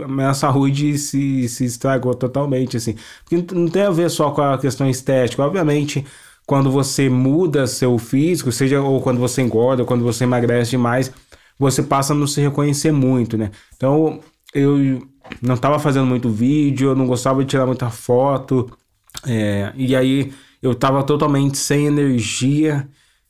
a 0.03 0.07
minha 0.07 0.33
saúde 0.33 0.97
se, 0.97 1.47
se 1.47 1.63
estragou 1.63 2.13
totalmente, 2.13 2.75
assim. 2.75 2.95
Porque 3.23 3.55
não 3.55 3.69
tem 3.69 3.83
a 3.83 3.89
ver 3.89 4.09
só 4.09 4.31
com 4.31 4.41
a 4.41 4.57
questão 4.57 4.89
estética. 4.89 5.43
Obviamente 5.45 6.05
quando 6.49 6.71
você 6.71 7.07
muda 7.07 7.67
seu 7.67 7.95
físico, 7.99 8.51
seja 8.51 8.81
ou 8.81 8.99
quando 9.01 9.19
você 9.19 9.39
engorda, 9.39 9.83
ou 9.83 9.87
quando 9.87 10.03
você 10.03 10.23
emagrece 10.23 10.71
demais, 10.71 11.11
você 11.59 11.83
passa 11.83 12.11
a 12.11 12.15
não 12.15 12.25
se 12.25 12.41
reconhecer 12.41 12.91
muito, 12.91 13.37
né? 13.37 13.51
Então, 13.77 14.19
eu 14.51 14.99
não 15.43 15.53
estava 15.53 15.77
fazendo 15.77 16.07
muito 16.07 16.27
vídeo, 16.27 16.89
eu 16.89 16.95
não 16.95 17.05
gostava 17.05 17.43
de 17.43 17.51
tirar 17.51 17.67
muita 17.67 17.91
foto, 17.91 18.67
é, 19.27 19.71
e 19.75 19.95
aí 19.95 20.33
eu 20.59 20.71
estava 20.71 21.03
totalmente 21.03 21.55
sem 21.55 21.85
energia, 21.85 22.89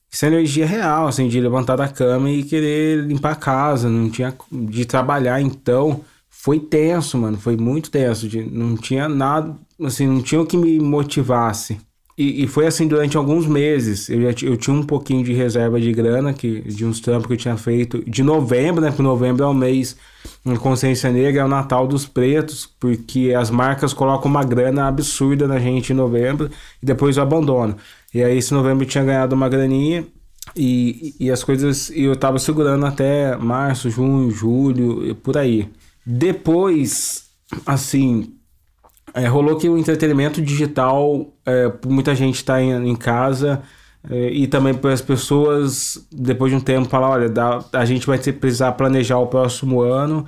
sem 0.09 0.27
energia 0.27 0.65
real, 0.65 1.05
assim, 1.05 1.27
de 1.27 1.41
levantar 1.41 1.75
da 1.75 1.89
cama 1.89 2.29
e 2.31 2.41
querer 2.41 3.03
limpar 3.03 3.33
a 3.33 3.35
casa, 3.35 3.89
não 3.89 4.09
tinha 4.09 4.33
de 4.49 4.85
trabalhar, 4.85 5.41
então 5.41 6.05
foi 6.29 6.57
tenso, 6.57 7.17
mano, 7.17 7.37
foi 7.37 7.57
muito 7.57 7.91
tenso, 7.91 8.29
de, 8.29 8.41
não 8.43 8.77
tinha 8.77 9.09
nada, 9.09 9.57
assim, 9.83 10.07
não 10.07 10.21
tinha 10.21 10.39
o 10.39 10.45
que 10.45 10.55
me 10.55 10.79
motivasse. 10.79 11.81
E, 12.19 12.43
e, 12.43 12.47
foi 12.47 12.67
assim 12.67 12.85
durante 12.85 13.15
alguns 13.15 13.47
meses. 13.47 14.09
Eu, 14.09 14.21
já, 14.21 14.45
eu 14.45 14.57
tinha 14.57 14.75
um 14.75 14.83
pouquinho 14.83 15.23
de 15.23 15.31
reserva 15.31 15.79
de 15.79 15.89
grana, 15.93 16.33
que, 16.33 16.59
de 16.63 16.85
uns 16.85 16.99
trampos 16.99 17.27
que 17.27 17.31
eu 17.31 17.37
tinha 17.37 17.55
feito. 17.55 18.03
De 18.05 18.21
novembro, 18.21 18.81
né? 18.81 18.89
Porque 18.89 19.01
novembro 19.01 19.45
é 19.45 19.47
o 19.47 19.53
mês 19.53 19.95
Consciência 20.59 21.09
Negra, 21.09 21.43
é 21.43 21.45
o 21.45 21.47
Natal 21.47 21.87
dos 21.87 22.05
Pretos, 22.05 22.69
porque 22.77 23.33
as 23.33 23.49
marcas 23.49 23.93
colocam 23.93 24.29
uma 24.29 24.43
grana 24.43 24.85
absurda 24.85 25.47
na 25.47 25.59
gente 25.59 25.93
em 25.93 25.95
novembro 25.95 26.51
e 26.83 26.85
depois 26.85 27.15
eu 27.15 27.23
abandono. 27.23 27.77
E 28.13 28.21
aí, 28.21 28.37
esse 28.37 28.53
novembro 28.53 28.83
eu 28.83 28.89
tinha 28.89 29.05
ganhado 29.05 29.33
uma 29.33 29.47
graninha 29.47 30.05
e, 30.53 31.15
e 31.21 31.31
as 31.31 31.41
coisas 31.41 31.89
eu 31.95 32.13
tava 32.17 32.37
segurando 32.37 32.85
até 32.85 33.37
março, 33.37 33.89
junho, 33.89 34.29
julho, 34.29 35.15
por 35.23 35.37
aí. 35.37 35.69
Depois, 36.05 37.29
assim, 37.65 38.33
é, 39.13 39.27
rolou 39.27 39.57
que 39.57 39.67
o 39.69 39.77
entretenimento 39.77 40.41
digital, 40.41 41.33
é, 41.45 41.71
muita 41.85 42.13
gente 42.15 42.35
está 42.35 42.61
em, 42.61 42.89
em, 42.89 42.95
casa 42.95 43.61
é, 44.09 44.29
e 44.29 44.47
também 44.47 44.73
para 44.73 44.93
as 44.93 45.01
pessoas, 45.01 46.07
depois 46.11 46.51
de 46.51 46.57
um 46.57 46.61
tempo, 46.61 46.89
falar: 46.89 47.09
olha, 47.09 47.29
dá, 47.29 47.63
a 47.73 47.85
gente 47.85 48.05
vai 48.07 48.17
precisar 48.17 48.71
planejar 48.73 49.17
o 49.17 49.27
próximo 49.27 49.81
ano, 49.81 50.25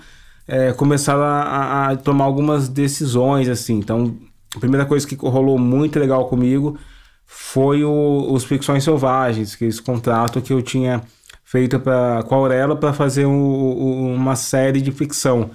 é, 0.48 0.74
começar 0.74 1.16
a, 1.16 1.92
a, 1.92 1.96
tomar 1.96 2.26
algumas 2.26 2.68
decisões. 2.68 3.48
assim. 3.48 3.76
Então, 3.78 4.16
a 4.56 4.60
primeira 4.60 4.86
coisa 4.86 5.08
que 5.08 5.16
rolou 5.16 5.58
muito 5.58 6.00
legal 6.00 6.28
comigo 6.28 6.78
foi 7.26 7.84
o, 7.84 8.28
os 8.32 8.44
Ficções 8.44 8.84
Selvagens, 8.84 9.56
que 9.56 9.66
é 9.66 9.68
esse 9.68 9.82
contrato 9.82 10.42
que 10.42 10.52
eu 10.52 10.62
tinha 10.62 11.02
feito 11.46 11.80
pra, 11.80 12.24
com 12.24 12.36
a 12.36 12.38
Aurela 12.38 12.76
para 12.76 12.94
fazer 12.94 13.26
um, 13.26 14.14
uma 14.14 14.36
série 14.36 14.82
de 14.82 14.92
ficção. 14.92 15.52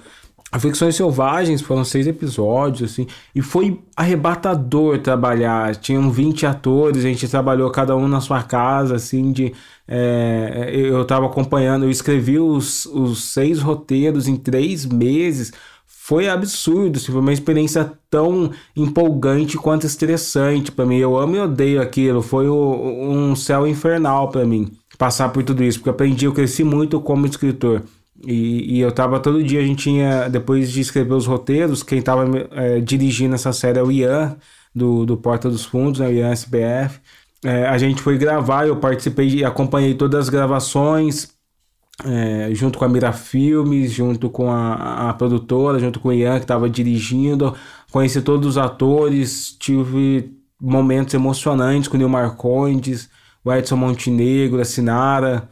Ficções 0.59 0.95
Selvagens 0.95 1.61
foram 1.61 1.83
seis 1.83 2.07
episódios, 2.07 2.91
assim, 2.91 3.05
e 3.35 3.41
foi 3.41 3.81
arrebatador 3.95 4.97
trabalhar. 4.99 5.75
Tinham 5.75 6.09
20 6.09 6.45
atores, 6.45 7.03
a 7.03 7.07
gente 7.07 7.27
trabalhou 7.27 7.69
cada 7.69 7.95
um 7.97 8.07
na 8.07 8.21
sua 8.21 8.41
casa, 8.41 8.95
assim, 8.95 9.31
de. 9.31 9.53
É, 9.87 10.71
eu 10.73 11.01
estava 11.01 11.25
acompanhando, 11.25 11.83
eu 11.83 11.91
escrevi 11.91 12.39
os, 12.39 12.85
os 12.85 13.25
seis 13.25 13.61
roteiros 13.61 14.27
em 14.27 14.37
três 14.37 14.85
meses. 14.85 15.51
Foi 15.85 16.29
absurdo, 16.29 16.97
assim, 16.97 17.11
foi 17.11 17.19
uma 17.19 17.33
experiência 17.33 17.91
tão 18.09 18.51
empolgante 18.73 19.57
quanto 19.57 19.85
estressante 19.85 20.71
para 20.71 20.85
mim. 20.85 20.97
Eu 20.97 21.17
amo 21.17 21.35
e 21.35 21.39
odeio 21.39 21.81
aquilo. 21.81 22.21
Foi 22.21 22.47
o, 22.47 22.55
um 22.55 23.35
céu 23.35 23.67
infernal 23.67 24.29
para 24.29 24.45
mim 24.45 24.71
passar 24.97 25.29
por 25.29 25.43
tudo 25.43 25.63
isso, 25.63 25.79
porque 25.79 25.89
aprendi, 25.89 26.25
eu 26.25 26.33
cresci 26.33 26.63
muito 26.63 26.99
como 26.99 27.25
escritor. 27.25 27.83
E, 28.25 28.77
e, 28.77 28.79
eu 28.79 28.91
tava 28.91 29.19
todo 29.19 29.43
dia, 29.43 29.59
a 29.59 29.65
gente 29.65 29.83
tinha, 29.83 30.27
depois 30.27 30.71
de 30.71 30.81
escrever 30.81 31.13
os 31.13 31.27
roteiros, 31.27 31.83
quem 31.83 32.01
tava 32.01 32.25
é, 32.51 32.79
dirigindo 32.79 33.35
essa 33.35 33.53
série 33.53 33.79
é 33.79 33.83
o 33.83 33.91
Ian, 33.91 34.37
do, 34.73 35.05
do 35.05 35.17
Porta 35.17 35.49
dos 35.49 35.65
Fundos, 35.65 35.99
né, 35.99 36.07
o 36.07 36.11
Ian 36.11 36.31
SBF. 36.31 36.99
É, 37.43 37.67
a 37.67 37.77
gente 37.77 38.01
foi 38.01 38.17
gravar, 38.17 38.67
eu 38.67 38.77
participei 38.77 39.27
e 39.29 39.45
acompanhei 39.45 39.93
todas 39.93 40.21
as 40.21 40.29
gravações, 40.29 41.29
é, 42.05 42.49
junto 42.53 42.77
com 42.77 42.85
a 42.85 42.89
Mira 42.89 43.11
Filmes, 43.11 43.91
junto 43.91 44.29
com 44.29 44.51
a, 44.51 45.09
a 45.09 45.13
produtora, 45.13 45.79
junto 45.79 45.99
com 45.99 46.09
o 46.09 46.13
Ian 46.13 46.37
que 46.37 46.45
estava 46.45 46.69
dirigindo. 46.69 47.55
Conheci 47.91 48.21
todos 48.21 48.47
os 48.47 48.57
atores, 48.57 49.55
tive 49.59 50.31
momentos 50.59 51.13
emocionantes 51.13 51.87
com 51.87 51.95
o 51.95 51.97
Neil 51.97 52.09
Marcondes, 52.09 53.09
o 53.43 53.53
Edson 53.53 53.77
Montenegro, 53.77 54.59
a 54.59 54.65
Sinara. 54.65 55.49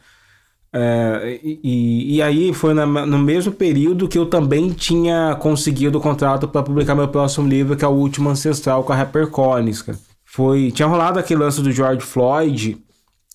É, 0.72 1.40
e, 1.42 2.16
e 2.16 2.22
aí 2.22 2.52
foi 2.52 2.74
na, 2.74 2.84
no 2.86 3.18
mesmo 3.18 3.52
período 3.52 4.08
que 4.08 4.18
eu 4.18 4.26
também 4.26 4.70
tinha 4.70 5.36
conseguido 5.40 5.98
o 5.98 6.00
contrato 6.00 6.46
para 6.46 6.62
publicar 6.62 6.94
meu 6.94 7.08
próximo 7.08 7.48
livro, 7.48 7.76
que 7.76 7.84
é 7.84 7.88
o 7.88 7.92
Último 7.92 8.28
Ancestral 8.28 8.84
com 8.84 8.92
a 8.92 8.96
Rapper 8.96 9.28
Collins. 9.28 9.82
Cara. 9.82 9.98
Foi, 10.24 10.70
tinha 10.70 10.86
rolado 10.86 11.18
aquele 11.18 11.40
lance 11.40 11.62
do 11.62 11.72
George 11.72 12.04
Floyd, 12.04 12.78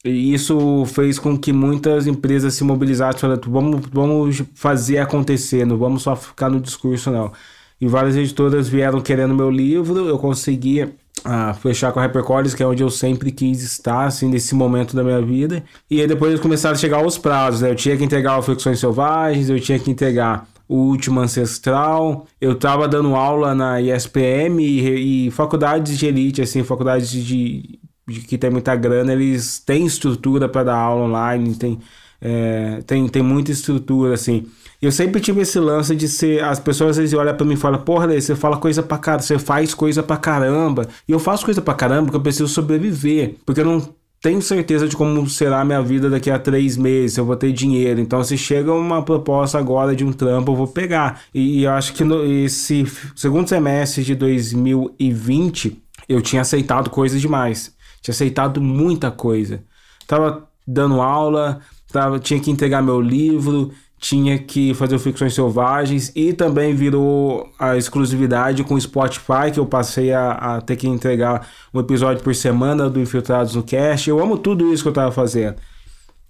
e 0.04 0.34
isso 0.34 0.84
fez 0.86 1.20
com 1.20 1.38
que 1.38 1.54
muitas 1.54 2.08
empresas 2.08 2.54
se 2.54 2.64
mobilizassem, 2.64 3.20
falando, 3.20 3.50
vamos, 3.50 3.82
vamos 3.92 4.44
fazer 4.56 4.98
acontecer, 4.98 5.66
não 5.66 5.78
vamos 5.78 6.04
só 6.04 6.16
ficar 6.16 6.50
no 6.50 6.60
discurso 6.60 7.12
não. 7.12 7.32
E 7.80 7.88
várias 7.88 8.16
editoras 8.16 8.70
vieram 8.70 9.02
querendo 9.02 9.34
meu 9.34 9.50
livro, 9.50 10.08
eu 10.08 10.20
consegui 10.20 10.88
a 11.24 11.54
fechar 11.54 11.92
com 11.92 12.00
a 12.00 12.04
Hypercolors, 12.04 12.54
que 12.54 12.64
é 12.64 12.68
onde 12.68 12.84
eu 12.84 12.90
sempre 12.90 13.32
quis 13.32 13.62
estar, 13.62 14.06
assim, 14.06 14.28
nesse 14.28 14.56
momento 14.56 14.96
da 14.96 15.04
minha 15.04 15.22
vida. 15.22 15.64
E 15.90 16.02
aí 16.02 16.08
depois 16.08 16.40
começaram 16.40 16.76
a 16.76 16.78
chegar 16.78 17.06
os 17.06 17.18
prazos, 17.18 17.62
né? 17.62 17.72
Eu 17.72 17.76
tinha 17.76 17.96
que 17.96 18.04
entregar 18.04 18.38
o 18.38 18.42
Flexões 18.42 18.80
Selvagens, 18.80 19.50
eu 19.50 19.60
tinha 19.60 19.78
que 19.78 19.92
entregar 19.92 20.48
o 20.68 20.76
Último 20.76 21.20
Ancestral, 21.20 22.26
eu 22.40 22.56
tava 22.56 22.88
dando 22.88 23.14
aula 23.14 23.54
na 23.54 23.82
ISPM 23.82 24.64
e, 24.64 25.28
e 25.28 25.32
faculdades 25.32 25.98
de 25.98 26.06
elite, 26.06 26.42
assim, 26.42 26.64
faculdades 26.64 27.12
de, 27.12 27.78
de 28.08 28.22
que 28.22 28.38
tem 28.38 28.50
muita 28.50 28.74
grana, 28.74 29.12
eles 29.12 29.60
têm 29.60 29.86
estrutura 29.86 30.48
para 30.48 30.64
dar 30.64 30.78
aula 30.78 31.06
online, 31.06 31.56
tem, 31.56 31.78
é, 32.22 32.82
tem, 32.88 33.06
tem 33.10 33.22
muita 33.22 33.52
estrutura, 33.52 34.14
assim. 34.14 34.46
Eu 34.82 34.92
sempre 34.92 35.22
tive 35.22 35.42
esse 35.42 35.60
lance 35.60 35.96
de 35.96 36.08
ser. 36.08 36.44
As 36.44 36.60
pessoas 36.60 36.92
às 36.92 36.98
vezes 36.98 37.14
olham 37.14 37.36
pra 37.36 37.46
mim 37.46 37.54
e 37.54 37.58
falam, 37.58 37.80
porra, 37.82 38.08
Lê, 38.08 38.20
você 38.20 38.36
fala 38.36 38.58
coisa 38.58 38.82
pra 38.82 38.98
caramba, 38.98 39.24
você 39.24 39.38
faz 39.38 39.74
coisa 39.74 40.02
pra 40.02 40.18
caramba. 40.18 40.88
E 41.08 41.12
eu 41.12 41.20
faço 41.20 41.46
coisa 41.46 41.62
pra 41.62 41.74
caramba 41.74 42.06
porque 42.06 42.18
eu 42.18 42.22
preciso 42.22 42.48
sobreviver. 42.48 43.36
Porque 43.46 43.62
eu 43.62 43.66
não 43.66 43.94
tenho 44.22 44.42
certeza 44.42 44.88
de 44.88 44.96
como 44.96 45.28
será 45.28 45.62
a 45.62 45.66
minha 45.66 45.82
vida 45.82 46.10
daqui 46.10 46.30
a 46.30 46.38
três 46.38 46.78
meses, 46.78 47.14
se 47.14 47.20
eu 47.20 47.26
vou 47.26 47.36
ter 47.36 47.52
dinheiro. 47.52 48.00
Então, 48.00 48.24
se 48.24 48.38
chega 48.38 48.72
uma 48.72 49.04
proposta 49.04 49.58
agora 49.58 49.96
de 49.96 50.06
um 50.06 50.14
trampo, 50.14 50.52
eu 50.52 50.56
vou 50.56 50.68
pegar. 50.68 51.22
E, 51.34 51.64
eu 51.64 51.72
acho 51.72 51.94
que 51.94 52.04
no, 52.04 52.24
esse 52.24 52.86
segundo 53.16 53.48
semestre 53.48 54.04
de 54.04 54.14
2020, 54.16 55.82
eu 56.08 56.22
tinha 56.22 56.44
aceitado 56.44 56.90
coisas 56.90 57.20
demais. 57.20 57.76
Tinha 58.02 58.14
aceitado 58.14 58.62
muita 58.62 59.10
coisa. 59.10 59.64
Tava 60.08 60.48
dando 60.68 61.02
aula, 61.02 61.60
tava, 61.92 62.20
tinha 62.20 62.40
que 62.40 62.52
entregar 62.52 62.82
meu 62.82 63.02
livro, 63.02 63.72
tinha 64.02 64.40
que 64.40 64.74
fazer 64.74 64.96
o 64.96 65.00
Ficções 65.00 65.36
Selvagens 65.36 66.12
e 66.16 66.34
também 66.34 66.74
virou 66.74 67.48
a 67.60 67.78
exclusividade 67.78 68.64
com 68.64 68.74
o 68.74 68.82
Spotify, 68.82 69.52
que 69.54 69.60
eu 69.60 69.66
passei 69.68 70.12
a, 70.12 70.32
a, 70.32 70.62
ter 70.62 70.76
que 70.76 70.88
entregar 70.88 71.48
um 71.72 71.80
episódio 71.80 72.24
por 72.24 72.34
semana 72.34 72.90
do 72.90 73.00
Infiltrados 73.00 73.54
no 73.54 73.62
Cast. 73.62 74.10
Eu 74.10 74.20
amo 74.20 74.40
tudo 74.40 74.74
isso 74.74 74.82
que 74.82 74.90
eu 74.90 74.94
tava 74.94 75.12
fazendo. 75.12 75.58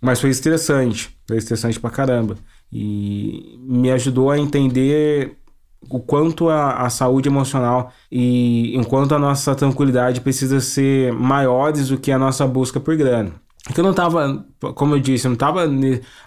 Mas 0.01 0.19
foi 0.19 0.32
estressante, 0.32 1.17
foi 1.26 1.38
estressante 1.38 1.80
pra 1.80 1.89
caramba. 1.89 2.36
E 2.69 3.57
me 3.61 3.89
ajudou 3.91 4.32
a 4.32 4.38
entender 4.38 5.38
o 5.89 5.99
quanto 6.01 6.49
a, 6.49 6.74
a 6.86 6.89
saúde 6.89 7.30
emocional 7.30 7.93
e 8.11 8.76
enquanto 8.76 9.15
a 9.15 9.19
nossa 9.19 9.55
tranquilidade 9.55 10.19
precisa 10.19 10.59
ser 10.59 11.13
maiores 11.13 11.88
do 11.88 11.97
que 11.97 12.11
a 12.11 12.19
nossa 12.19 12.45
busca 12.45 12.82
por 12.82 12.97
grana. 12.97 13.32
Porque 13.64 13.80
eu 13.80 13.84
não 13.84 13.93
tava, 13.93 14.43
como 14.76 14.95
eu 14.95 14.99
disse, 14.99 15.28
eu 15.28 15.30
não 15.30 15.36
tava 15.36 15.62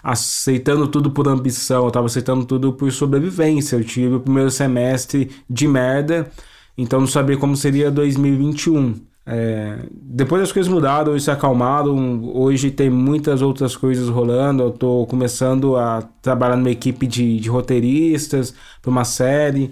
aceitando 0.01 0.87
tudo 0.87 1.11
por 1.11 1.27
ambição, 1.27 1.85
eu 1.85 1.91
tava 1.91 2.05
aceitando 2.05 2.45
tudo 2.45 2.71
por 2.73 2.91
sobrevivência. 2.91 3.75
Eu 3.75 3.83
tive 3.83 4.15
o 4.15 4.19
primeiro 4.21 4.49
semestre 4.49 5.29
de 5.49 5.67
merda, 5.67 6.31
então 6.77 6.99
não 6.99 7.07
sabia 7.07 7.37
como 7.37 7.55
seria 7.55 7.91
2021. 7.91 8.95
É, 9.27 9.79
depois 9.91 10.43
as 10.43 10.51
coisas 10.51 10.71
mudaram, 10.71 11.11
hoje 11.11 11.25
se 11.25 11.31
acalmaram, 11.31 12.23
hoje 12.35 12.69
tem 12.69 12.89
muitas 12.89 13.41
outras 13.41 13.75
coisas 13.75 14.07
rolando. 14.07 14.63
Eu 14.63 14.71
tô 14.71 15.05
começando 15.07 15.75
a 15.75 16.03
trabalhar 16.21 16.55
numa 16.55 16.69
equipe 16.69 17.05
de, 17.07 17.39
de 17.39 17.49
roteiristas 17.49 18.53
para 18.81 18.91
uma 18.91 19.03
série. 19.03 19.71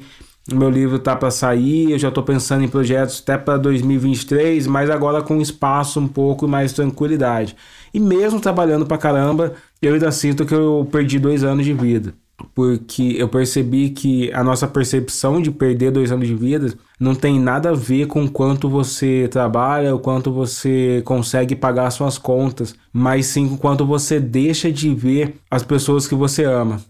Meu 0.52 0.70
livro 0.70 1.00
tá 1.00 1.16
para 1.16 1.32
sair, 1.32 1.92
eu 1.92 1.98
já 1.98 2.10
estou 2.10 2.22
pensando 2.22 2.66
em 2.66 2.68
projetos 2.68 3.22
até 3.22 3.38
para 3.38 3.58
2023, 3.58 4.68
mas 4.68 4.90
agora 4.90 5.22
com 5.22 5.40
espaço 5.40 6.02
um 6.02 6.08
pouco 6.08 6.50
mais 6.50 6.74
tranquilidade. 6.74 7.56
E 7.94 8.00
mesmo 8.00 8.42
trabalhando 8.42 8.86
para 8.86 8.98
caramba, 8.98 9.54
eu 9.82 9.94
ainda 9.94 10.12
sinto 10.12 10.46
que 10.46 10.54
eu 10.54 10.86
perdi 10.92 11.18
dois 11.18 11.46
anos 11.46 11.64
de 11.64 11.74
vida. 11.74 12.14
Porque 12.54 13.16
eu 13.18 13.30
percebi 13.30 13.92
que 13.92 14.34
a 14.34 14.44
nossa 14.44 14.68
percepção 14.68 15.42
de 15.42 15.50
perder 15.50 15.92
dois 15.92 16.12
anos 16.12 16.28
de 16.28 16.36
vida 16.36 16.74
não 17.00 17.16
tem 17.16 17.40
nada 17.40 17.70
a 17.70 17.74
ver 17.74 18.08
com 18.08 18.28
quanto 18.28 18.68
você 18.68 19.30
trabalha, 19.32 19.96
o 19.96 20.00
quanto 20.00 20.30
você 20.30 21.02
consegue 21.06 21.56
pagar 21.56 21.90
suas 21.90 22.18
contas, 22.18 22.76
mas 22.92 23.28
sim 23.28 23.48
com 23.48 23.56
quanto 23.56 23.86
você 23.86 24.20
deixa 24.20 24.70
de 24.70 24.94
ver 24.94 25.36
as 25.50 25.64
pessoas 25.64 26.06
que 26.06 26.16
você 26.16 26.44
ama, 26.44 26.82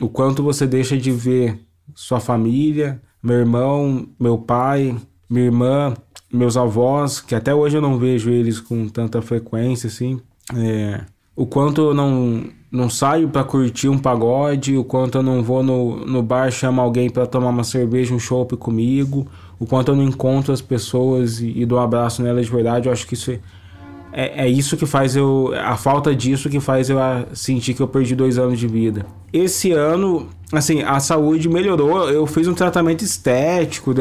o 0.00 0.08
quanto 0.08 0.42
você 0.42 0.66
deixa 0.66 0.96
de 0.96 1.10
ver 1.10 1.60
sua 1.94 2.20
família, 2.20 3.00
meu 3.22 3.36
irmão, 3.36 4.06
meu 4.18 4.38
pai, 4.38 4.96
minha 5.28 5.44
irmã, 5.44 5.94
meus 6.32 6.56
avós, 6.56 7.20
que 7.20 7.34
até 7.34 7.54
hoje 7.54 7.76
eu 7.76 7.82
não 7.82 7.98
vejo 7.98 8.30
eles 8.30 8.58
com 8.58 8.88
tanta 8.88 9.22
frequência 9.22 9.86
assim. 9.86 10.20
É, 10.54 11.04
o 11.36 11.46
quanto 11.46 11.80
eu 11.80 11.94
não, 11.94 12.44
não 12.70 12.90
saio 12.90 13.28
para 13.28 13.44
curtir 13.44 13.88
um 13.88 13.98
pagode, 13.98 14.76
o 14.76 14.84
quanto 14.84 15.18
eu 15.18 15.22
não 15.22 15.42
vou 15.42 15.62
no, 15.62 16.04
no 16.04 16.22
bar 16.22 16.50
chamar 16.50 16.82
alguém 16.82 17.08
para 17.08 17.26
tomar 17.26 17.50
uma 17.50 17.64
cerveja, 17.64 18.14
um 18.14 18.18
chopp 18.18 18.56
comigo, 18.56 19.26
o 19.58 19.66
quanto 19.66 19.92
eu 19.92 19.96
não 19.96 20.04
encontro 20.04 20.52
as 20.52 20.60
pessoas 20.60 21.40
e, 21.40 21.52
e 21.60 21.64
dou 21.64 21.78
um 21.78 21.82
abraço 21.82 22.22
nelas 22.22 22.46
de 22.46 22.52
verdade, 22.52 22.88
eu 22.88 22.92
acho 22.92 23.06
que 23.06 23.14
isso 23.14 23.38
é, 24.12 24.44
é, 24.44 24.48
isso 24.48 24.76
que 24.76 24.84
faz 24.84 25.16
eu. 25.16 25.52
A 25.64 25.76
falta 25.76 26.14
disso 26.14 26.50
que 26.50 26.60
faz 26.60 26.90
eu 26.90 26.98
sentir 27.32 27.72
que 27.72 27.80
eu 27.80 27.88
perdi 27.88 28.14
dois 28.14 28.38
anos 28.38 28.58
de 28.58 28.68
vida. 28.68 29.06
Esse 29.32 29.72
ano, 29.72 30.28
assim, 30.52 30.82
a 30.82 31.00
saúde 31.00 31.48
melhorou. 31.48 32.10
Eu 32.10 32.26
fiz 32.26 32.46
um 32.46 32.52
tratamento 32.52 33.02
estético. 33.02 33.94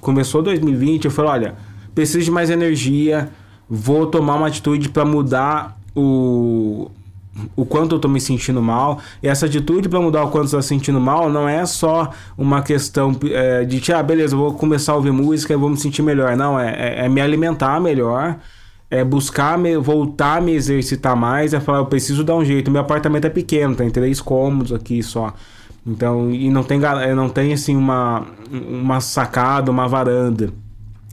Começou 0.00 0.42
2020. 0.42 1.04
Eu 1.04 1.10
falei: 1.10 1.30
olha, 1.32 1.54
preciso 1.94 2.24
de 2.24 2.30
mais 2.30 2.48
energia. 2.48 3.28
Vou 3.68 4.06
tomar 4.06 4.36
uma 4.36 4.46
atitude 4.46 4.88
para 4.88 5.04
mudar 5.04 5.78
o, 5.94 6.90
o 7.54 7.66
quanto 7.66 7.96
eu 7.96 7.98
tô 7.98 8.08
me 8.08 8.22
sentindo 8.22 8.62
mal. 8.62 8.98
E 9.22 9.28
essa 9.28 9.44
atitude 9.44 9.86
para 9.86 10.00
mudar 10.00 10.24
o 10.24 10.30
quanto 10.30 10.46
eu 10.46 10.52
tô 10.52 10.62
sentindo 10.62 10.98
mal 10.98 11.28
não 11.28 11.46
é 11.46 11.66
só 11.66 12.10
uma 12.38 12.62
questão 12.62 13.14
é, 13.30 13.66
de, 13.66 13.92
ah, 13.92 14.02
beleza, 14.02 14.34
vou 14.34 14.54
começar 14.54 14.92
a 14.92 14.96
ouvir 14.96 15.12
música 15.12 15.52
e 15.52 15.56
vou 15.58 15.68
me 15.68 15.76
sentir 15.76 16.00
melhor. 16.00 16.34
Não, 16.38 16.58
é, 16.58 16.70
é, 16.70 17.04
é 17.04 17.08
me 17.10 17.20
alimentar 17.20 17.78
melhor 17.78 18.38
é 18.90 19.04
buscar 19.04 19.58
me, 19.58 19.76
voltar 19.76 20.38
a 20.38 20.40
me 20.40 20.52
exercitar 20.52 21.16
mais, 21.16 21.52
é 21.52 21.60
falar, 21.60 21.78
eu 21.78 21.86
preciso 21.86 22.24
dar 22.24 22.36
um 22.36 22.44
jeito. 22.44 22.70
Meu 22.70 22.80
apartamento 22.80 23.26
é 23.26 23.30
pequeno, 23.30 23.74
tem 23.74 23.90
três 23.90 24.20
cômodos 24.20 24.72
aqui 24.72 25.02
só. 25.02 25.34
Então, 25.86 26.30
e 26.30 26.50
não 26.50 26.62
tem, 26.62 26.80
não 27.14 27.28
tem 27.28 27.52
assim 27.52 27.76
uma, 27.76 28.26
uma 28.50 29.00
sacada, 29.00 29.70
uma 29.70 29.86
varanda. 29.86 30.52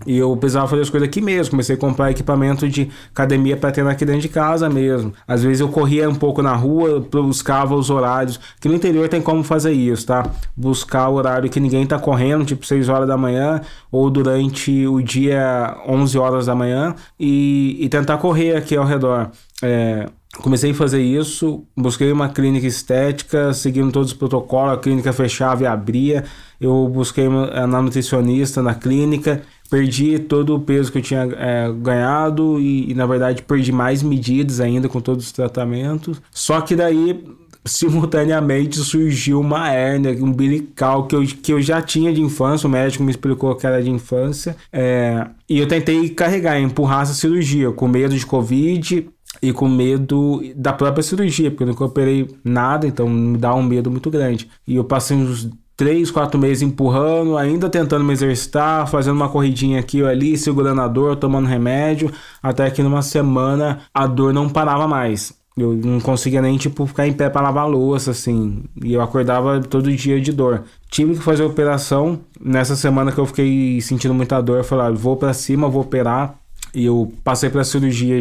E 0.05 0.17
eu 0.17 0.35
precisava 0.35 0.67
fazer 0.67 0.81
as 0.81 0.89
coisas 0.89 1.07
aqui 1.07 1.21
mesmo. 1.21 1.51
Comecei 1.51 1.75
a 1.75 1.79
comprar 1.79 2.11
equipamento 2.11 2.67
de 2.67 2.89
academia 3.11 3.55
para 3.55 3.71
treinar 3.71 3.93
aqui 3.93 4.05
dentro 4.05 4.21
de 4.21 4.29
casa 4.29 4.69
mesmo. 4.69 5.13
Às 5.27 5.43
vezes 5.43 5.61
eu 5.61 5.69
corria 5.69 6.09
um 6.09 6.15
pouco 6.15 6.41
na 6.41 6.53
rua, 6.53 6.99
buscava 6.99 7.75
os 7.75 7.89
horários. 7.89 8.39
Que 8.59 8.67
no 8.67 8.75
interior 8.75 9.07
tem 9.07 9.21
como 9.21 9.43
fazer 9.43 9.71
isso, 9.71 10.05
tá? 10.05 10.29
Buscar 10.55 11.07
o 11.09 11.15
horário 11.15 11.49
que 11.49 11.59
ninguém 11.59 11.87
tá 11.87 11.97
correndo, 11.97 12.45
tipo 12.45 12.65
6 12.65 12.89
horas 12.89 13.07
da 13.07 13.17
manhã, 13.17 13.61
ou 13.91 14.09
durante 14.09 14.85
o 14.85 15.01
dia 15.01 15.77
11 15.87 16.17
horas 16.17 16.45
da 16.45 16.55
manhã, 16.55 16.93
e, 17.19 17.77
e 17.79 17.89
tentar 17.89 18.17
correr 18.17 18.57
aqui 18.57 18.75
ao 18.75 18.85
redor. 18.85 19.31
É, 19.63 20.07
comecei 20.41 20.71
a 20.71 20.75
fazer 20.75 21.01
isso, 21.01 21.63
busquei 21.75 22.11
uma 22.11 22.29
clínica 22.29 22.67
estética, 22.67 23.53
seguindo 23.53 23.91
todos 23.91 24.11
os 24.11 24.17
protocolos, 24.17 24.73
a 24.73 24.77
clínica 24.77 25.13
fechava 25.13 25.63
e 25.63 25.65
abria. 25.65 26.25
Eu 26.59 26.89
busquei 26.93 27.27
uma, 27.27 27.65
na 27.65 27.81
nutricionista 27.81 28.61
na 28.61 28.75
clínica 28.75 29.41
perdi 29.69 30.19
todo 30.19 30.55
o 30.55 30.59
peso 30.59 30.91
que 30.91 30.99
eu 30.99 31.01
tinha 31.01 31.21
é, 31.37 31.71
ganhado 31.71 32.59
e, 32.59 32.91
e, 32.91 32.93
na 32.93 33.05
verdade, 33.05 33.41
perdi 33.41 33.71
mais 33.71 34.03
medidas 34.03 34.59
ainda 34.59 34.87
com 34.87 35.01
todos 35.01 35.25
os 35.25 35.31
tratamentos. 35.31 36.21
Só 36.31 36.61
que 36.61 36.75
daí, 36.75 37.23
simultaneamente, 37.65 38.77
surgiu 38.77 39.39
uma 39.39 39.71
hérnia 39.71 40.11
umbilical 40.23 41.07
que 41.07 41.15
eu, 41.15 41.23
que 41.23 41.53
eu 41.53 41.61
já 41.61 41.81
tinha 41.81 42.13
de 42.13 42.21
infância, 42.21 42.67
o 42.67 42.69
médico 42.69 43.03
me 43.03 43.11
explicou 43.11 43.55
que 43.55 43.65
era 43.65 43.81
de 43.81 43.89
infância. 43.89 44.55
É, 44.71 45.27
e 45.49 45.59
eu 45.59 45.67
tentei 45.67 46.09
carregar, 46.09 46.59
empurrar 46.59 47.01
essa 47.01 47.13
cirurgia, 47.13 47.71
com 47.71 47.87
medo 47.87 48.15
de 48.15 48.25
Covid, 48.25 49.09
e 49.41 49.51
com 49.51 49.67
medo 49.67 50.41
da 50.55 50.73
própria 50.73 51.03
cirurgia, 51.03 51.51
porque 51.51 51.63
eu 51.63 51.67
nunca 51.67 51.83
operei 51.83 52.27
nada, 52.43 52.87
então 52.87 53.07
me 53.09 53.37
dá 53.37 53.53
um 53.53 53.63
medo 53.63 53.91
muito 53.91 54.09
grande. 54.09 54.49
E 54.65 54.75
eu 54.75 54.83
passei 54.83 55.15
uns 55.17 55.49
três, 55.75 56.09
quatro 56.11 56.39
meses 56.39 56.61
empurrando, 56.61 57.37
ainda 57.37 57.69
tentando 57.69 58.03
me 58.03 58.13
exercitar, 58.13 58.87
fazendo 58.87 59.15
uma 59.15 59.29
corridinha 59.29 59.79
aqui 59.79 60.01
ou 60.01 60.07
ali, 60.07 60.37
segurando 60.37 60.81
a 60.81 60.87
dor, 60.87 61.15
tomando 61.15 61.47
remédio, 61.47 62.11
até 62.41 62.69
que 62.69 62.81
numa 62.81 63.01
semana 63.01 63.79
a 63.93 64.07
dor 64.07 64.33
não 64.33 64.49
parava 64.49 64.87
mais. 64.87 65.33
Eu 65.57 65.73
não 65.73 66.01
conseguia 66.01 66.41
nem, 66.41 66.57
tipo, 66.57 66.85
ficar 66.85 67.07
em 67.07 67.13
pé 67.13 67.29
para 67.29 67.41
lavar 67.41 67.67
louça, 67.67 68.11
assim. 68.11 68.65
E 68.83 68.93
eu 68.93 69.01
acordava 69.01 69.61
todo 69.61 69.93
dia 69.95 70.19
de 70.19 70.33
dor. 70.33 70.65
Tive 70.89 71.13
que 71.13 71.21
fazer 71.21 71.43
a 71.43 71.47
operação. 71.47 72.19
Nessa 72.41 72.75
semana 72.75 73.09
que 73.09 73.17
eu 73.17 73.25
fiquei 73.25 73.79
sentindo 73.79 74.13
muita 74.13 74.41
dor, 74.41 74.57
eu 74.57 74.63
falei, 74.65 74.87
ah, 74.87 74.91
vou 74.91 75.15
para 75.15 75.33
cima, 75.33 75.69
vou 75.69 75.83
operar. 75.83 76.35
E 76.73 76.83
eu 76.85 77.13
passei 77.23 77.49
pela 77.49 77.63
cirurgia 77.63 78.19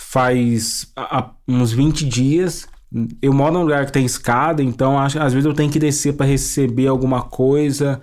faz 0.00 0.90
uns 1.46 1.72
20 1.72 2.06
dias 2.06 2.66
eu 3.22 3.32
moro 3.32 3.52
num 3.52 3.62
lugar 3.62 3.86
que 3.86 3.92
tem 3.92 4.04
escada, 4.04 4.62
então 4.62 4.98
acho, 4.98 5.18
às 5.20 5.32
vezes 5.32 5.46
eu 5.46 5.54
tenho 5.54 5.70
que 5.70 5.78
descer 5.78 6.14
para 6.14 6.26
receber 6.26 6.88
alguma 6.88 7.22
coisa. 7.22 8.00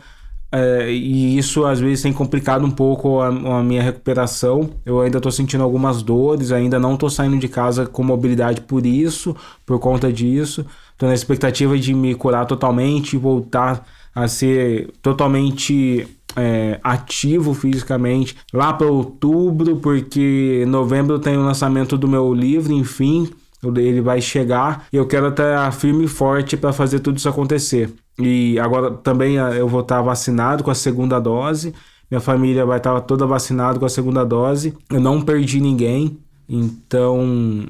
É, 0.49 0.89
e 0.89 1.37
isso 1.37 1.65
às 1.65 1.77
vezes 1.79 2.01
tem 2.01 2.13
complicado 2.13 2.65
um 2.65 2.71
pouco 2.71 3.19
a, 3.19 3.27
a 3.27 3.63
minha 3.63 3.83
recuperação. 3.83 4.69
Eu 4.85 5.01
ainda 5.01 5.17
estou 5.17 5.31
sentindo 5.31 5.63
algumas 5.63 6.01
dores, 6.01 6.51
ainda 6.51 6.79
não 6.79 6.93
estou 6.93 7.09
saindo 7.09 7.37
de 7.37 7.49
casa 7.49 7.85
com 7.85 8.01
mobilidade 8.03 8.61
por 8.61 8.85
isso, 8.85 9.35
por 9.65 9.77
conta 9.79 10.11
disso. 10.11 10.65
Estou 10.93 11.09
na 11.09 11.15
expectativa 11.15 11.77
de 11.77 11.93
me 11.93 12.15
curar 12.15 12.45
totalmente 12.45 13.13
e 13.13 13.19
voltar 13.19 13.85
a 14.15 14.27
ser 14.27 14.89
totalmente 15.01 16.07
é, 16.35 16.79
ativo 16.83 17.53
fisicamente 17.53 18.35
lá 18.53 18.71
para 18.73 18.87
outubro, 18.87 19.77
porque 19.77 20.63
novembro 20.67 21.19
tem 21.19 21.37
o 21.37 21.43
lançamento 21.43 21.97
do 21.97 22.07
meu 22.07 22.33
livro, 22.33 22.73
enfim, 22.73 23.29
ele 23.63 24.01
vai 24.01 24.21
chegar 24.21 24.85
e 24.91 24.97
eu 24.97 25.07
quero 25.07 25.29
estar 25.29 25.71
firme 25.71 26.05
e 26.05 26.07
forte 26.07 26.55
para 26.55 26.71
fazer 26.71 26.99
tudo 26.99 27.17
isso 27.17 27.29
acontecer. 27.29 27.91
E 28.19 28.59
agora 28.59 28.91
também 28.91 29.39
ah, 29.39 29.51
eu 29.51 29.67
vou 29.67 29.81
estar 29.81 30.01
vacinado 30.01 30.63
com 30.63 30.71
a 30.71 30.75
segunda 30.75 31.19
dose. 31.19 31.73
Minha 32.09 32.21
família 32.21 32.65
vai 32.65 32.77
estar 32.77 32.99
toda 33.01 33.25
vacinada 33.25 33.79
com 33.79 33.85
a 33.85 33.89
segunda 33.89 34.23
dose. 34.23 34.73
Eu 34.89 34.99
não 34.99 35.21
perdi 35.21 35.59
ninguém. 35.59 36.17
Então, 36.47 37.67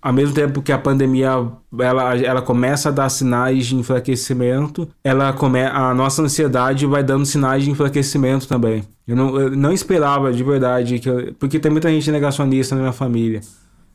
ao 0.00 0.12
mesmo 0.12 0.34
tempo 0.34 0.62
que 0.62 0.70
a 0.70 0.78
pandemia 0.78 1.30
ela, 1.80 2.16
ela 2.16 2.40
começa 2.40 2.90
a 2.90 2.92
dar 2.92 3.08
sinais 3.08 3.66
de 3.66 3.74
enfraquecimento, 3.74 4.88
ela 5.02 5.32
come, 5.32 5.60
a 5.60 5.92
nossa 5.92 6.22
ansiedade 6.22 6.86
vai 6.86 7.02
dando 7.02 7.26
sinais 7.26 7.64
de 7.64 7.70
enfraquecimento 7.70 8.46
também. 8.46 8.84
Eu 9.06 9.16
não, 9.16 9.40
eu 9.40 9.50
não 9.50 9.72
esperava 9.72 10.32
de 10.32 10.44
verdade, 10.44 11.00
que 11.00 11.08
eu, 11.08 11.34
porque 11.38 11.58
tem 11.58 11.72
muita 11.72 11.90
gente 11.90 12.10
negacionista 12.10 12.74
na 12.76 12.82
minha 12.82 12.92
família. 12.92 13.40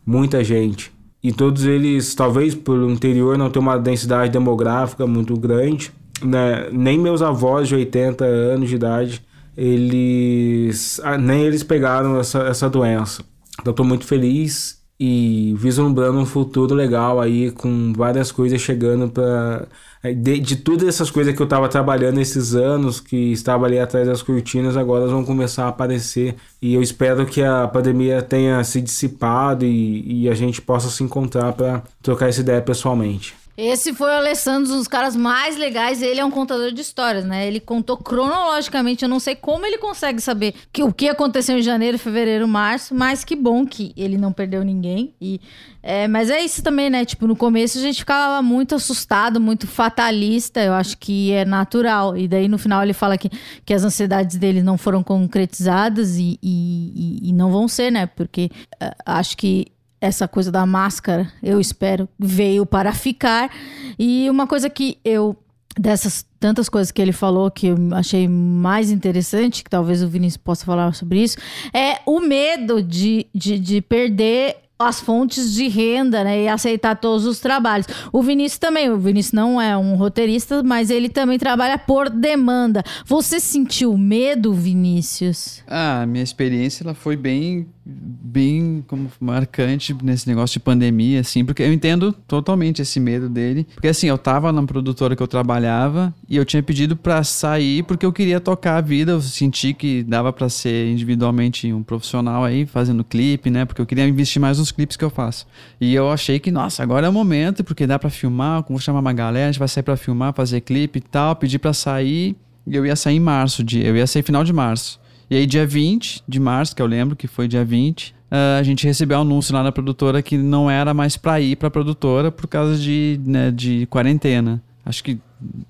Muita 0.05 0.43
gente. 0.43 0.91
E 1.23 1.31
todos 1.31 1.65
eles, 1.65 2.15
talvez 2.15 2.55
pelo 2.55 2.89
interior 2.89 3.37
não 3.37 3.49
ter 3.49 3.59
uma 3.59 3.77
densidade 3.77 4.31
demográfica 4.31 5.05
muito 5.05 5.35
grande, 5.37 5.91
né? 6.23 6.67
nem 6.71 6.97
meus 6.97 7.21
avós 7.21 7.67
de 7.67 7.75
80 7.75 8.25
anos 8.25 8.69
de 8.69 8.75
idade, 8.75 9.21
eles 9.55 10.99
ah, 11.03 11.17
nem 11.17 11.43
eles 11.43 11.61
pegaram 11.61 12.19
essa, 12.19 12.39
essa 12.39 12.69
doença. 12.69 13.23
Então 13.59 13.71
estou 13.71 13.85
muito 13.85 14.05
feliz 14.05 14.80
e 15.03 15.55
vislumbrando 15.57 16.19
um 16.19 16.27
futuro 16.27 16.75
legal 16.75 17.19
aí 17.19 17.49
com 17.49 17.91
várias 17.91 18.31
coisas 18.31 18.61
chegando 18.61 19.09
para 19.09 19.67
de, 20.03 20.39
de 20.39 20.55
todas 20.57 20.87
essas 20.87 21.09
coisas 21.09 21.35
que 21.35 21.41
eu 21.41 21.45
estava 21.45 21.67
trabalhando 21.67 22.19
esses 22.19 22.53
anos, 22.53 22.99
que 22.99 23.31
estava 23.31 23.65
ali 23.65 23.79
atrás 23.79 24.07
das 24.07 24.21
cortinas, 24.21 24.77
agora 24.77 25.07
vão 25.07 25.25
começar 25.25 25.65
a 25.65 25.69
aparecer. 25.69 26.35
E 26.61 26.75
eu 26.75 26.83
espero 26.83 27.25
que 27.25 27.41
a 27.41 27.67
pandemia 27.67 28.21
tenha 28.21 28.63
se 28.63 28.79
dissipado 28.79 29.65
e, 29.65 30.23
e 30.23 30.29
a 30.29 30.35
gente 30.35 30.61
possa 30.61 30.87
se 30.89 31.03
encontrar 31.03 31.53
para 31.53 31.83
trocar 32.01 32.29
essa 32.29 32.41
ideia 32.41 32.61
pessoalmente. 32.61 33.40
Esse 33.57 33.93
foi 33.93 34.07
o 34.07 34.17
Alessandro, 34.17 34.73
um 34.73 34.77
dos 34.77 34.87
caras 34.87 35.15
mais 35.15 35.57
legais. 35.57 36.01
Ele 36.01 36.19
é 36.19 36.25
um 36.25 36.31
contador 36.31 36.71
de 36.71 36.81
histórias, 36.81 37.25
né? 37.25 37.45
Ele 37.45 37.59
contou 37.59 37.97
cronologicamente. 37.97 39.03
Eu 39.03 39.09
não 39.09 39.19
sei 39.19 39.35
como 39.35 39.65
ele 39.65 39.77
consegue 39.77 40.21
saber 40.21 40.53
que, 40.71 40.83
o 40.83 40.93
que 40.93 41.09
aconteceu 41.09 41.57
em 41.57 41.61
janeiro, 41.61 41.99
fevereiro, 41.99 42.47
março, 42.47 42.95
mas 42.95 43.23
que 43.23 43.35
bom 43.35 43.65
que 43.65 43.93
ele 43.97 44.17
não 44.17 44.31
perdeu 44.31 44.63
ninguém. 44.63 45.13
E, 45.21 45.41
é, 45.83 46.07
mas 46.07 46.29
é 46.29 46.41
isso 46.41 46.63
também, 46.63 46.89
né? 46.89 47.03
Tipo, 47.03 47.27
no 47.27 47.35
começo 47.35 47.77
a 47.77 47.81
gente 47.81 47.99
ficava 47.99 48.41
muito 48.41 48.75
assustado, 48.75 49.39
muito 49.39 49.67
fatalista. 49.67 50.61
Eu 50.61 50.73
acho 50.73 50.97
que 50.97 51.31
é 51.31 51.43
natural. 51.43 52.17
E 52.17 52.27
daí 52.27 52.47
no 52.47 52.57
final 52.57 52.81
ele 52.81 52.93
fala 52.93 53.17
que, 53.17 53.29
que 53.65 53.73
as 53.73 53.83
ansiedades 53.83 54.37
dele 54.37 54.63
não 54.63 54.77
foram 54.77 55.03
concretizadas 55.03 56.15
e, 56.17 56.39
e, 56.41 57.29
e 57.29 57.33
não 57.33 57.51
vão 57.51 57.67
ser, 57.67 57.91
né? 57.91 58.05
Porque 58.05 58.49
uh, 58.81 58.91
acho 59.05 59.35
que 59.35 59.67
essa 60.01 60.27
coisa 60.27 60.51
da 60.51 60.65
máscara, 60.65 61.31
eu 61.41 61.61
espero, 61.61 62.09
veio 62.17 62.65
para 62.65 62.91
ficar. 62.91 63.51
E 63.97 64.27
uma 64.29 64.47
coisa 64.47 64.69
que 64.69 64.97
eu 65.05 65.37
dessas 65.79 66.25
tantas 66.37 66.67
coisas 66.67 66.91
que 66.91 67.01
ele 67.01 67.13
falou 67.13 67.49
que 67.49 67.67
eu 67.67 67.77
achei 67.93 68.27
mais 68.27 68.91
interessante, 68.91 69.63
que 69.63 69.69
talvez 69.69 70.03
o 70.03 70.07
Vinícius 70.07 70.37
possa 70.43 70.65
falar 70.65 70.93
sobre 70.93 71.23
isso, 71.23 71.37
é 71.73 71.99
o 72.05 72.19
medo 72.19 72.81
de, 72.81 73.27
de, 73.33 73.57
de 73.57 73.79
perder 73.79 74.57
as 74.87 74.99
fontes 74.99 75.53
de 75.53 75.67
renda, 75.67 76.23
né? 76.23 76.43
E 76.43 76.47
aceitar 76.47 76.95
todos 76.95 77.25
os 77.25 77.39
trabalhos. 77.39 77.85
O 78.11 78.21
Vinícius 78.21 78.57
também, 78.59 78.89
o 78.89 78.97
Vinícius 78.97 79.33
não 79.33 79.61
é 79.61 79.77
um 79.77 79.95
roteirista, 79.95 80.63
mas 80.63 80.89
ele 80.89 81.09
também 81.09 81.37
trabalha 81.37 81.77
por 81.77 82.09
demanda. 82.09 82.83
Você 83.05 83.39
sentiu 83.39 83.95
medo, 83.97 84.53
Vinícius? 84.53 85.63
Ah, 85.67 86.05
minha 86.07 86.23
experiência 86.23 86.83
ela 86.83 86.93
foi 86.93 87.15
bem 87.15 87.67
bem 87.83 88.83
como 88.87 89.11
marcante 89.19 89.95
nesse 90.03 90.27
negócio 90.27 90.53
de 90.53 90.59
pandemia, 90.59 91.19
assim, 91.19 91.43
porque 91.43 91.63
eu 91.63 91.73
entendo 91.73 92.13
totalmente 92.27 92.81
esse 92.81 92.99
medo 92.99 93.27
dele. 93.27 93.67
Porque 93.73 93.87
assim, 93.87 94.07
eu 94.07 94.17
tava 94.17 94.51
na 94.51 94.63
produtora 94.63 95.15
que 95.15 95.23
eu 95.23 95.27
trabalhava 95.27 96.13
e 96.29 96.37
eu 96.37 96.45
tinha 96.45 96.61
pedido 96.61 96.95
para 96.95 97.23
sair 97.23 97.83
porque 97.83 98.05
eu 98.05 98.13
queria 98.13 98.39
tocar 98.39 98.77
a 98.77 98.81
vida, 98.81 99.13
eu 99.13 99.21
senti 99.21 99.73
que 99.73 100.03
dava 100.03 100.31
para 100.31 100.47
ser 100.47 100.91
individualmente 100.91 101.71
um 101.73 101.81
profissional 101.81 102.43
aí, 102.43 102.65
fazendo 102.65 103.03
clipe, 103.03 103.49
né? 103.49 103.65
Porque 103.65 103.81
eu 103.81 103.85
queria 103.85 104.07
investir 104.07 104.39
mais 104.41 104.59
nos 104.59 104.71
clipes 104.71 104.95
que 104.95 105.03
eu 105.03 105.09
faço. 105.09 105.47
E 105.79 105.93
eu 105.93 106.09
achei 106.11 106.39
que, 106.39 106.51
nossa, 106.51 106.83
agora 106.83 107.07
é 107.07 107.09
o 107.09 107.13
momento, 107.13 107.63
porque 107.63 107.87
dá 107.87 107.97
para 107.97 108.09
filmar, 108.09 108.63
vou 108.67 108.79
chamar 108.79 108.99
uma 108.99 109.13
galera, 109.13 109.49
a 109.49 109.51
gente 109.51 109.59
vai 109.59 109.67
sair 109.67 109.83
para 109.83 109.97
filmar, 109.97 110.33
fazer 110.33 110.61
clipe 110.61 110.99
e 110.99 111.01
tal, 111.01 111.35
pedi 111.35 111.57
para 111.57 111.73
sair, 111.73 112.35
e 112.65 112.75
eu 112.75 112.85
ia 112.85 112.95
sair 112.95 113.15
em 113.15 113.19
março, 113.19 113.63
eu 113.73 113.95
ia 113.95 114.05
sair 114.05 114.23
final 114.23 114.43
de 114.43 114.53
março. 114.53 115.00
E 115.31 115.37
aí, 115.37 115.45
dia 115.45 115.65
20 115.65 116.23
de 116.27 116.41
março, 116.41 116.75
que 116.75 116.81
eu 116.81 116.85
lembro 116.85 117.15
que 117.15 117.25
foi 117.25 117.47
dia 117.47 117.63
20, 117.63 118.09
uh, 118.09 118.13
ah, 118.31 118.57
a 118.59 118.63
gente 118.63 118.85
recebeu 118.85 119.17
um 119.17 119.21
anúncio 119.21 119.53
lá 119.53 119.63
na 119.63 119.71
produtora 119.71 120.21
que 120.21 120.37
não 120.37 120.69
era 120.69 120.93
mais 120.93 121.15
para 121.15 121.39
ir 121.39 121.55
para 121.55 121.69
a 121.69 121.71
produtora 121.71 122.29
por 122.29 122.47
causa 122.47 122.77
de, 122.77 123.17
né, 123.25 123.49
de 123.49 123.85
quarentena. 123.85 124.61
Acho 124.85 125.01
que 125.01 125.17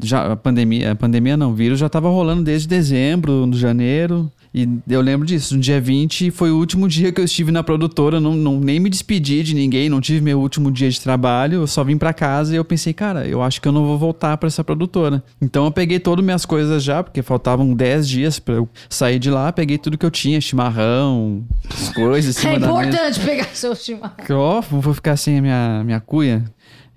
já 0.04 0.32
a 0.32 0.36
pandemia, 0.36 0.94
a 0.94 0.96
pandemia 0.96 1.38
não, 1.38 1.52
o 1.52 1.54
vírus 1.54 1.78
já 1.78 1.86
estava 1.86 2.10
rolando 2.10 2.42
desde 2.42 2.68
dezembro, 2.68 3.48
janeiro. 3.54 4.32
E 4.54 4.68
eu 4.90 5.00
lembro 5.00 5.26
disso, 5.26 5.56
no 5.56 5.62
dia 5.62 5.80
20 5.80 6.30
foi 6.30 6.52
o 6.52 6.58
último 6.58 6.88
dia 6.88 7.12
que 7.12 7.22
eu 7.22 7.26
estive 7.26 7.52
na 7.52 7.64
produtora, 7.64 8.20
não, 8.20 8.36
não 8.36 8.60
nem 8.60 8.82
me 8.82 8.90
despedi 8.90 9.44
de 9.44 9.56
ninguém, 9.56 9.90
não 9.90 10.02
tive 10.02 10.20
meu 10.20 10.42
último 10.42 10.70
dia 10.70 10.90
de 10.90 11.00
trabalho, 11.00 11.62
eu 11.62 11.68
só 11.68 11.84
vim 11.86 11.98
para 11.98 12.14
casa 12.14 12.54
e 12.54 12.58
eu 12.58 12.66
pensei, 12.66 12.94
cara, 12.94 13.26
eu 13.26 13.42
acho 13.42 13.62
que 13.62 13.68
eu 13.68 13.72
não 13.72 13.86
vou 13.86 13.98
voltar 13.98 14.36
para 14.36 14.48
essa 14.48 14.62
produtora. 14.62 15.24
Então 15.42 15.64
eu 15.64 15.72
peguei 15.72 16.00
todas 16.00 16.24
minhas 16.24 16.46
coisas 16.46 16.84
já, 16.84 17.02
porque 17.02 17.22
faltavam 17.22 17.74
10 17.74 18.10
dias 18.10 18.40
para 18.40 18.56
eu 18.56 18.68
sair 18.90 19.20
de 19.20 19.32
lá, 19.32 19.54
peguei 19.54 19.78
tudo 19.78 19.98
que 19.98 20.06
eu 20.06 20.12
tinha, 20.12 20.42
chimarrão, 20.42 21.46
as 21.70 21.90
coisas. 21.94 22.44
é 22.46 22.56
importante 22.56 23.20
pegar 23.22 23.48
seu 23.54 23.74
chimarrão. 23.74 24.16
Ó, 24.32 24.60
oh, 24.60 24.82
vou 24.82 24.94
ficar 24.94 25.16
sem 25.16 25.40
a 25.40 25.42
minha, 25.42 25.84
minha 25.86 26.00
cuia. 26.02 26.44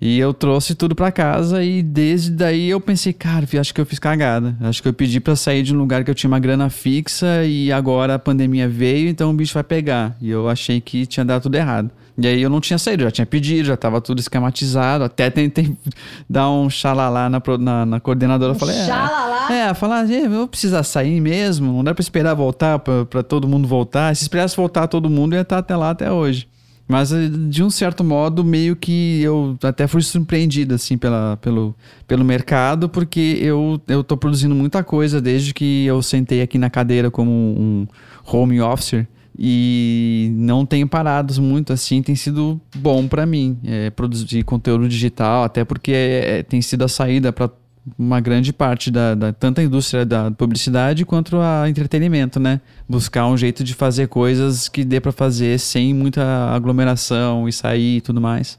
E 0.01 0.18
eu 0.18 0.34
trouxe 0.34 0.74
tudo 0.74 0.95
para 0.95 1.11
casa 1.11 1.62
e 1.62 1.82
desde 1.82 2.30
daí 2.30 2.68
eu 2.68 2.80
pensei, 2.80 3.12
cara, 3.12 3.47
acho 3.59 3.72
que 3.72 3.80
eu 3.80 3.86
fiz 3.86 3.99
cagada. 3.99 4.57
Acho 4.61 4.82
que 4.82 4.88
eu 4.88 4.92
pedi 4.92 5.20
para 5.20 5.36
sair 5.36 5.62
de 5.62 5.74
um 5.74 5.78
lugar 5.78 6.05
que 6.05 6.11
eu 6.11 6.14
tinha 6.14 6.28
uma 6.28 6.38
grana 6.38 6.68
fixa 6.68 7.45
e 7.45 7.72
agora 7.72 8.14
a 8.14 8.18
pandemia 8.18 8.68
veio, 8.68 9.09
então 9.09 9.30
o 9.30 9.34
bicho 9.34 9.55
vai 9.55 9.64
pegar. 9.64 10.16
E 10.20 10.28
eu 10.28 10.49
achei 10.49 10.80
que 10.80 11.07
tinha 11.07 11.24
dado 11.24 11.42
tudo 11.42 11.55
errado. 11.55 11.90
E 12.16 12.28
aí 12.28 12.40
eu 12.40 12.49
não 12.49 12.61
tinha 12.61 12.78
saído, 12.78 13.03
já 13.03 13.11
tinha 13.11 13.26
pedido, 13.26 13.66
já 13.66 13.76
tava 13.76 14.01
tudo 14.01 14.20
esquematizado. 14.20 15.05
Até 15.05 15.30
tentei 15.30 15.76
dar 16.28 16.51
um 16.51 16.70
xalalá 16.70 17.28
na, 17.28 17.42
na, 17.59 17.86
na 17.86 18.01
coordenadora. 18.01 18.53
Um 18.53 18.59
falei, 18.59 18.76
xalalá? 18.76 19.53
É, 19.53 19.70
é 19.70 19.74
falar, 19.74 20.09
eu 20.09 20.30
vou 20.30 20.49
precisar 20.49 20.82
sair 20.84 21.20
mesmo, 21.20 21.72
não 21.72 21.84
dá 21.84 21.92
pra 21.95 22.03
esperar 22.03 22.34
voltar, 22.34 22.78
pra, 22.78 23.05
pra 23.05 23.22
todo 23.22 23.49
mundo 23.49 23.66
voltar. 23.66 24.14
Se 24.14 24.22
esperasse 24.22 24.57
voltar 24.57 24.86
todo 24.86 25.11
mundo, 25.11 25.34
ia 25.34 25.40
estar 25.40 25.59
até 25.59 25.74
lá 25.74 25.90
até 25.90 26.11
hoje. 26.11 26.47
Mas 26.87 27.12
eh, 27.12 27.28
de 27.28 27.62
um 27.62 27.70
certo 27.70 28.05
modo, 28.05 28.45
meio 28.45 28.76
que 28.76 29.20
eu 29.22 29.57
até 29.62 29.87
fui 29.87 30.03
surpreendido 30.03 30.74
assim 30.74 30.99
pela, 30.99 31.37
pelo, 31.39 31.74
pelo 32.07 32.24
mercado, 32.24 32.89
porque 32.89 33.39
eu, 33.41 33.80
eu 33.89 34.05
produzindo 34.05 34.55
muita 34.55 34.85
coisa 34.85 35.20
desde 35.20 35.55
que 35.55 35.87
eu 35.87 36.03
sentei 36.03 36.43
aqui 36.43 36.59
na 36.59 36.68
cadeira 36.68 37.11
como 37.11 37.30
um 37.30 37.87
home 38.26 38.61
officer 38.61 39.09
e 39.37 40.30
não 40.35 40.64
tenho 40.64 40.87
parado 40.87 41.41
muito 41.43 41.72
assim, 41.72 42.01
tem 42.03 42.14
sido 42.14 42.61
bom 42.76 43.09
para 43.09 43.26
mim 43.26 43.59
é, 43.64 43.91
produzir 43.91 44.45
conteúdo 44.45 44.89
digital, 44.89 45.43
até 45.43 45.64
porque 45.64 45.93
é, 45.93 46.43
tem 46.45 46.62
sido 46.62 46.85
a 46.85 46.89
saída 46.89 47.32
para 47.32 47.51
uma 47.99 48.20
grande 48.20 48.53
parte 48.53 48.91
da, 48.91 49.14
da 49.14 49.32
tanto 49.32 49.61
a 49.61 49.64
indústria 49.64 50.05
da 50.07 50.30
publicidade 50.30 51.05
quanto 51.05 51.39
a 51.39 51.68
entretenimento, 51.68 52.41
né? 52.41 52.61
Buscar 52.89 53.26
um 53.26 53.37
jeito 53.37 53.62
de 53.62 53.74
fazer 53.74 54.09
coisas 54.09 54.68
que 54.68 54.85
dê 54.85 55.01
para 55.01 55.12
fazer 55.12 55.59
sem 55.59 55.93
muita 55.93 56.22
aglomeração 56.55 57.49
e 57.49 57.53
sair 57.53 57.99
e 57.99 58.01
tudo 58.01 58.20
mais. 58.20 58.59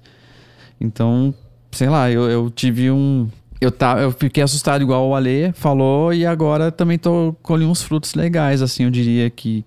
Então, 0.79 1.33
sei 1.71 1.89
lá, 1.89 2.11
eu, 2.11 2.29
eu 2.29 2.49
tive 2.49 2.91
um 2.91 3.27
eu, 3.59 3.71
tá, 3.71 3.99
eu 3.99 4.11
fiquei 4.11 4.43
assustado 4.43 4.81
igual 4.81 5.07
o 5.07 5.15
Ale 5.15 5.51
falou 5.53 6.13
e 6.13 6.25
agora 6.25 6.71
também 6.71 6.97
tô 6.97 7.35
colhendo 7.41 7.71
uns 7.71 7.81
frutos 7.81 8.13
legais, 8.13 8.61
assim, 8.61 8.83
eu 8.83 8.91
diria 8.91 9.29
que 9.29 9.65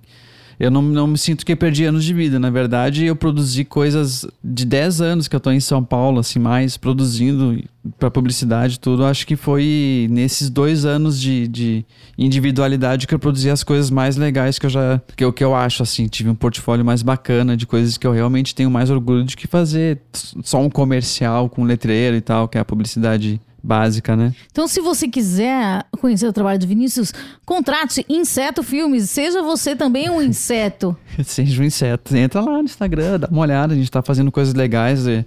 eu 0.58 0.70
não, 0.70 0.82
não 0.82 1.06
me 1.06 1.18
sinto 1.18 1.46
que 1.46 1.54
perdi 1.54 1.84
anos 1.84 2.04
de 2.04 2.12
vida. 2.12 2.38
Na 2.38 2.50
verdade, 2.50 3.04
eu 3.04 3.14
produzi 3.14 3.64
coisas 3.64 4.26
de 4.42 4.64
10 4.64 5.00
anos 5.00 5.28
que 5.28 5.36
eu 5.36 5.40
tô 5.40 5.52
em 5.52 5.60
São 5.60 5.84
Paulo, 5.84 6.18
assim, 6.18 6.40
mais 6.40 6.76
produzindo 6.76 7.62
para 7.98 8.10
publicidade 8.10 8.74
e 8.74 8.78
tudo. 8.78 9.04
Acho 9.04 9.24
que 9.24 9.36
foi 9.36 10.08
nesses 10.10 10.50
dois 10.50 10.84
anos 10.84 11.20
de, 11.20 11.46
de 11.46 11.84
individualidade 12.18 13.06
que 13.06 13.14
eu 13.14 13.18
produzi 13.20 13.50
as 13.50 13.62
coisas 13.62 13.88
mais 13.88 14.16
legais 14.16 14.58
que 14.58 14.66
eu 14.66 14.70
já. 14.70 15.00
Que 15.16 15.24
eu, 15.24 15.32
que 15.32 15.44
eu 15.44 15.54
acho, 15.54 15.82
assim. 15.82 16.08
Tive 16.08 16.28
um 16.28 16.34
portfólio 16.34 16.84
mais 16.84 17.02
bacana 17.02 17.56
de 17.56 17.64
coisas 17.64 17.96
que 17.96 18.06
eu 18.06 18.12
realmente 18.12 18.52
tenho 18.54 18.70
mais 18.70 18.90
orgulho 18.90 19.24
de 19.24 19.36
que 19.36 19.46
fazer 19.46 20.00
só 20.42 20.60
um 20.60 20.68
comercial 20.68 21.48
com 21.48 21.62
letreiro 21.62 22.16
e 22.16 22.20
tal, 22.20 22.48
que 22.48 22.58
é 22.58 22.60
a 22.60 22.64
publicidade 22.64 23.40
básica, 23.68 24.16
né? 24.16 24.34
Então, 24.50 24.66
se 24.66 24.80
você 24.80 25.06
quiser 25.06 25.84
conhecer 26.00 26.26
o 26.26 26.32
trabalho 26.32 26.58
do 26.58 26.66
Vinícius, 26.66 27.12
contrate 27.44 28.04
Inseto 28.08 28.62
Filmes. 28.62 29.10
Seja 29.10 29.42
você 29.42 29.76
também 29.76 30.08
um 30.08 30.22
inseto. 30.22 30.96
Seja 31.22 31.62
um 31.62 31.64
inseto. 31.66 32.16
Entra 32.16 32.40
lá 32.40 32.54
no 32.58 32.64
Instagram, 32.64 33.20
dá 33.20 33.28
uma 33.30 33.42
olhada. 33.42 33.74
A 33.74 33.76
gente 33.76 33.90
tá 33.90 34.00
fazendo 34.02 34.32
coisas 34.32 34.54
legais. 34.54 35.06
é, 35.06 35.24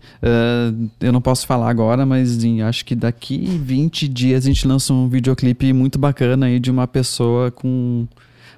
eu 1.00 1.12
não 1.14 1.22
posso 1.22 1.46
falar 1.46 1.70
agora, 1.70 2.04
mas 2.06 2.44
em- 2.44 2.64
acho 2.64 2.84
que 2.84 2.96
daqui 2.96 3.38
20 3.64 4.08
dias 4.08 4.44
a 4.44 4.48
gente 4.48 4.68
lança 4.68 4.92
um 4.92 5.08
videoclipe 5.08 5.72
muito 5.72 6.00
bacana 6.00 6.48
aí 6.48 6.60
de 6.60 6.72
uma 6.72 6.88
pessoa 6.88 7.52
com 7.52 8.08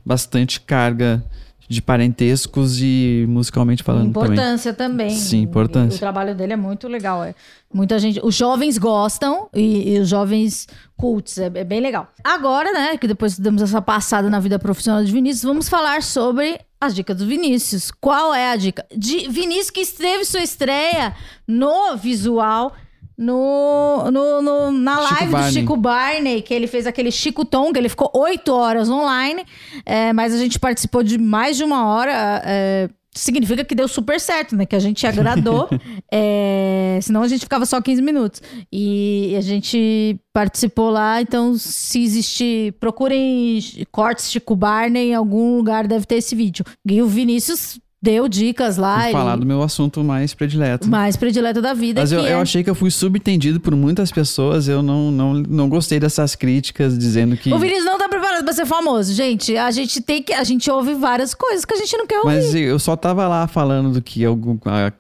bastante 0.06 0.60
carga 0.62 1.24
de 1.68 1.82
parentescos 1.82 2.80
e 2.82 3.26
musicalmente 3.28 3.84
falando 3.84 4.14
também. 4.14 4.32
Importância 4.32 4.74
também. 4.74 5.10
Sim, 5.12 5.42
importância. 5.42 5.96
O 5.96 6.00
trabalho 6.00 6.36
dele 6.36 6.54
é 6.54 6.58
muito 6.58 6.88
legal. 6.88 7.24
É. 7.24 7.34
Muita 7.74 7.98
gente. 8.00 8.20
Os 8.24 8.36
jovens 8.36 8.78
gostam 8.78 9.50
e, 9.54 9.94
e 9.94 10.00
os 10.00 10.10
jovens 10.10 10.68
cults. 10.98 11.38
É, 11.38 11.46
é 11.46 11.64
bem 11.64 11.80
legal. 11.80 12.08
Agora, 12.24 12.72
né, 12.72 12.98
que 12.98 13.08
depois 13.08 13.40
damos 13.40 13.62
essa 13.62 13.82
passada 13.82 14.30
na 14.30 14.40
vida 14.40 14.60
profissional 14.60 15.04
de 15.04 15.12
Vinícius, 15.12 15.44
vamos 15.44 15.70
falar 15.70 16.04
sobre 16.04 16.60
as 16.80 16.94
dicas 16.94 17.18
do 17.18 17.26
Vinícius. 17.26 17.92
Qual 17.92 18.34
é 18.34 18.52
a 18.52 18.56
dica? 18.56 18.86
De 18.96 19.30
Vinícius 19.30 19.70
que 19.70 19.86
teve 19.86 20.26
sua 20.26 20.42
estreia 20.42 21.16
no 21.48 21.96
visual. 21.96 22.74
No, 23.18 24.10
no, 24.12 24.42
no- 24.42 24.72
na 24.72 24.98
Chico 25.02 25.14
live 25.14 25.26
do 25.26 25.32
Barney. 25.32 25.52
Chico 25.54 25.78
Barney, 25.78 26.42
que 26.42 26.54
ele 26.54 26.68
fez 26.68 26.88
aquele 26.88 27.12
Chico 27.12 27.46
que 27.46 27.78
ele 27.80 27.90
ficou 27.90 28.12
oito 28.16 28.52
horas 28.54 28.90
online, 28.90 29.46
é, 29.86 30.12
mas 30.14 30.34
a 30.34 30.38
gente 30.38 30.60
participou 30.60 31.04
de 31.04 31.18
mais 31.18 31.58
de 31.58 31.64
uma 31.64 31.86
hora. 31.88 32.42
é, 32.46 32.90
significa 33.16 33.64
que 33.64 33.76
deu 33.76 33.88
super 33.88 34.20
certo, 34.20 34.56
né? 34.56 34.66
Que 34.66 34.76
a 34.76 34.80
gente 34.80 35.06
agradou. 35.06 35.70
é, 36.12 37.00
senão 37.02 37.22
a 37.22 37.28
gente 37.28 37.42
ficava 37.42 37.66
só 37.66 37.80
15 37.82 38.02
minutos. 38.02 38.42
E 38.72 39.36
a 39.38 39.42
gente 39.42 40.20
participou 40.34 40.90
lá, 40.90 41.22
então 41.22 41.56
se 41.56 42.02
existir, 42.02 42.74
procurem 42.80 43.60
cortes 43.92 44.32
Chico 44.32 44.56
Barney, 44.56 45.12
em 45.12 45.14
algum 45.14 45.58
lugar 45.58 45.88
deve 45.88 46.06
ter 46.06 46.16
esse 46.16 46.34
vídeo. 46.36 46.66
E 46.90 47.02
o 47.02 47.08
Vinícius 47.08 47.80
deu 48.04 48.28
dicas 48.28 48.76
lá. 48.76 48.96
Vou 48.98 49.04
ele- 49.06 49.12
falar 49.14 49.36
do 49.38 49.46
meu 49.46 49.64
assunto 49.64 50.04
mais 50.04 50.34
predileto. 50.34 50.90
mais 50.90 51.16
predileto 51.16 51.62
da 51.62 51.74
vida. 51.74 52.02
Mas 52.02 52.12
eu, 52.12 52.20
eu 52.20 52.38
é- 52.38 52.42
achei 52.42 52.62
que 52.62 52.70
eu 52.70 52.76
fui 52.76 52.92
subentendido 52.92 53.62
por 53.62 53.74
muitas 53.76 54.12
pessoas. 54.12 54.68
Eu 54.68 54.84
não, 54.84 55.10
não, 55.10 55.34
não 55.34 55.70
gostei 55.70 56.02
dessas 56.02 56.36
críticas 56.36 56.98
dizendo 56.98 57.38
que. 57.38 57.54
O 57.54 57.58
Vinícius 57.58 57.86
não 57.86 57.98
tá 57.98 58.10
preparado 58.10 58.44
pra 58.44 58.52
ser 58.54 58.66
famoso, 58.66 59.14
gente. 59.14 59.56
A 59.58 59.72
gente 59.72 60.02
tem 60.02 60.22
que. 60.22 60.34
A 60.34 60.44
gente 60.44 60.70
ouve 60.70 60.94
várias 60.94 61.34
coisas 61.34 61.64
que 61.64 61.74
a 61.74 61.78
gente 61.78 61.96
não 61.96 62.06
quer 62.06 62.18
ouvir. 62.18 62.28
Mas 62.36 62.54
eu 62.54 62.78
só 62.78 62.98
tava 62.98 63.26
lá 63.28 63.48
falando 63.48 63.92
do 63.92 64.02
que 64.02 64.22
eu, 64.22 64.38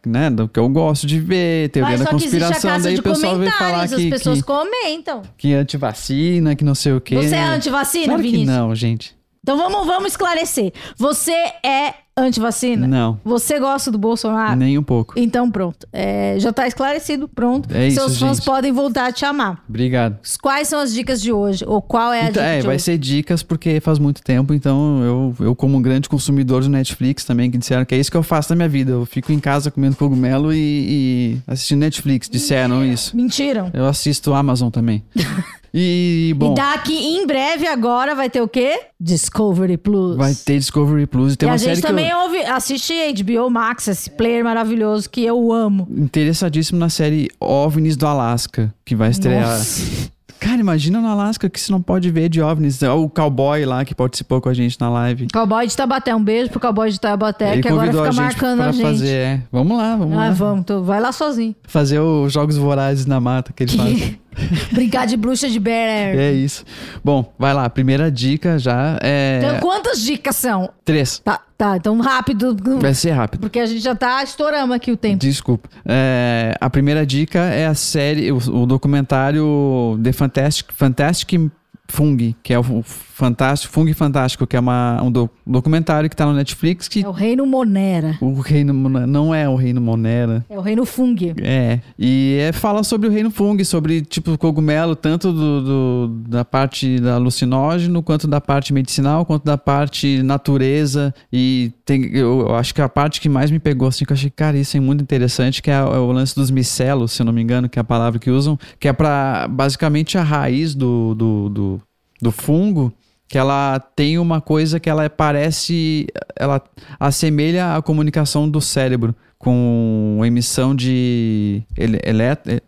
né, 0.05 0.29
do 0.29 0.47
que 0.47 0.57
eu 0.57 0.69
gosto 0.69 1.05
de 1.05 1.19
ver, 1.19 1.69
teoria 1.71 1.97
Mas 1.97 1.99
da 1.99 2.05
só 2.05 2.17
que 2.17 2.23
existe 2.25 2.37
a 2.37 2.47
conspiração. 2.47 2.71
casa 2.71 2.83
Daí 2.85 2.93
de 2.93 2.99
o 3.01 3.03
pessoal 3.03 3.37
veio 3.37 3.51
falar 3.51 3.69
comentários, 3.71 3.95
que, 3.95 4.03
as 4.05 4.09
pessoas 4.17 4.37
que, 4.39 4.43
comentam. 4.45 5.21
que 5.37 5.51
é 5.53 5.57
antivacina, 5.57 6.55
que 6.55 6.63
não 6.63 6.73
sei 6.75 6.93
o 6.93 7.01
quê. 7.01 7.15
Você 7.15 7.35
é 7.35 7.43
antivacina, 7.43 8.05
claro 8.05 8.21
Vinícius? 8.23 8.47
não, 8.47 8.73
gente. 8.73 9.15
Então 9.43 9.57
vamos, 9.57 9.85
vamos 9.85 10.11
esclarecer. 10.13 10.71
Você 10.97 11.33
é 11.33 11.95
antivacina? 12.15 12.87
Não. 12.87 13.19
Você 13.23 13.59
gosta 13.59 13.89
do 13.91 13.97
Bolsonaro? 13.97 14.55
Nem 14.57 14.77
um 14.77 14.83
pouco. 14.83 15.13
Então 15.17 15.49
pronto. 15.49 15.87
É, 15.91 16.35
já 16.39 16.51
tá 16.53 16.67
esclarecido, 16.67 17.27
pronto. 17.27 17.67
É 17.73 17.87
isso, 17.87 17.99
Seus 17.99 18.19
fãs 18.19 18.37
gente. 18.37 18.45
podem 18.45 18.71
voltar 18.71 19.07
a 19.07 19.11
te 19.11 19.25
amar. 19.25 19.63
Obrigado. 19.67 20.17
Quais 20.41 20.67
são 20.67 20.79
as 20.79 20.93
dicas 20.93 21.21
de 21.21 21.31
hoje? 21.31 21.63
Ou 21.67 21.81
qual 21.81 22.13
é 22.13 22.19
a 22.21 22.29
Então, 22.29 22.43
dica 22.43 22.45
é, 22.45 22.61
vai 22.61 22.75
hoje? 22.75 22.83
ser 22.83 22.97
dicas 22.97 23.41
porque 23.43 23.79
faz 23.79 23.99
muito 23.99 24.21
tempo, 24.21 24.53
então 24.53 25.01
eu, 25.03 25.35
eu 25.47 25.55
como 25.55 25.77
um 25.77 25.81
grande 25.81 26.07
consumidor 26.07 26.61
do 26.61 26.69
Netflix 26.69 27.25
também, 27.25 27.49
que 27.49 27.57
disseram 27.57 27.85
que 27.85 27.95
é 27.95 27.97
isso 27.99 28.11
que 28.11 28.17
eu 28.17 28.23
faço 28.23 28.51
na 28.51 28.55
minha 28.57 28.69
vida. 28.69 28.91
Eu 28.91 29.05
fico 29.05 29.31
em 29.31 29.39
casa 29.39 29.71
comendo 29.71 29.95
cogumelo 29.95 30.53
e, 30.53 30.57
e 30.57 31.37
assistindo 31.47 31.79
Netflix, 31.79 32.29
disseram 32.29 32.85
isso. 32.85 33.15
Mentiram. 33.15 33.69
Eu 33.73 33.85
assisto 33.87 34.33
Amazon 34.33 34.69
também. 34.69 35.03
E, 35.75 36.35
bom, 36.37 36.51
E 36.51 36.55
daqui 36.55 36.93
em 36.93 37.25
breve 37.25 37.65
agora 37.67 38.13
vai 38.13 38.29
ter 38.29 38.41
o 38.41 38.47
quê? 38.47 38.79
Discovery 38.99 39.75
Plus. 39.77 40.15
vai 40.17 40.33
ter 40.35 40.59
Discovery 40.59 41.07
Plus. 41.07 41.33
E 41.33 41.35
tem 41.37 41.47
e 41.47 41.49
uma 41.49 41.55
a 41.55 41.57
gente 41.57 41.81
também 41.81 42.09
eu... 42.09 42.19
ouve, 42.19 42.37
assiste 42.43 42.93
HBO 43.23 43.49
Max, 43.49 43.87
esse 43.87 44.09
player 44.11 44.43
maravilhoso 44.43 45.09
que 45.09 45.23
eu 45.23 45.51
amo. 45.51 45.87
Interessadíssimo 45.89 46.77
na 46.77 46.89
série 46.89 47.27
OVNIs 47.39 47.97
do 47.97 48.05
Alasca, 48.05 48.73
que 48.85 48.95
vai 48.95 49.09
estrear. 49.09 49.47
Nossa. 49.49 50.13
Cara, 50.39 50.57
imagina 50.59 50.99
no 50.99 51.07
Alasca 51.07 51.49
que 51.49 51.57
você 51.59 51.71
não 51.71 51.81
pode 51.81 52.11
ver 52.11 52.27
de 52.27 52.41
OVNIs. 52.41 52.83
É 52.83 52.91
O 52.91 53.07
cowboy 53.09 53.65
lá 53.65 53.85
que 53.85 53.95
participou 53.95 54.41
com 54.41 54.49
a 54.49 54.53
gente 54.53 54.79
na 54.79 54.89
live. 54.89 55.27
Cowboy 55.33 55.65
de 55.65 55.75
Tabaté, 55.75 56.13
um 56.13 56.21
beijo 56.23 56.51
pro 56.51 56.59
Cowboy 56.59 56.91
de 56.91 56.99
Tabaté, 56.99 57.53
Ele 57.53 57.61
que 57.61 57.67
agora 57.69 57.87
fica 57.91 58.01
a 58.03 58.11
gente 58.11 58.15
marcando 58.21 58.61
a 58.61 58.71
gente. 58.73 58.83
fazer. 58.83 59.07
é. 59.15 59.41
Vamos 59.51 59.77
lá, 59.77 59.95
vamos 59.95 60.13
Ah, 60.17 60.27
lá. 60.27 60.29
vamos, 60.31 60.65
tô- 60.65 60.83
vai 60.83 60.99
lá 60.99 61.11
sozinho. 61.13 61.55
Fazer 61.63 61.99
os 61.99 62.31
Jogos 62.33 62.57
Vorazes 62.57 63.05
na 63.05 63.19
Mata 63.21 63.53
que 63.53 63.63
ele 63.63 63.75
faz. 63.77 64.13
Brincar 64.71 65.05
de 65.07 65.17
bruxa 65.17 65.49
de 65.49 65.59
Bear 65.59 65.89
Air. 65.89 66.19
É 66.19 66.31
isso. 66.31 66.65
Bom, 67.03 67.33
vai 67.37 67.53
lá. 67.53 67.69
Primeira 67.69 68.11
dica 68.11 68.57
já 68.59 68.97
é. 69.01 69.41
Então, 69.43 69.59
quantas 69.59 70.01
dicas 70.01 70.35
são? 70.35 70.69
Três. 70.85 71.19
Tá, 71.19 71.39
tá, 71.57 71.77
então 71.77 71.99
rápido, 71.99 72.55
Vai 72.79 72.93
ser 72.93 73.11
rápido. 73.11 73.41
porque 73.41 73.59
a 73.59 73.65
gente 73.65 73.81
já 73.81 73.95
tá 73.95 74.23
estourando 74.23 74.73
aqui 74.73 74.91
o 74.91 74.97
tempo. 74.97 75.19
Desculpa. 75.19 75.69
É, 75.85 76.53
a 76.59 76.69
primeira 76.69 77.05
dica 77.05 77.39
é 77.39 77.65
a 77.65 77.73
série, 77.73 78.31
o, 78.31 78.37
o 78.37 78.65
documentário 78.65 79.99
The 80.03 80.11
Fantastic, 80.11 80.71
Fantastic 80.73 81.51
Fung, 81.87 82.35
que 82.41 82.53
é 82.53 82.59
o 82.59 82.83
Fantástico, 83.15 83.71
Fung 83.71 83.93
Fantástico, 83.93 84.47
que 84.47 84.55
é 84.55 84.59
uma, 84.59 84.99
um 85.03 85.11
do- 85.11 85.29
documentário 85.45 86.09
que 86.09 86.15
tá 86.15 86.25
no 86.25 86.33
Netflix 86.33 86.87
que 86.87 87.03
É 87.03 87.07
o 87.07 87.11
Reino 87.11 87.45
Monera. 87.45 88.17
o 88.19 88.39
reino 88.39 88.73
não 88.73 89.33
é 89.35 89.47
o 89.47 89.55
reino 89.55 89.79
Monera. 89.79 90.43
É 90.49 90.57
o 90.57 90.61
Reino 90.61 90.83
Fung. 90.83 91.15
É, 91.41 91.79
e 91.97 92.37
é, 92.41 92.51
fala 92.51 92.83
sobre 92.83 93.07
o 93.07 93.11
reino 93.11 93.29
Fung, 93.29 93.63
sobre 93.63 94.01
tipo 94.01 94.35
cogumelo, 94.37 94.95
tanto 94.95 95.31
do, 95.31 95.61
do- 95.61 96.07
da 96.27 96.43
parte 96.43 96.99
da 96.99 97.13
alucinógeno, 97.13 98.01
quanto 98.01 98.27
da 98.27 98.41
parte 98.41 98.73
medicinal, 98.73 99.25
quanto 99.25 99.43
da 99.45 99.59
parte 99.59 100.23
natureza. 100.23 101.13
E 101.31 101.71
tem, 101.85 102.05
eu, 102.15 102.41
eu 102.47 102.55
acho 102.55 102.73
que 102.73 102.81
a 102.81 102.89
parte 102.89 103.21
que 103.21 103.29
mais 103.29 103.51
me 103.51 103.59
pegou, 103.59 103.87
assim, 103.87 104.05
que 104.05 104.11
eu 104.11 104.15
achei, 104.15 104.31
cara, 104.31 104.57
isso 104.57 104.75
é 104.75 104.79
muito 104.79 105.01
interessante, 105.03 105.61
que 105.61 105.69
é, 105.69 105.75
é 105.75 105.83
o 105.83 106.11
lance 106.11 106.33
dos 106.35 106.49
micelos, 106.49 107.11
se 107.11 107.21
eu 107.21 107.25
não 107.27 107.33
me 107.33 107.43
engano, 107.43 107.69
que 107.69 107.77
é 107.77 107.81
a 107.81 107.85
palavra 107.85 108.19
que 108.19 108.31
usam, 108.31 108.57
que 108.79 108.87
é 108.87 108.93
para 108.93 109.47
basicamente 109.47 110.17
a 110.17 110.23
raiz 110.23 110.73
do, 110.73 111.13
do, 111.13 111.49
do, 111.49 111.81
do 112.19 112.31
fungo. 112.31 112.91
Que 113.27 113.37
ela 113.37 113.79
tem 113.95 114.17
uma 114.19 114.39
coisa 114.41 114.79
que 114.79 114.89
ela 114.89 115.09
parece. 115.09 116.07
Ela 116.35 116.61
assemelha 116.99 117.75
a 117.75 117.81
comunicação 117.81 118.47
do 118.49 118.61
cérebro 118.61 119.15
com 119.39 120.19
emissão 120.23 120.75
de 120.75 121.63
ele, 121.77 121.99
elet- 122.03 122.47
é, 122.47 122.61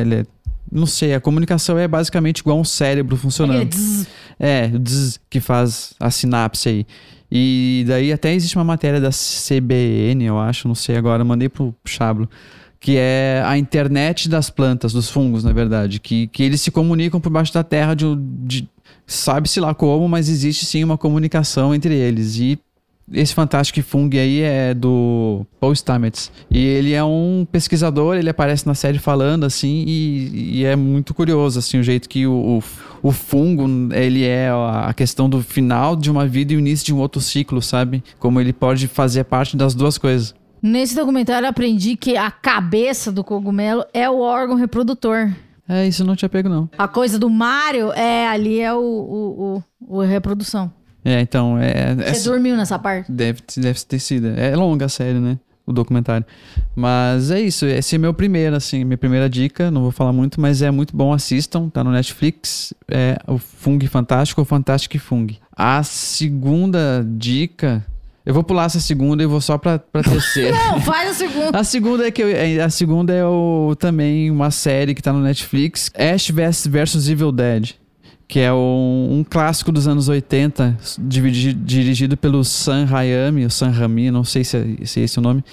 ele- 0.00 0.26
não 0.70 0.86
sei, 0.86 1.14
a 1.14 1.20
comunicação 1.20 1.78
é 1.78 1.86
basicamente 1.86 2.38
igual 2.38 2.58
um 2.58 2.64
cérebro 2.64 3.16
funcionando. 3.16 3.68
É, 4.38 4.68
dzz 4.68 5.20
que 5.30 5.40
faz 5.40 5.94
a 6.00 6.10
sinapse 6.10 6.68
aí. 6.68 6.86
E 7.30 7.84
daí 7.86 8.12
até 8.12 8.32
existe 8.32 8.56
uma 8.56 8.64
matéria 8.64 9.00
da 9.00 9.10
CBN, 9.10 10.24
eu 10.24 10.38
acho, 10.38 10.68
não 10.68 10.74
sei 10.74 10.96
agora, 10.96 11.22
eu 11.22 11.26
mandei 11.26 11.48
pro 11.48 11.74
Chablo, 11.84 12.28
que 12.84 12.98
é 12.98 13.42
a 13.46 13.56
internet 13.56 14.28
das 14.28 14.50
plantas, 14.50 14.92
dos 14.92 15.08
fungos, 15.08 15.42
na 15.42 15.54
verdade, 15.54 15.98
que, 15.98 16.26
que 16.26 16.42
eles 16.42 16.60
se 16.60 16.70
comunicam 16.70 17.18
por 17.18 17.30
baixo 17.30 17.54
da 17.54 17.64
terra 17.64 17.94
de, 17.94 18.04
de 18.14 18.68
sabe-se 19.06 19.58
lá 19.58 19.72
como, 19.72 20.06
mas 20.06 20.28
existe 20.28 20.66
sim 20.66 20.84
uma 20.84 20.98
comunicação 20.98 21.74
entre 21.74 21.94
eles. 21.94 22.36
E 22.36 22.58
esse 23.10 23.32
Fantastic 23.32 23.82
Fung 23.82 24.10
aí 24.18 24.42
é 24.42 24.74
do 24.74 25.46
Paul 25.58 25.74
Stamets. 25.74 26.30
E 26.50 26.58
ele 26.58 26.92
é 26.92 27.02
um 27.02 27.46
pesquisador, 27.50 28.16
ele 28.16 28.28
aparece 28.28 28.66
na 28.66 28.74
série 28.74 28.98
falando 28.98 29.44
assim, 29.44 29.82
e, 29.86 30.58
e 30.58 30.64
é 30.66 30.76
muito 30.76 31.14
curioso 31.14 31.60
assim, 31.60 31.78
o 31.78 31.82
jeito 31.82 32.06
que 32.06 32.26
o, 32.26 32.60
o, 33.02 33.08
o 33.08 33.12
fungo, 33.12 33.66
ele 33.94 34.24
é 34.24 34.50
a 34.50 34.92
questão 34.92 35.26
do 35.26 35.40
final 35.40 35.96
de 35.96 36.10
uma 36.10 36.26
vida 36.26 36.52
e 36.52 36.56
o 36.56 36.58
início 36.58 36.84
de 36.84 36.92
um 36.92 36.98
outro 36.98 37.22
ciclo, 37.22 37.62
sabe? 37.62 38.04
Como 38.18 38.38
ele 38.42 38.52
pode 38.52 38.88
fazer 38.88 39.24
parte 39.24 39.56
das 39.56 39.74
duas 39.74 39.96
coisas. 39.96 40.34
Nesse 40.66 40.94
documentário 40.94 41.44
eu 41.44 41.50
aprendi 41.50 41.94
que 41.94 42.16
a 42.16 42.30
cabeça 42.30 43.12
do 43.12 43.22
cogumelo 43.22 43.84
é 43.92 44.08
o 44.08 44.18
órgão 44.20 44.56
reprodutor. 44.56 45.30
É, 45.68 45.86
isso 45.86 46.02
não 46.04 46.16
tinha 46.16 46.28
pego 46.28 46.48
não. 46.48 46.70
A 46.78 46.88
coisa 46.88 47.18
do 47.18 47.28
Mário 47.28 47.92
é 47.92 48.26
ali 48.26 48.60
é 48.60 48.72
o, 48.72 48.78
o, 48.78 49.62
o, 49.86 49.96
o 49.98 50.00
reprodução. 50.00 50.72
É, 51.04 51.20
então, 51.20 51.58
é... 51.58 51.94
Você 51.96 52.02
essa- 52.04 52.30
dormiu 52.30 52.56
nessa 52.56 52.78
parte? 52.78 53.12
Deve, 53.12 53.42
deve 53.58 53.78
ter 53.84 53.98
sido. 53.98 54.28
É 54.28 54.56
longa 54.56 54.86
a 54.86 54.88
série, 54.88 55.18
né? 55.18 55.38
O 55.66 55.72
documentário. 55.72 56.24
Mas 56.74 57.30
é 57.30 57.40
isso. 57.42 57.66
Esse 57.66 57.96
é 57.96 57.98
meu 57.98 58.14
primeiro, 58.14 58.56
assim, 58.56 58.84
minha 58.84 58.96
primeira 58.96 59.28
dica. 59.28 59.70
Não 59.70 59.82
vou 59.82 59.90
falar 59.90 60.14
muito, 60.14 60.40
mas 60.40 60.62
é 60.62 60.70
muito 60.70 60.96
bom. 60.96 61.12
Assistam. 61.12 61.68
Tá 61.68 61.84
no 61.84 61.90
Netflix. 61.90 62.72
É 62.88 63.18
o 63.26 63.36
Fung 63.36 63.78
Fantástico 63.86 64.40
ou 64.40 64.44
Fantastic 64.46 64.98
Fung. 64.98 65.26
A 65.54 65.82
segunda 65.82 67.04
dica. 67.06 67.84
Eu 68.26 68.32
vou 68.32 68.42
pular 68.42 68.64
essa 68.64 68.80
segunda 68.80 69.22
e 69.22 69.26
vou 69.26 69.40
só 69.40 69.58
pra, 69.58 69.78
pra 69.78 70.00
terceira. 70.04 70.56
Não, 70.56 70.80
faz 70.80 71.10
a 71.10 71.14
segunda. 71.14 71.58
A 71.58 71.64
segunda 71.64 72.06
é 72.06 72.10
que 72.10 72.22
eu- 72.22 72.28
é- 72.28 72.60
a 72.60 72.70
segunda 72.70 73.12
é 73.12 73.24
o, 73.24 73.74
também 73.78 74.30
uma 74.30 74.50
série 74.50 74.94
que 74.94 75.02
tá 75.02 75.12
no 75.12 75.20
Netflix, 75.20 75.90
Ash 75.94 76.30
vs 76.30 77.08
Evil 77.08 77.30
Dead, 77.30 77.72
que 78.26 78.40
é 78.40 78.50
um, 78.52 79.08
um 79.20 79.24
clássico 79.28 79.70
dos 79.70 79.86
anos 79.86 80.08
80, 80.08 80.76
dividi- 81.00 81.52
dirigido 81.52 82.16
pelo 82.16 82.42
Sam 82.44 82.86
Raimi, 82.86 83.44
o 83.44 83.50
Sam 83.50 83.70
Raimi, 83.70 84.10
não 84.10 84.24
sei 84.24 84.42
se 84.42 84.56
é, 84.56 84.86
se 84.86 85.00
é 85.00 85.04
esse 85.04 85.18
o 85.18 85.22
nome, 85.22 85.44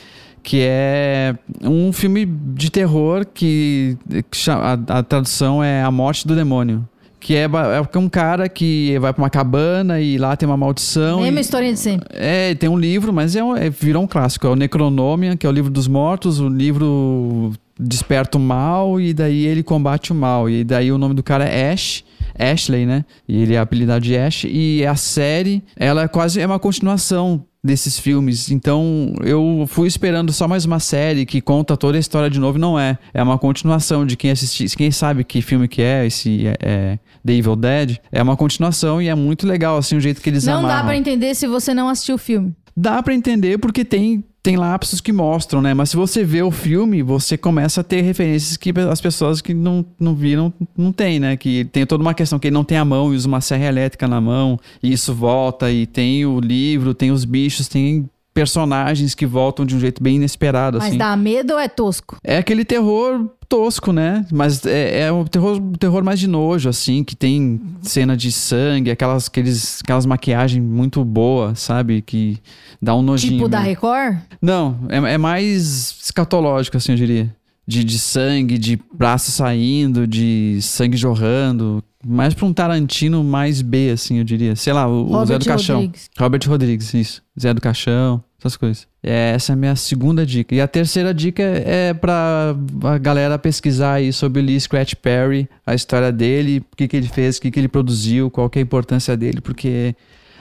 que 0.41 0.59
é 0.61 1.36
um 1.61 1.91
filme 1.91 2.26
de 2.26 2.72
terror 2.72 3.26
que, 3.32 3.97
que 4.32 4.49
a, 4.49 4.74
a 4.99 5.03
tradução 5.03 5.61
é 5.63 5.84
A 5.84 5.91
Morte 5.91 6.26
do 6.26 6.36
Demônio. 6.36 6.88
Que 7.22 7.36
é, 7.36 7.43
é 7.43 7.97
um 7.99 8.09
cara 8.09 8.49
que 8.49 8.97
vai 8.99 9.13
pra 9.13 9.22
uma 9.24 9.30
cabana 9.30 10.01
e 10.01 10.17
lá 10.17 10.36
tem 10.36 10.49
uma 10.49 10.57
maldição. 10.57 11.22
Mesma 11.22 11.38
e- 11.39 11.41
historinha 11.41 11.74
de 11.74 11.80
sempre. 11.80 12.07
é, 12.11 12.55
tem 12.55 12.67
um 12.67 12.78
livro, 12.78 13.13
mas 13.13 13.36
é, 13.36 13.43
um- 13.43 13.55
é- 13.55 13.69
virou 13.69 14.03
um 14.03 14.07
clássico. 14.07 14.47
É 14.47 14.49
o 14.49 14.55
Necronomia, 14.55 15.38
que 15.38 15.45
é 15.45 15.49
o 15.49 15.51
livro 15.53 15.69
dos 15.72 15.88
mortos. 15.88 16.39
O 16.39 16.49
livro 16.49 17.51
desperta 17.80 18.38
o 18.38 18.41
mal 18.41 18.99
e 18.99 19.13
daí 19.13 19.45
ele 19.45 19.61
combate 19.63 20.11
o 20.11 20.15
mal. 20.15 20.49
E 20.49 20.63
daí 20.63 20.91
o 20.91 20.97
nome 20.97 21.13
do 21.13 21.22
cara 21.24 21.45
é 21.45 21.72
Ash. 21.72 22.03
Ashley, 22.38 22.86
né? 22.88 23.05
E 23.28 23.43
ele 23.43 23.53
é 23.53 23.59
apelidado 23.59 24.03
de 24.03 24.17
Ash. 24.17 24.45
E 24.49 24.84
a 24.86 24.95
série, 24.95 25.63
ela 25.78 26.01
é 26.03 26.07
quase 26.07 26.39
é 26.41 26.45
uma 26.45 26.57
continuação 26.59 27.43
desses 27.64 27.99
filmes. 27.99 28.49
Então 28.49 29.14
eu 29.24 29.66
fui 29.68 29.88
esperando 29.88 30.32
só 30.34 30.47
mais 30.47 30.66
uma 30.66 30.80
série 30.80 31.26
que 31.26 31.39
conta 31.41 31.78
toda 31.78 31.97
a 31.97 31.99
história 31.99 32.30
de 32.30 32.39
novo. 32.39 32.57
Não 32.57 32.80
é. 32.80 32.97
É 33.14 33.22
uma 33.22 33.38
continuação 33.38 34.05
de 34.05 34.16
quem 34.18 34.32
assistir. 34.32 34.70
Quem 34.76 34.91
sabe 34.91 35.24
que 35.24 35.41
filme 35.41 35.68
que 35.68 35.82
é 35.82 36.05
esse 36.05 36.47
é, 36.47 36.57
é 36.62 36.99
The 37.26 37.34
Evil 37.34 37.55
Dead. 37.55 37.97
É 38.12 38.22
uma 38.22 38.36
continuação 38.36 39.01
e 39.01 39.07
é 39.07 39.16
muito 39.16 39.45
legal, 39.47 39.78
assim, 39.78 39.95
o 39.95 39.99
jeito 39.99 40.22
que 40.22 40.30
eles 40.30 40.45
Não 40.45 40.62
dá 40.62 40.70
amarram. 40.70 40.86
pra 40.86 40.97
entender 40.97 41.36
se 41.36 41.47
você 41.47 41.74
não 41.74 41.88
assistiu 41.88 42.16
o 42.16 42.18
filme. 42.18 42.55
Dá 42.76 43.03
pra 43.03 43.14
entender 43.14 43.57
porque 43.57 43.84
tem, 43.86 44.24
tem 44.44 44.58
lapsos 44.58 45.00
que 45.00 45.12
mostram, 45.12 45.62
né? 45.62 45.74
Mas 45.74 45.92
se 45.92 45.96
você 45.96 46.24
vê 46.24 46.42
o 46.42 46.50
filme, 46.50 47.04
você 47.04 47.38
começa 47.38 47.82
a 47.82 47.84
ter 47.84 48.02
referências 48.02 48.58
que 48.58 48.74
as 48.89 49.00
pessoas 49.00 49.39
que 49.39 49.54
não, 49.54 49.86
não 50.00 50.16
viram 50.16 50.52
não 50.76 50.92
tem, 50.92 51.20
né? 51.20 51.38
Que 51.38 51.66
tem 51.66 51.86
toda 51.86 52.02
uma 52.02 52.14
questão 52.14 52.39
que 52.39 52.48
ele 52.48 52.54
não 52.54 52.64
tem 52.64 52.78
a 52.78 52.86
mão 52.86 53.14
e 53.14 53.16
usa 53.16 53.28
uma 53.28 53.42
serra 53.42 53.66
elétrica 53.66 54.08
na 54.08 54.20
mão, 54.20 54.60
e 54.82 54.92
isso 54.92 55.14
volta, 55.14 55.72
e 55.72 55.86
tem 55.86 56.26
o 56.26 56.39
livro, 56.39 56.94
tem 56.94 57.12
os 57.12 57.24
bichos, 57.24 57.68
tem 57.68 58.10
personagens 58.34 59.14
que 59.14 59.26
voltam 59.26 59.66
de 59.66 59.76
um 59.76 59.80
jeito 59.80 60.02
bem 60.02 60.16
inesperado, 60.16 60.78
Mas 60.78 60.90
assim. 60.90 60.98
dá 60.98 61.16
medo 61.16 61.54
ou 61.54 61.60
é 61.60 61.68
tosco? 61.68 62.18
É 62.24 62.38
aquele 62.38 62.64
terror 62.64 63.30
tosco, 63.48 63.92
né? 63.92 64.26
Mas 64.32 64.66
é, 64.66 65.02
é 65.02 65.12
um 65.12 65.26
terror, 65.26 65.58
um 65.58 65.74
terror 65.74 66.04
mais 66.04 66.20
de 66.20 66.28
nojo, 66.28 66.70
assim, 66.70 67.04
que 67.04 67.16
tem 67.16 67.60
cena 67.82 68.16
de 68.16 68.32
sangue, 68.32 68.90
aquelas, 68.90 69.28
aqueles, 69.28 69.82
aquelas 69.84 70.06
maquiagens 70.06 70.64
muito 70.64 71.04
boas, 71.04 71.60
sabe? 71.60 72.02
Que 72.02 72.38
dá 72.82 72.96
um 72.96 73.02
nojinho. 73.02 73.34
Tipo 73.34 73.50
da 73.50 73.60
né? 73.60 73.66
Record? 73.66 74.18
Não, 74.42 74.80
é, 74.88 75.14
é 75.14 75.18
mais 75.18 75.98
escatológico, 76.02 76.78
assim, 76.78 76.94
eu 76.94 76.98
diria. 76.98 77.36
De, 77.68 77.84
de 77.84 78.00
sangue, 78.00 78.58
de 78.58 78.80
braço 78.94 79.32
saindo, 79.32 80.08
de 80.08 80.58
sangue 80.62 80.98
jorrando. 80.98 81.84
Mais 82.06 82.34
pra 82.34 82.45
um 82.45 82.54
Tarantino 82.54 83.24
mais 83.24 83.62
B, 83.62 83.91
assim, 83.91 84.18
eu 84.18 84.24
diria. 84.24 84.56
Sei 84.56 84.74
lá, 84.74 84.88
o, 84.88 85.12
o 85.12 85.26
Zé 85.26 85.38
do 85.38 85.45
Caixão. 85.45 85.82
Rodrigues. 85.82 86.10
Robert 86.18 86.41
Rodrigues, 86.47 86.93
isso. 86.93 87.24
Zé 87.39 87.54
do 87.54 87.62
Caixão, 87.62 88.24
essas 88.39 88.58
coisas. 88.58 88.88
É, 89.04 89.34
essa 89.36 89.52
é 89.52 89.54
a 89.54 89.56
minha 89.56 89.76
segunda 89.76 90.26
dica. 90.26 90.54
E 90.56 90.62
a 90.62 90.68
terceira 90.68 91.14
dica 91.14 91.43
é 91.43 91.93
pra 91.93 92.56
a 92.84 92.97
galera 92.97 93.38
pesquisar 93.38 93.93
aí 93.93 94.12
sobre 94.12 94.41
o 94.41 94.45
Lee 94.45 94.60
Scratch 94.60 94.95
Perry, 94.95 95.47
a 95.66 95.76
história 95.76 96.12
dele, 96.12 96.64
o 96.72 96.76
que, 96.76 96.88
que 96.88 96.97
ele 96.97 97.08
fez, 97.08 97.38
o 97.38 97.41
que, 97.41 97.52
que 97.52 97.60
ele 97.60 97.68
produziu, 97.68 98.30
qual 98.32 98.49
que 98.49 98.60
é 98.60 98.62
a 98.62 98.64
importância 98.64 99.16
dele, 99.16 99.41
porque 99.41 99.95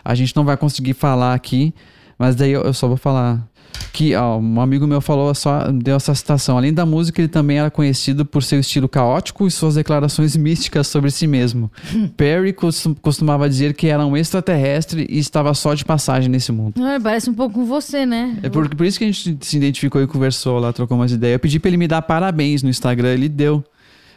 a 0.05 0.15
gente 0.15 0.35
não 0.35 0.45
vai 0.45 0.57
conseguir 0.57 0.95
falar 0.95 1.35
aqui, 1.35 1.75
mas 2.19 2.35
daí 2.35 2.53
eu, 2.53 2.63
eu 2.63 2.73
só 2.73 2.89
vou 2.89 2.97
falar 2.97 3.47
que 3.93 4.15
ó, 4.15 4.39
um 4.39 4.61
amigo 4.61 4.87
meu 4.87 5.01
falou 5.01 5.35
só 5.35 5.71
deu 5.73 5.97
essa 5.97 6.15
citação. 6.15 6.57
Além 6.57 6.73
da 6.73 6.87
música, 6.87 7.21
ele 7.21 7.29
também 7.29 7.59
era 7.59 7.71
conhecido 7.71 8.25
por 8.25 8.43
seu 8.43 8.61
estilo 8.61 8.89
caótico 8.89 9.47
e 9.47 9.51
suas 9.51 9.75
declarações 9.75 10.37
místicas 10.37 10.87
sobre 10.87 11.11
si 11.11 11.27
mesmo. 11.27 11.71
Perry 12.17 12.53
costum- 12.53 12.95
costumava 12.95 13.49
dizer 13.49 13.75
que 13.75 13.89
era 13.89 14.05
um 14.07 14.17
extraterrestre 14.17 15.07
e 15.11 15.19
estava 15.19 15.53
só 15.55 15.75
de 15.75 15.85
passagem 15.85 16.29
nesse 16.31 16.53
mundo. 16.53 16.75
Ah, 16.83 16.99
parece 17.03 17.29
um 17.31 17.35
pouco 17.35 17.55
com 17.57 17.65
você, 17.65 18.07
né? 18.07 18.39
É 18.43 18.49
por, 18.49 18.69
por 18.75 18.87
isso 18.87 18.99
que 18.99 19.05
a 19.05 19.09
gente 19.11 19.39
se 19.41 19.57
identificou 19.57 20.03
e 20.03 20.07
conversou 20.07 20.59
lá, 20.59 20.73
trocou 20.73 20.97
umas 20.97 21.13
ideias. 21.13 21.35
Eu 21.35 21.41
pedi 21.41 21.59
pra 21.59 21.69
ele 21.69 21.77
me 21.77 21.89
dar 21.89 22.03
parabéns 22.03 22.63
no 22.63 22.71
Instagram, 22.71 23.09
ele 23.15 23.29
deu. 23.29 23.65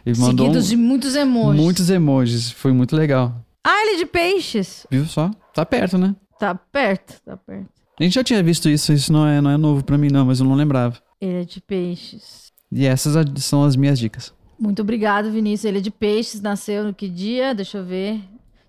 Ele 0.06 0.20
mandou 0.20 0.45
Seguidos 0.47 0.68
de 0.70 0.76
muitos 0.76 1.16
emojis. 1.16 1.62
muitos 1.62 1.89
emojis, 1.89 2.51
foi 2.51 2.74
muito 2.74 2.95
legal. 2.95 3.34
Ah, 3.64 3.82
ele 3.86 3.95
é 3.95 3.97
de 3.99 4.06
peixes. 4.06 4.86
Viu 4.91 5.06
só? 5.06 5.32
Tá 5.54 5.66
perto, 5.66 5.97
né? 5.97 6.14
Tá 6.39 6.54
perto, 6.54 7.22
tá 7.26 7.38
perto. 7.38 7.70
A 8.00 8.04
gente 8.04 8.14
já 8.14 8.24
tinha 8.24 8.41
visto 8.41 8.68
isso, 8.70 8.91
isso 8.91 9.14
não 9.14 9.28
é, 9.28 9.39
não 9.39 9.52
é 9.52 9.58
novo 9.58 9.84
pra 9.84 9.98
mim 9.98 10.10
não, 10.12 10.26
mas 10.26 10.39
eu 10.39 10.46
não 10.46 10.56
lembrava. 10.56 10.98
Ele 11.22 11.41
é 11.41 11.46
de 11.46 11.62
peixes. 11.62 12.52
E 12.72 12.86
essas 12.86 13.16
são 13.44 13.64
as 13.64 13.76
minhas 13.76 14.00
dicas. 14.00 14.34
Muito 14.60 14.82
obrigado, 14.82 15.30
Vinícius. 15.32 15.66
Ele 15.66 15.78
é 15.78 15.82
de 15.82 15.91
peixes, 15.91 16.41
nasceu 16.41 16.84
no 16.84 16.94
que 16.94 17.08
dia? 17.08 17.54
Deixa 17.54 17.78
eu 17.78 17.86
ver. 17.86 18.20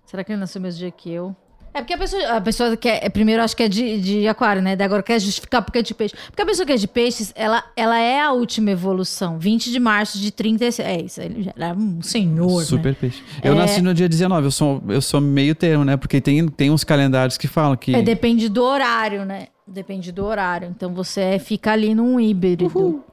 Será 0.05 0.23
que 0.23 0.31
ele 0.31 0.39
nasceu 0.39 0.59
no 0.59 0.65
mesmo 0.65 0.79
dia 0.79 0.91
que 0.91 1.09
eu? 1.09 1.35
É 1.75 1.81
porque 1.81 1.93
a 1.93 1.97
pessoa, 1.97 2.23
a 2.29 2.39
pessoa 2.39 2.77
que 2.77 2.87
é, 2.87 3.09
primeiro 3.09 3.43
acho 3.43 3.53
que 3.53 3.63
é 3.63 3.67
de, 3.67 3.99
de 3.99 4.27
aquário, 4.29 4.61
né? 4.61 4.77
Daí 4.77 4.85
agora 4.85 5.03
quer 5.03 5.19
justificar 5.19 5.61
porque 5.61 5.79
é 5.79 5.81
de 5.81 5.93
peixe. 5.93 6.15
Porque 6.27 6.41
a 6.41 6.45
pessoa 6.45 6.65
que 6.65 6.71
é 6.71 6.77
de 6.77 6.87
peixes, 6.87 7.33
ela, 7.35 7.61
ela 7.75 7.99
é 7.99 8.21
a 8.21 8.31
última 8.31 8.71
evolução. 8.71 9.37
20 9.37 9.69
de 9.69 9.77
março 9.77 10.17
de 10.17 10.31
36. 10.31 10.87
É 10.87 11.01
isso, 11.01 11.21
ele 11.21 11.43
já 11.43 11.51
era 11.57 11.75
um 11.77 12.01
senhor, 12.01 12.59
né? 12.59 12.65
Super 12.65 12.95
peixe. 12.95 13.21
Eu 13.43 13.51
É. 13.51 13.55
nasci 13.57 13.81
no 13.81 13.93
dia 13.93 14.07
19, 14.07 14.47
eu 14.47 14.51
sou, 14.51 14.81
eu 14.87 15.01
sou 15.01 15.19
meio 15.19 15.53
termo, 15.53 15.83
né? 15.83 15.97
Porque 15.97 16.21
tem, 16.21 16.47
tem 16.47 16.71
uns 16.71 16.85
calendários 16.85 17.37
que 17.37 17.47
falam 17.47 17.75
que. 17.75 17.93
É, 17.93 18.01
depende 18.01 18.47
do 18.47 18.63
horário, 18.63 19.25
né? 19.25 19.47
Depende 19.67 20.13
do 20.13 20.23
horário. 20.23 20.69
Então 20.73 20.93
você 20.93 21.39
fica 21.43 21.73
ali 21.73 21.93
num 21.93 22.17
híbrido. 22.21 22.67
Uhul. 22.73 23.03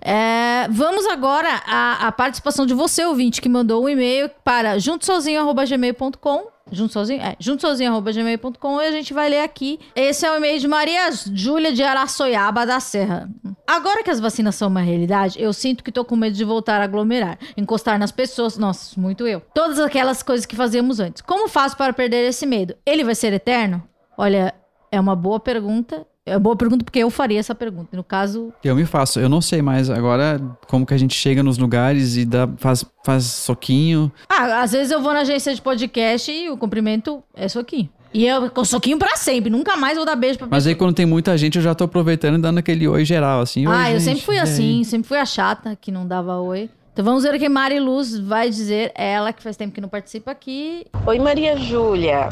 É, 0.00 0.68
vamos 0.70 1.06
agora 1.06 1.48
à, 1.66 2.06
à 2.06 2.12
participação 2.12 2.66
de 2.66 2.74
você, 2.74 3.04
ouvinte, 3.04 3.40
que 3.40 3.48
mandou 3.48 3.82
um 3.82 3.88
e-mail 3.88 4.30
para 4.44 4.78
juntosozinho.gmail.com 4.78 6.53
juntosozinho, 6.74 7.22
é, 7.22 7.36
juntosozinho.gmail.com 7.38 8.82
e 8.82 8.86
a 8.86 8.90
gente 8.90 9.14
vai 9.14 9.28
ler 9.28 9.42
aqui. 9.42 9.78
Esse 9.94 10.26
é 10.26 10.32
o 10.32 10.36
e-mail 10.36 10.58
de 10.58 10.68
Maria 10.68 11.10
Júlia 11.32 11.72
de 11.72 11.82
Araçoiaba 11.82 12.66
da 12.66 12.80
Serra. 12.80 13.28
Agora 13.66 14.02
que 14.02 14.10
as 14.10 14.20
vacinas 14.20 14.54
são 14.54 14.68
uma 14.68 14.80
realidade, 14.80 15.40
eu 15.40 15.52
sinto 15.52 15.82
que 15.82 15.90
tô 15.90 16.04
com 16.04 16.16
medo 16.16 16.36
de 16.36 16.44
voltar 16.44 16.80
a 16.80 16.84
aglomerar, 16.84 17.38
encostar 17.56 17.98
nas 17.98 18.12
pessoas. 18.12 18.58
Nossa, 18.58 19.00
muito 19.00 19.26
eu. 19.26 19.40
Todas 19.54 19.78
aquelas 19.78 20.22
coisas 20.22 20.44
que 20.44 20.56
fazíamos 20.56 21.00
antes. 21.00 21.22
Como 21.22 21.48
faço 21.48 21.76
para 21.76 21.92
perder 21.92 22.28
esse 22.28 22.46
medo? 22.46 22.76
Ele 22.84 23.04
vai 23.04 23.14
ser 23.14 23.32
eterno? 23.32 23.82
Olha, 24.16 24.54
é 24.92 25.00
uma 25.00 25.16
boa 25.16 25.40
pergunta. 25.40 26.06
É 26.26 26.32
uma 26.32 26.40
boa 26.40 26.56
pergunta 26.56 26.82
porque 26.82 27.00
eu 27.00 27.10
faria 27.10 27.38
essa 27.38 27.54
pergunta. 27.54 27.94
No 27.94 28.02
caso, 28.02 28.50
Eu 28.64 28.74
me 28.74 28.86
faço. 28.86 29.20
Eu 29.20 29.28
não 29.28 29.42
sei 29.42 29.60
mais 29.60 29.90
agora 29.90 30.40
como 30.68 30.86
que 30.86 30.94
a 30.94 30.96
gente 30.96 31.14
chega 31.14 31.42
nos 31.42 31.58
lugares 31.58 32.16
e 32.16 32.24
dá, 32.24 32.48
faz, 32.56 32.82
faz 33.04 33.24
soquinho. 33.24 34.10
ah, 34.28 34.62
às 34.62 34.72
vezes 34.72 34.90
eu 34.90 35.02
vou 35.02 35.12
na 35.12 35.20
agência 35.20 35.54
de 35.54 35.60
podcast 35.60 36.32
e 36.32 36.48
o 36.48 36.56
cumprimento 36.56 37.22
é 37.34 37.46
soquinho. 37.46 37.90
E 38.12 38.26
eu 38.26 38.48
com 38.48 38.64
soquinho 38.64 38.96
pra 38.98 39.16
sempre, 39.16 39.50
nunca 39.50 39.76
mais 39.76 39.96
vou 39.96 40.06
dar 40.06 40.16
beijo 40.16 40.38
pra 40.38 40.46
Mas 40.50 40.66
aí 40.66 40.74
quando 40.74 40.94
tem 40.94 41.04
muita 41.04 41.36
gente, 41.36 41.56
eu 41.56 41.62
já 41.62 41.74
tô 41.74 41.84
aproveitando 41.84 42.38
e 42.38 42.40
dando 42.40 42.58
aquele 42.58 42.86
oi 42.88 43.04
geral, 43.04 43.40
assim. 43.42 43.66
"Oi, 43.66 43.74
Ah, 43.76 43.90
eu 43.90 43.98
gente, 43.98 44.04
sempre 44.04 44.22
fui 44.24 44.36
aí?" 44.36 44.42
assim, 44.42 44.84
sempre 44.84 45.08
fui 45.08 45.18
a 45.18 45.26
chata 45.26 45.76
que 45.78 45.90
não 45.92 46.06
dava 46.06 46.38
oi. 46.40 46.70
Então 46.92 47.04
vamos 47.04 47.24
ver 47.24 47.34
o 47.34 47.38
que 47.38 47.48
Mari 47.48 47.80
Luz 47.80 48.16
vai 48.16 48.48
dizer. 48.48 48.92
Ela 48.94 49.32
que 49.32 49.42
faz 49.42 49.56
tempo 49.56 49.74
que 49.74 49.80
não 49.80 49.88
participa 49.88 50.30
aqui. 50.30 50.86
Oi, 51.06 51.18
Maria 51.18 51.56
Júlia. 51.56 52.28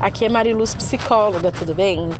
Aqui 0.00 0.24
é 0.24 0.28
Mariluz, 0.28 0.74
psicóloga, 0.74 1.52
tudo 1.52 1.72
bem? 1.72 2.10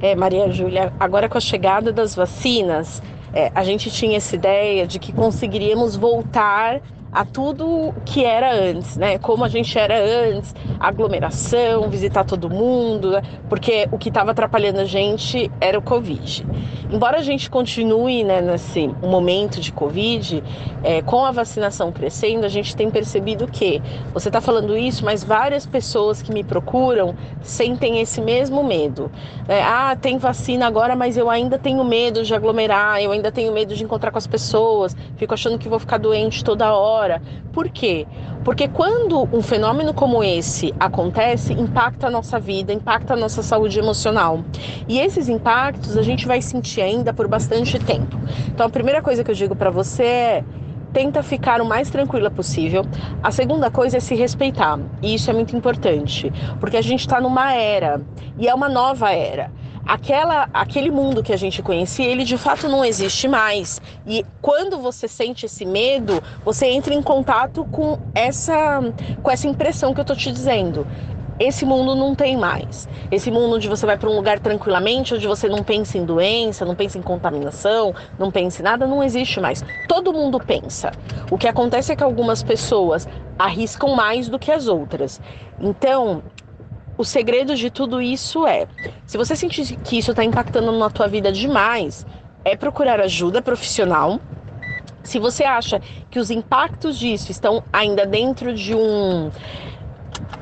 É, 0.00 0.14
Maria 0.14 0.50
Júlia, 0.50 0.92
agora 0.98 1.28
com 1.28 1.36
a 1.36 1.40
chegada 1.40 1.92
das 1.92 2.14
vacinas, 2.14 3.02
é, 3.32 3.52
a 3.54 3.62
gente 3.62 3.90
tinha 3.90 4.16
essa 4.16 4.34
ideia 4.34 4.86
de 4.86 4.98
que 4.98 5.12
conseguiríamos 5.12 5.94
voltar 5.96 6.80
a 7.12 7.24
tudo 7.24 7.92
que 8.04 8.24
era 8.24 8.54
antes, 8.54 8.96
né? 8.96 9.18
Como 9.18 9.44
a 9.44 9.48
gente 9.48 9.76
era 9.78 9.98
antes, 9.98 10.54
aglomeração, 10.78 11.88
visitar 11.88 12.24
todo 12.24 12.48
mundo, 12.48 13.10
né? 13.12 13.22
porque 13.48 13.88
o 13.90 13.98
que 13.98 14.08
estava 14.08 14.30
atrapalhando 14.30 14.80
a 14.80 14.84
gente 14.84 15.50
era 15.60 15.78
o 15.78 15.82
Covid. 15.82 16.46
Embora 16.92 17.18
a 17.18 17.22
gente 17.22 17.48
continue 17.48 18.24
né, 18.24 18.40
nesse 18.40 18.88
momento 19.02 19.60
de 19.60 19.72
Covid, 19.72 20.42
é, 20.82 21.00
com 21.02 21.24
a 21.24 21.30
vacinação 21.30 21.92
crescendo, 21.92 22.44
a 22.44 22.48
gente 22.48 22.74
tem 22.74 22.90
percebido 22.90 23.46
que 23.46 23.80
você 24.12 24.28
está 24.28 24.40
falando 24.40 24.76
isso, 24.76 25.04
mas 25.04 25.22
várias 25.22 25.64
pessoas 25.64 26.20
que 26.20 26.32
me 26.32 26.42
procuram 26.42 27.14
sentem 27.42 28.00
esse 28.00 28.20
mesmo 28.20 28.64
medo. 28.64 29.10
né? 29.46 29.62
ah, 29.62 29.96
tem 29.96 30.18
vacina 30.18 30.66
agora, 30.66 30.96
mas 30.96 31.16
eu 31.16 31.30
ainda 31.30 31.58
tenho 31.58 31.84
medo 31.84 32.24
de 32.24 32.34
aglomerar, 32.34 33.00
eu 33.00 33.12
ainda 33.12 33.30
tenho 33.30 33.52
medo 33.52 33.74
de 33.74 33.84
encontrar 33.84 34.10
com 34.10 34.18
as 34.18 34.26
pessoas, 34.26 34.96
fico 35.16 35.32
achando 35.32 35.58
que 35.58 35.68
vou 35.68 35.78
ficar 35.78 35.98
doente 35.98 36.42
toda 36.42 36.72
hora. 36.74 36.99
Por 37.52 37.68
quê? 37.68 38.06
Porque 38.44 38.68
quando 38.68 39.28
um 39.32 39.42
fenômeno 39.42 39.92
como 39.92 40.22
esse 40.24 40.74
acontece, 40.78 41.52
impacta 41.52 42.06
a 42.06 42.10
nossa 42.10 42.38
vida, 42.38 42.72
impacta 42.72 43.14
a 43.14 43.16
nossa 43.16 43.42
saúde 43.42 43.78
emocional. 43.78 44.44
E 44.88 44.98
esses 44.98 45.28
impactos 45.28 45.96
a 45.96 46.02
gente 46.02 46.26
vai 46.26 46.40
sentir 46.40 46.80
ainda 46.80 47.12
por 47.12 47.28
bastante 47.28 47.78
tempo. 47.78 48.16
Então 48.48 48.66
a 48.66 48.70
primeira 48.70 49.02
coisa 49.02 49.22
que 49.24 49.30
eu 49.30 49.34
digo 49.34 49.54
para 49.56 49.70
você 49.70 50.02
é 50.02 50.44
tenta 50.92 51.22
ficar 51.22 51.60
o 51.60 51.64
mais 51.64 51.88
tranquila 51.90 52.30
possível. 52.30 52.84
A 53.22 53.30
segunda 53.30 53.70
coisa 53.70 53.98
é 53.98 54.00
se 54.00 54.14
respeitar. 54.14 54.78
E 55.02 55.14
isso 55.14 55.30
é 55.30 55.32
muito 55.32 55.56
importante, 55.56 56.32
porque 56.58 56.76
a 56.76 56.82
gente 56.82 57.00
está 57.00 57.20
numa 57.20 57.54
era 57.54 58.00
e 58.38 58.48
é 58.48 58.54
uma 58.54 58.68
nova 58.68 59.12
era. 59.12 59.50
Aquela, 59.86 60.48
aquele 60.52 60.90
mundo 60.90 61.22
que 61.22 61.32
a 61.32 61.36
gente 61.36 61.62
conhecia, 61.62 62.06
ele 62.06 62.24
de 62.24 62.38
fato 62.38 62.68
não 62.68 62.84
existe 62.84 63.26
mais. 63.26 63.80
E 64.06 64.24
quando 64.40 64.78
você 64.78 65.08
sente 65.08 65.46
esse 65.46 65.64
medo, 65.66 66.22
você 66.44 66.66
entra 66.66 66.94
em 66.94 67.02
contato 67.02 67.64
com 67.64 67.98
essa, 68.14 68.80
com 69.22 69.30
essa 69.30 69.48
impressão 69.48 69.92
que 69.92 70.00
eu 70.00 70.04
tô 70.04 70.14
te 70.14 70.30
dizendo. 70.30 70.86
esse 71.40 71.64
mundo 71.64 71.94
não 71.96 72.14
tem 72.14 72.36
mais. 72.36 72.86
Esse 73.10 73.30
mundo 73.30 73.56
onde 73.56 73.66
você 73.66 73.86
vai 73.86 73.96
para 73.96 74.10
um 74.10 74.14
lugar 74.14 74.38
tranquilamente, 74.38 75.14
onde 75.14 75.26
você 75.26 75.48
não 75.48 75.64
pensa 75.64 75.96
em 75.96 76.04
doença, 76.04 76.66
não 76.66 76.74
pensa 76.74 76.98
em 76.98 77.02
contaminação, 77.02 77.94
não 78.18 78.30
pensa 78.30 78.60
em 78.60 78.64
nada, 78.64 78.86
não 78.86 79.02
existe 79.02 79.40
mais. 79.40 79.64
Todo 79.88 80.12
mundo 80.12 80.38
pensa. 80.38 80.92
O 81.30 81.38
que 81.38 81.48
acontece 81.48 81.92
é 81.92 81.96
que 81.96 82.04
algumas 82.04 82.42
pessoas 82.42 83.08
arriscam 83.38 83.96
mais 83.96 84.28
do 84.28 84.38
que 84.38 84.52
as 84.52 84.68
outras. 84.68 85.18
Então, 85.58 86.22
o 87.00 87.04
segredo 87.04 87.56
de 87.56 87.70
tudo 87.70 88.00
isso 88.02 88.46
é: 88.46 88.68
se 89.06 89.16
você 89.16 89.34
sentir 89.34 89.74
que 89.78 89.98
isso 89.98 90.10
está 90.10 90.22
impactando 90.22 90.70
na 90.70 90.90
tua 90.90 91.08
vida 91.08 91.32
demais, 91.32 92.06
é 92.44 92.54
procurar 92.54 93.00
ajuda 93.00 93.40
profissional. 93.40 94.20
Se 95.02 95.18
você 95.18 95.44
acha 95.44 95.80
que 96.10 96.18
os 96.18 96.30
impactos 96.30 96.98
disso 96.98 97.30
estão 97.30 97.64
ainda 97.72 98.04
dentro 98.04 98.54
de 98.54 98.74
um 98.74 99.30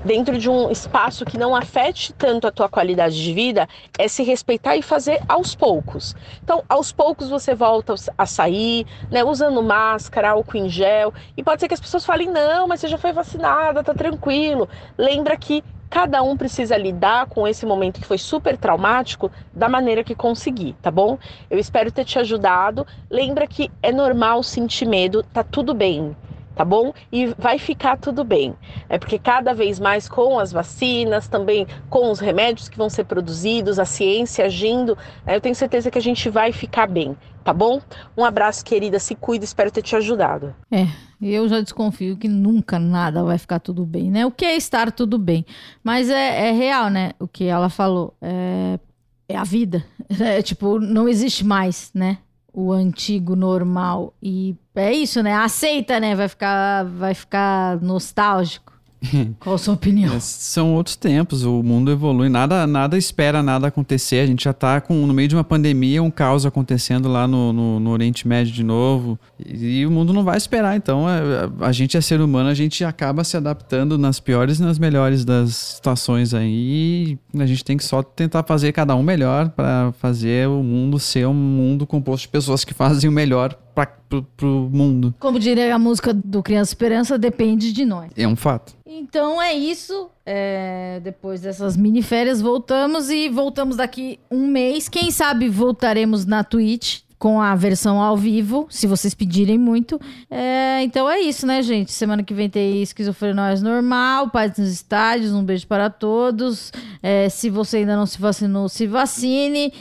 dentro 0.05 0.39
de 0.39 0.49
um 0.49 0.71
espaço 0.71 1.25
que 1.25 1.37
não 1.37 1.55
afete 1.55 2.13
tanto 2.13 2.47
a 2.47 2.53
tua 2.53 2.69
qualidade 2.69 3.21
de 3.23 3.33
vida, 3.33 3.69
é 3.99 4.07
se 4.09 4.23
respeitar 4.23 4.77
e 4.77 4.83
fazer 4.83 5.21
aos 5.29 5.55
poucos. 5.55 6.15
Então, 6.43 6.63
aos 6.69 6.93
poucos 6.93 7.29
você 7.29 7.55
volta 7.55 7.95
a 8.17 8.25
sair, 8.25 8.87
né, 9.11 9.23
usando 9.25 9.63
máscara, 9.63 10.31
álcool 10.31 10.57
em 10.57 10.69
gel, 10.69 11.13
e 11.37 11.43
pode 11.43 11.61
ser 11.61 11.69
que 11.69 11.75
as 11.75 11.81
pessoas 11.81 12.05
falem: 12.05 12.29
"Não, 12.31 12.67
mas 12.67 12.81
você 12.81 12.89
já 12.89 12.99
foi 12.99 13.13
vacinada, 13.13 13.83
tá 13.83 13.95
tranquilo". 13.95 14.69
Lembra 14.97 15.37
que 15.37 15.63
Cada 15.91 16.23
um 16.23 16.37
precisa 16.37 16.77
lidar 16.77 17.27
com 17.27 17.49
esse 17.49 17.65
momento 17.65 18.01
que 18.01 18.07
foi 18.07 18.19
super 18.19 18.57
traumático 18.57 19.31
da 19.55 19.69
maneira 19.69 20.05
que 20.05 20.15
conseguir, 20.15 20.75
tá 20.83 20.91
bom? 20.91 21.19
Eu 21.51 21.59
espero 21.59 21.91
ter 21.91 22.05
te 22.05 22.19
ajudado. 22.19 22.87
Lembra 23.11 23.47
que 23.47 23.71
é 23.83 23.91
normal 23.91 24.43
sentir 24.43 24.87
medo, 24.87 25.23
tá 25.23 25.43
tudo 25.43 25.73
bem 25.75 26.15
tá 26.59 26.65
bom? 26.65 26.93
E 27.13 27.27
vai 27.39 27.57
ficar 27.57 27.97
tudo 27.97 28.25
bem. 28.25 28.53
É 28.89 28.99
porque 28.99 29.17
cada 29.17 29.55
vez 29.55 29.79
mais 29.79 30.09
com 30.09 30.41
as 30.41 30.51
vacinas, 30.51 31.29
também 31.29 31.69
com 31.89 32.11
os 32.11 32.19
remédios 32.19 32.69
que 32.69 32.77
vão 32.77 32.91
ser 32.91 33.05
produzidos, 33.05 33.79
a 33.79 33.85
ciência 33.85 34.45
agindo, 34.45 34.99
né, 35.25 35.37
eu 35.37 35.41
tenho 35.41 35.55
certeza 35.55 35.89
que 35.89 35.99
a 35.99 36.03
gente 36.03 36.29
vai 36.29 36.51
ficar 36.51 36.89
bem, 36.89 37.17
tá 37.49 37.53
bom? 37.55 37.81
Um 38.15 38.27
abraço, 38.27 38.63
querida, 38.63 38.99
se 38.99 39.15
cuida, 39.15 39.43
espero 39.43 39.71
ter 39.71 39.81
te 39.81 39.97
ajudado. 39.97 40.55
É, 40.71 40.87
eu 41.21 41.49
já 41.49 41.63
desconfio 41.63 42.15
que 42.15 42.29
nunca 42.29 42.79
nada 42.79 43.25
vai 43.25 43.39
ficar 43.39 43.59
tudo 43.59 43.87
bem, 43.87 44.11
né? 44.11 44.27
O 44.27 44.31
que 44.31 44.45
é 44.45 44.55
estar 44.55 44.93
tudo 44.93 45.17
bem? 45.17 45.47
Mas 45.83 46.11
é, 46.11 46.49
é 46.49 46.53
real, 46.53 46.91
né? 46.91 47.13
O 47.19 47.27
que 47.27 47.45
ela 47.45 47.71
falou. 47.71 48.15
É, 48.21 48.79
é 49.27 49.37
a 49.37 49.45
vida. 49.45 49.83
É, 50.21 50.41
tipo, 50.41 50.81
não 50.81 51.07
existe 51.07 51.45
mais, 51.45 51.91
né? 51.95 52.17
o 52.51 52.73
antigo 52.73 53.37
normal. 53.37 54.15
E 54.23 54.57
é 54.75 54.91
isso, 54.91 55.23
né? 55.23 55.35
Aceita, 55.35 56.01
né? 56.01 56.15
Vai 56.15 56.29
ficar, 56.29 56.85
vai 56.87 57.15
ficar 57.15 57.79
nostálgico. 57.81 58.68
Qual 59.39 59.55
a 59.55 59.59
sua 59.59 59.75
opinião? 59.75 60.15
É, 60.15 60.21
são 60.21 60.75
outros 60.75 60.97
tempos, 60.97 61.45
o 61.45 61.63
mundo 61.63 61.91
evolui, 61.91 62.29
nada, 62.29 62.67
nada 62.67 62.99
espera 62.99 63.43
nada 63.43 63.69
acontecer. 63.69 64.21
A 64.21 64.27
gente 64.27 64.45
já 64.45 64.51
está 64.51 64.83
no 64.89 65.15
meio 65.15 65.29
de 65.29 65.37
uma 65.37 65.45
pandemia, 65.45 66.03
um 66.03 66.11
caos 66.11 66.45
acontecendo 66.45 67.09
lá 67.09 67.27
no, 67.27 67.53
no, 67.53 67.81
no 67.81 67.91
Oriente 67.91 68.27
Médio 68.27 68.53
de 68.53 68.65
novo, 68.65 69.19
e, 69.39 69.81
e, 69.81 69.87
o 69.87 69.91
mundo 69.91 70.13
não 70.13 70.25
vai 70.25 70.37
esperar. 70.37 70.77
Então, 70.77 71.07
a, 71.07 71.17
é, 71.17 71.51
a, 71.61 71.73
gente 71.73 71.97
é 71.97 72.01
ser 72.01 72.21
humano, 72.21 72.49
a 72.49 72.55
gente 72.55 72.85
acaba 72.85 73.23
se 73.25 73.37
adaptando 73.37 73.97
nas 73.97 74.19
piores 74.19 74.59
e 74.59 74.63
nas 74.63 74.79
melhores 74.79 75.25
das 75.25 75.55
situações 75.55 76.35
aí. 76.35 77.19
a 77.39 77.47
gente 77.47 77.65
tem 77.65 77.77
que 77.77 77.85
só 77.85 78.03
tentar 78.03 78.43
fazer 78.43 78.73
cada 78.73 78.95
um 78.95 79.03
melhor 79.03 79.51
para 79.51 79.93
fazer 80.01 80.49
o 80.49 80.63
mundo 80.63 80.99
ser 80.99 81.27
um 81.27 81.35
mundo 81.35 81.87
composto 81.87 82.23
de 82.23 82.29
pessoas 82.29 82.65
que 82.65 82.75
fazem 82.75 83.09
o 83.09 83.13
melhor 83.13 83.57
pro, 83.87 84.23
pro 84.37 84.69
mundo. 84.73 85.15
Como 85.19 85.39
diria 85.39 85.75
a 85.75 85.79
música 85.79 86.13
do 86.13 86.43
Criança 86.43 86.73
Esperança, 86.73 87.19
depende 87.19 87.73
de 87.73 87.85
nós. 87.85 88.11
É 88.17 88.27
um 88.27 88.37
fato. 88.37 88.75
Então 88.87 89.41
é 89.41 89.53
isso. 89.53 90.11
É, 90.25 91.01
depois 91.03 91.41
dessas 91.41 91.77
mini 91.77 92.03
férias, 92.03 92.41
voltamos 92.41 93.11
e 93.11 93.29
voltamos 93.29 93.77
daqui 93.77 94.19
um 94.31 94.47
mês. 94.47 94.89
Quem 94.89 95.11
sabe 95.11 95.49
voltaremos 95.49 96.27
na 96.27 96.45
Twitch 96.45 97.01
com 97.19 97.41
a 97.41 97.55
versão 97.57 98.01
ao 98.01 98.17
vivo, 98.17 98.67
se 98.71 98.87
vocês 98.87 99.13
pedirem 99.13 99.59
muito. 99.59 100.01
É, 100.31 100.83
então 100.83 101.11
é 101.11 101.21
isso, 101.21 101.47
né, 101.47 101.63
gente? 101.63 101.91
Semana 101.91 102.23
que 102.23 102.33
vem 102.33 102.49
tem 102.49 102.81
esquizofrenóis 102.81 103.61
normal, 103.61 104.31
paz 104.31 104.57
nos 104.57 104.71
estádios, 104.71 105.33
um 105.33 105.43
beijo 105.43 105.67
para 105.67 105.91
todos. 105.91 106.73
É, 107.03 107.29
se 107.29 107.51
você 107.51 107.79
ainda 107.79 107.97
não 107.97 108.07
se 108.07 108.21
vacinou, 108.21 108.69
se 108.69 108.87
vacine 108.87 109.73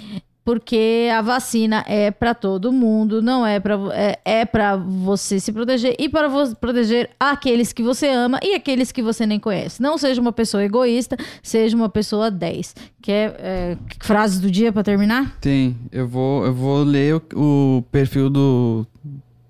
porque 0.47 1.09
a 1.13 1.21
vacina 1.21 1.83
é 1.85 2.09
para 2.09 2.33
todo 2.33 2.71
mundo, 2.71 3.21
não 3.21 3.45
é 3.45 3.59
para 3.59 3.77
é, 3.91 4.17
é 4.23 4.45
para 4.45 4.77
você 4.77 5.41
se 5.41 5.51
proteger 5.51 5.93
e 5.99 6.07
para 6.07 6.29
proteger 6.55 7.09
aqueles 7.19 7.73
que 7.73 7.83
você 7.83 8.07
ama 8.07 8.39
e 8.41 8.53
aqueles 8.55 8.89
que 8.93 9.03
você 9.03 9.25
nem 9.25 9.41
conhece. 9.41 9.81
Não 9.81 9.97
seja 9.97 10.21
uma 10.21 10.31
pessoa 10.31 10.63
egoísta, 10.63 11.17
seja 11.43 11.75
uma 11.75 11.89
pessoa 11.89 12.31
10. 12.31 12.75
Quer 13.01 13.35
é, 13.39 13.77
frases 13.99 14.39
do 14.39 14.49
dia 14.49 14.71
para 14.71 14.83
terminar? 14.83 15.37
Tem. 15.41 15.75
Eu 15.91 16.07
vou 16.07 16.45
eu 16.45 16.53
vou 16.53 16.81
ler 16.81 17.15
o, 17.15 17.21
o 17.35 17.81
perfil 17.91 18.29
do 18.29 18.87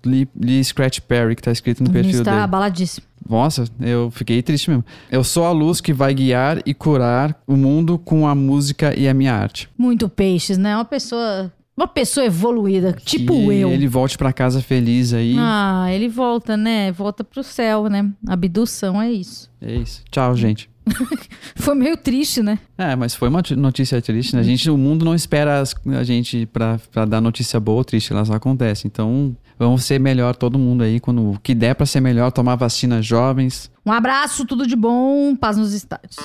Lee, 0.04 0.28
Lee 0.38 0.62
Scratch 0.62 1.00
Perry 1.00 1.36
que 1.36 1.42
tá 1.42 1.52
escrito 1.52 1.82
no 1.82 1.90
perfil 1.90 2.10
está 2.10 2.24
dele. 2.24 2.36
Está 2.36 2.44
abaladíssimo. 2.44 3.06
Nossa, 3.28 3.64
eu 3.80 4.10
fiquei 4.10 4.42
triste 4.42 4.70
mesmo. 4.70 4.84
Eu 5.10 5.22
sou 5.22 5.44
a 5.44 5.52
luz 5.52 5.80
que 5.80 5.92
vai 5.92 6.14
guiar 6.14 6.60
e 6.64 6.72
curar 6.72 7.38
o 7.46 7.56
mundo 7.56 7.98
com 7.98 8.26
a 8.26 8.34
música 8.34 8.98
e 8.98 9.06
a 9.06 9.12
minha 9.12 9.34
arte. 9.34 9.68
Muito 9.76 10.08
peixes, 10.08 10.56
né? 10.56 10.74
Uma 10.74 10.84
pessoa 10.84 11.52
uma 11.76 11.86
pessoa 11.86 12.26
evoluída, 12.26 12.92
tipo 13.04 13.32
que 13.32 13.54
eu. 13.54 13.70
ele 13.70 13.86
volte 13.86 14.18
para 14.18 14.32
casa 14.32 14.60
feliz 14.60 15.12
aí. 15.12 15.36
Ah, 15.38 15.86
ele 15.92 16.08
volta, 16.08 16.56
né? 16.56 16.90
Volta 16.90 17.22
pro 17.22 17.40
céu, 17.44 17.88
né? 17.88 18.10
Abdução 18.26 19.00
é 19.00 19.12
isso. 19.12 19.48
É 19.60 19.76
isso. 19.76 20.02
Tchau, 20.10 20.34
gente. 20.34 20.68
foi 21.54 21.76
meio 21.76 21.96
triste, 21.96 22.42
né? 22.42 22.58
É, 22.76 22.96
mas 22.96 23.14
foi 23.14 23.28
uma 23.28 23.42
notícia 23.56 24.02
triste, 24.02 24.34
né? 24.34 24.40
A 24.40 24.44
gente, 24.44 24.68
o 24.68 24.76
mundo 24.76 25.04
não 25.04 25.14
espera 25.14 25.62
a 25.62 26.02
gente 26.02 26.46
pra 26.46 27.04
dar 27.06 27.20
notícia 27.20 27.60
boa 27.60 27.78
ou 27.78 27.84
triste, 27.84 28.12
elas 28.12 28.28
acontecem. 28.28 28.88
Então, 28.92 29.36
vamos 29.58 29.84
ser 29.84 29.98
melhor 29.98 30.36
todo 30.36 30.58
mundo 30.58 30.84
aí, 30.84 31.00
quando 31.00 31.32
o 31.32 31.38
que 31.40 31.54
der 31.54 31.74
para 31.74 31.86
ser 31.86 32.00
melhor, 32.00 32.30
tomar 32.30 32.56
vacina 32.56 33.02
jovens. 33.02 33.70
Um 33.84 33.92
abraço, 33.92 34.46
tudo 34.46 34.66
de 34.66 34.76
bom, 34.76 35.34
paz 35.36 35.56
nos 35.56 35.72
estádios. 35.72 36.16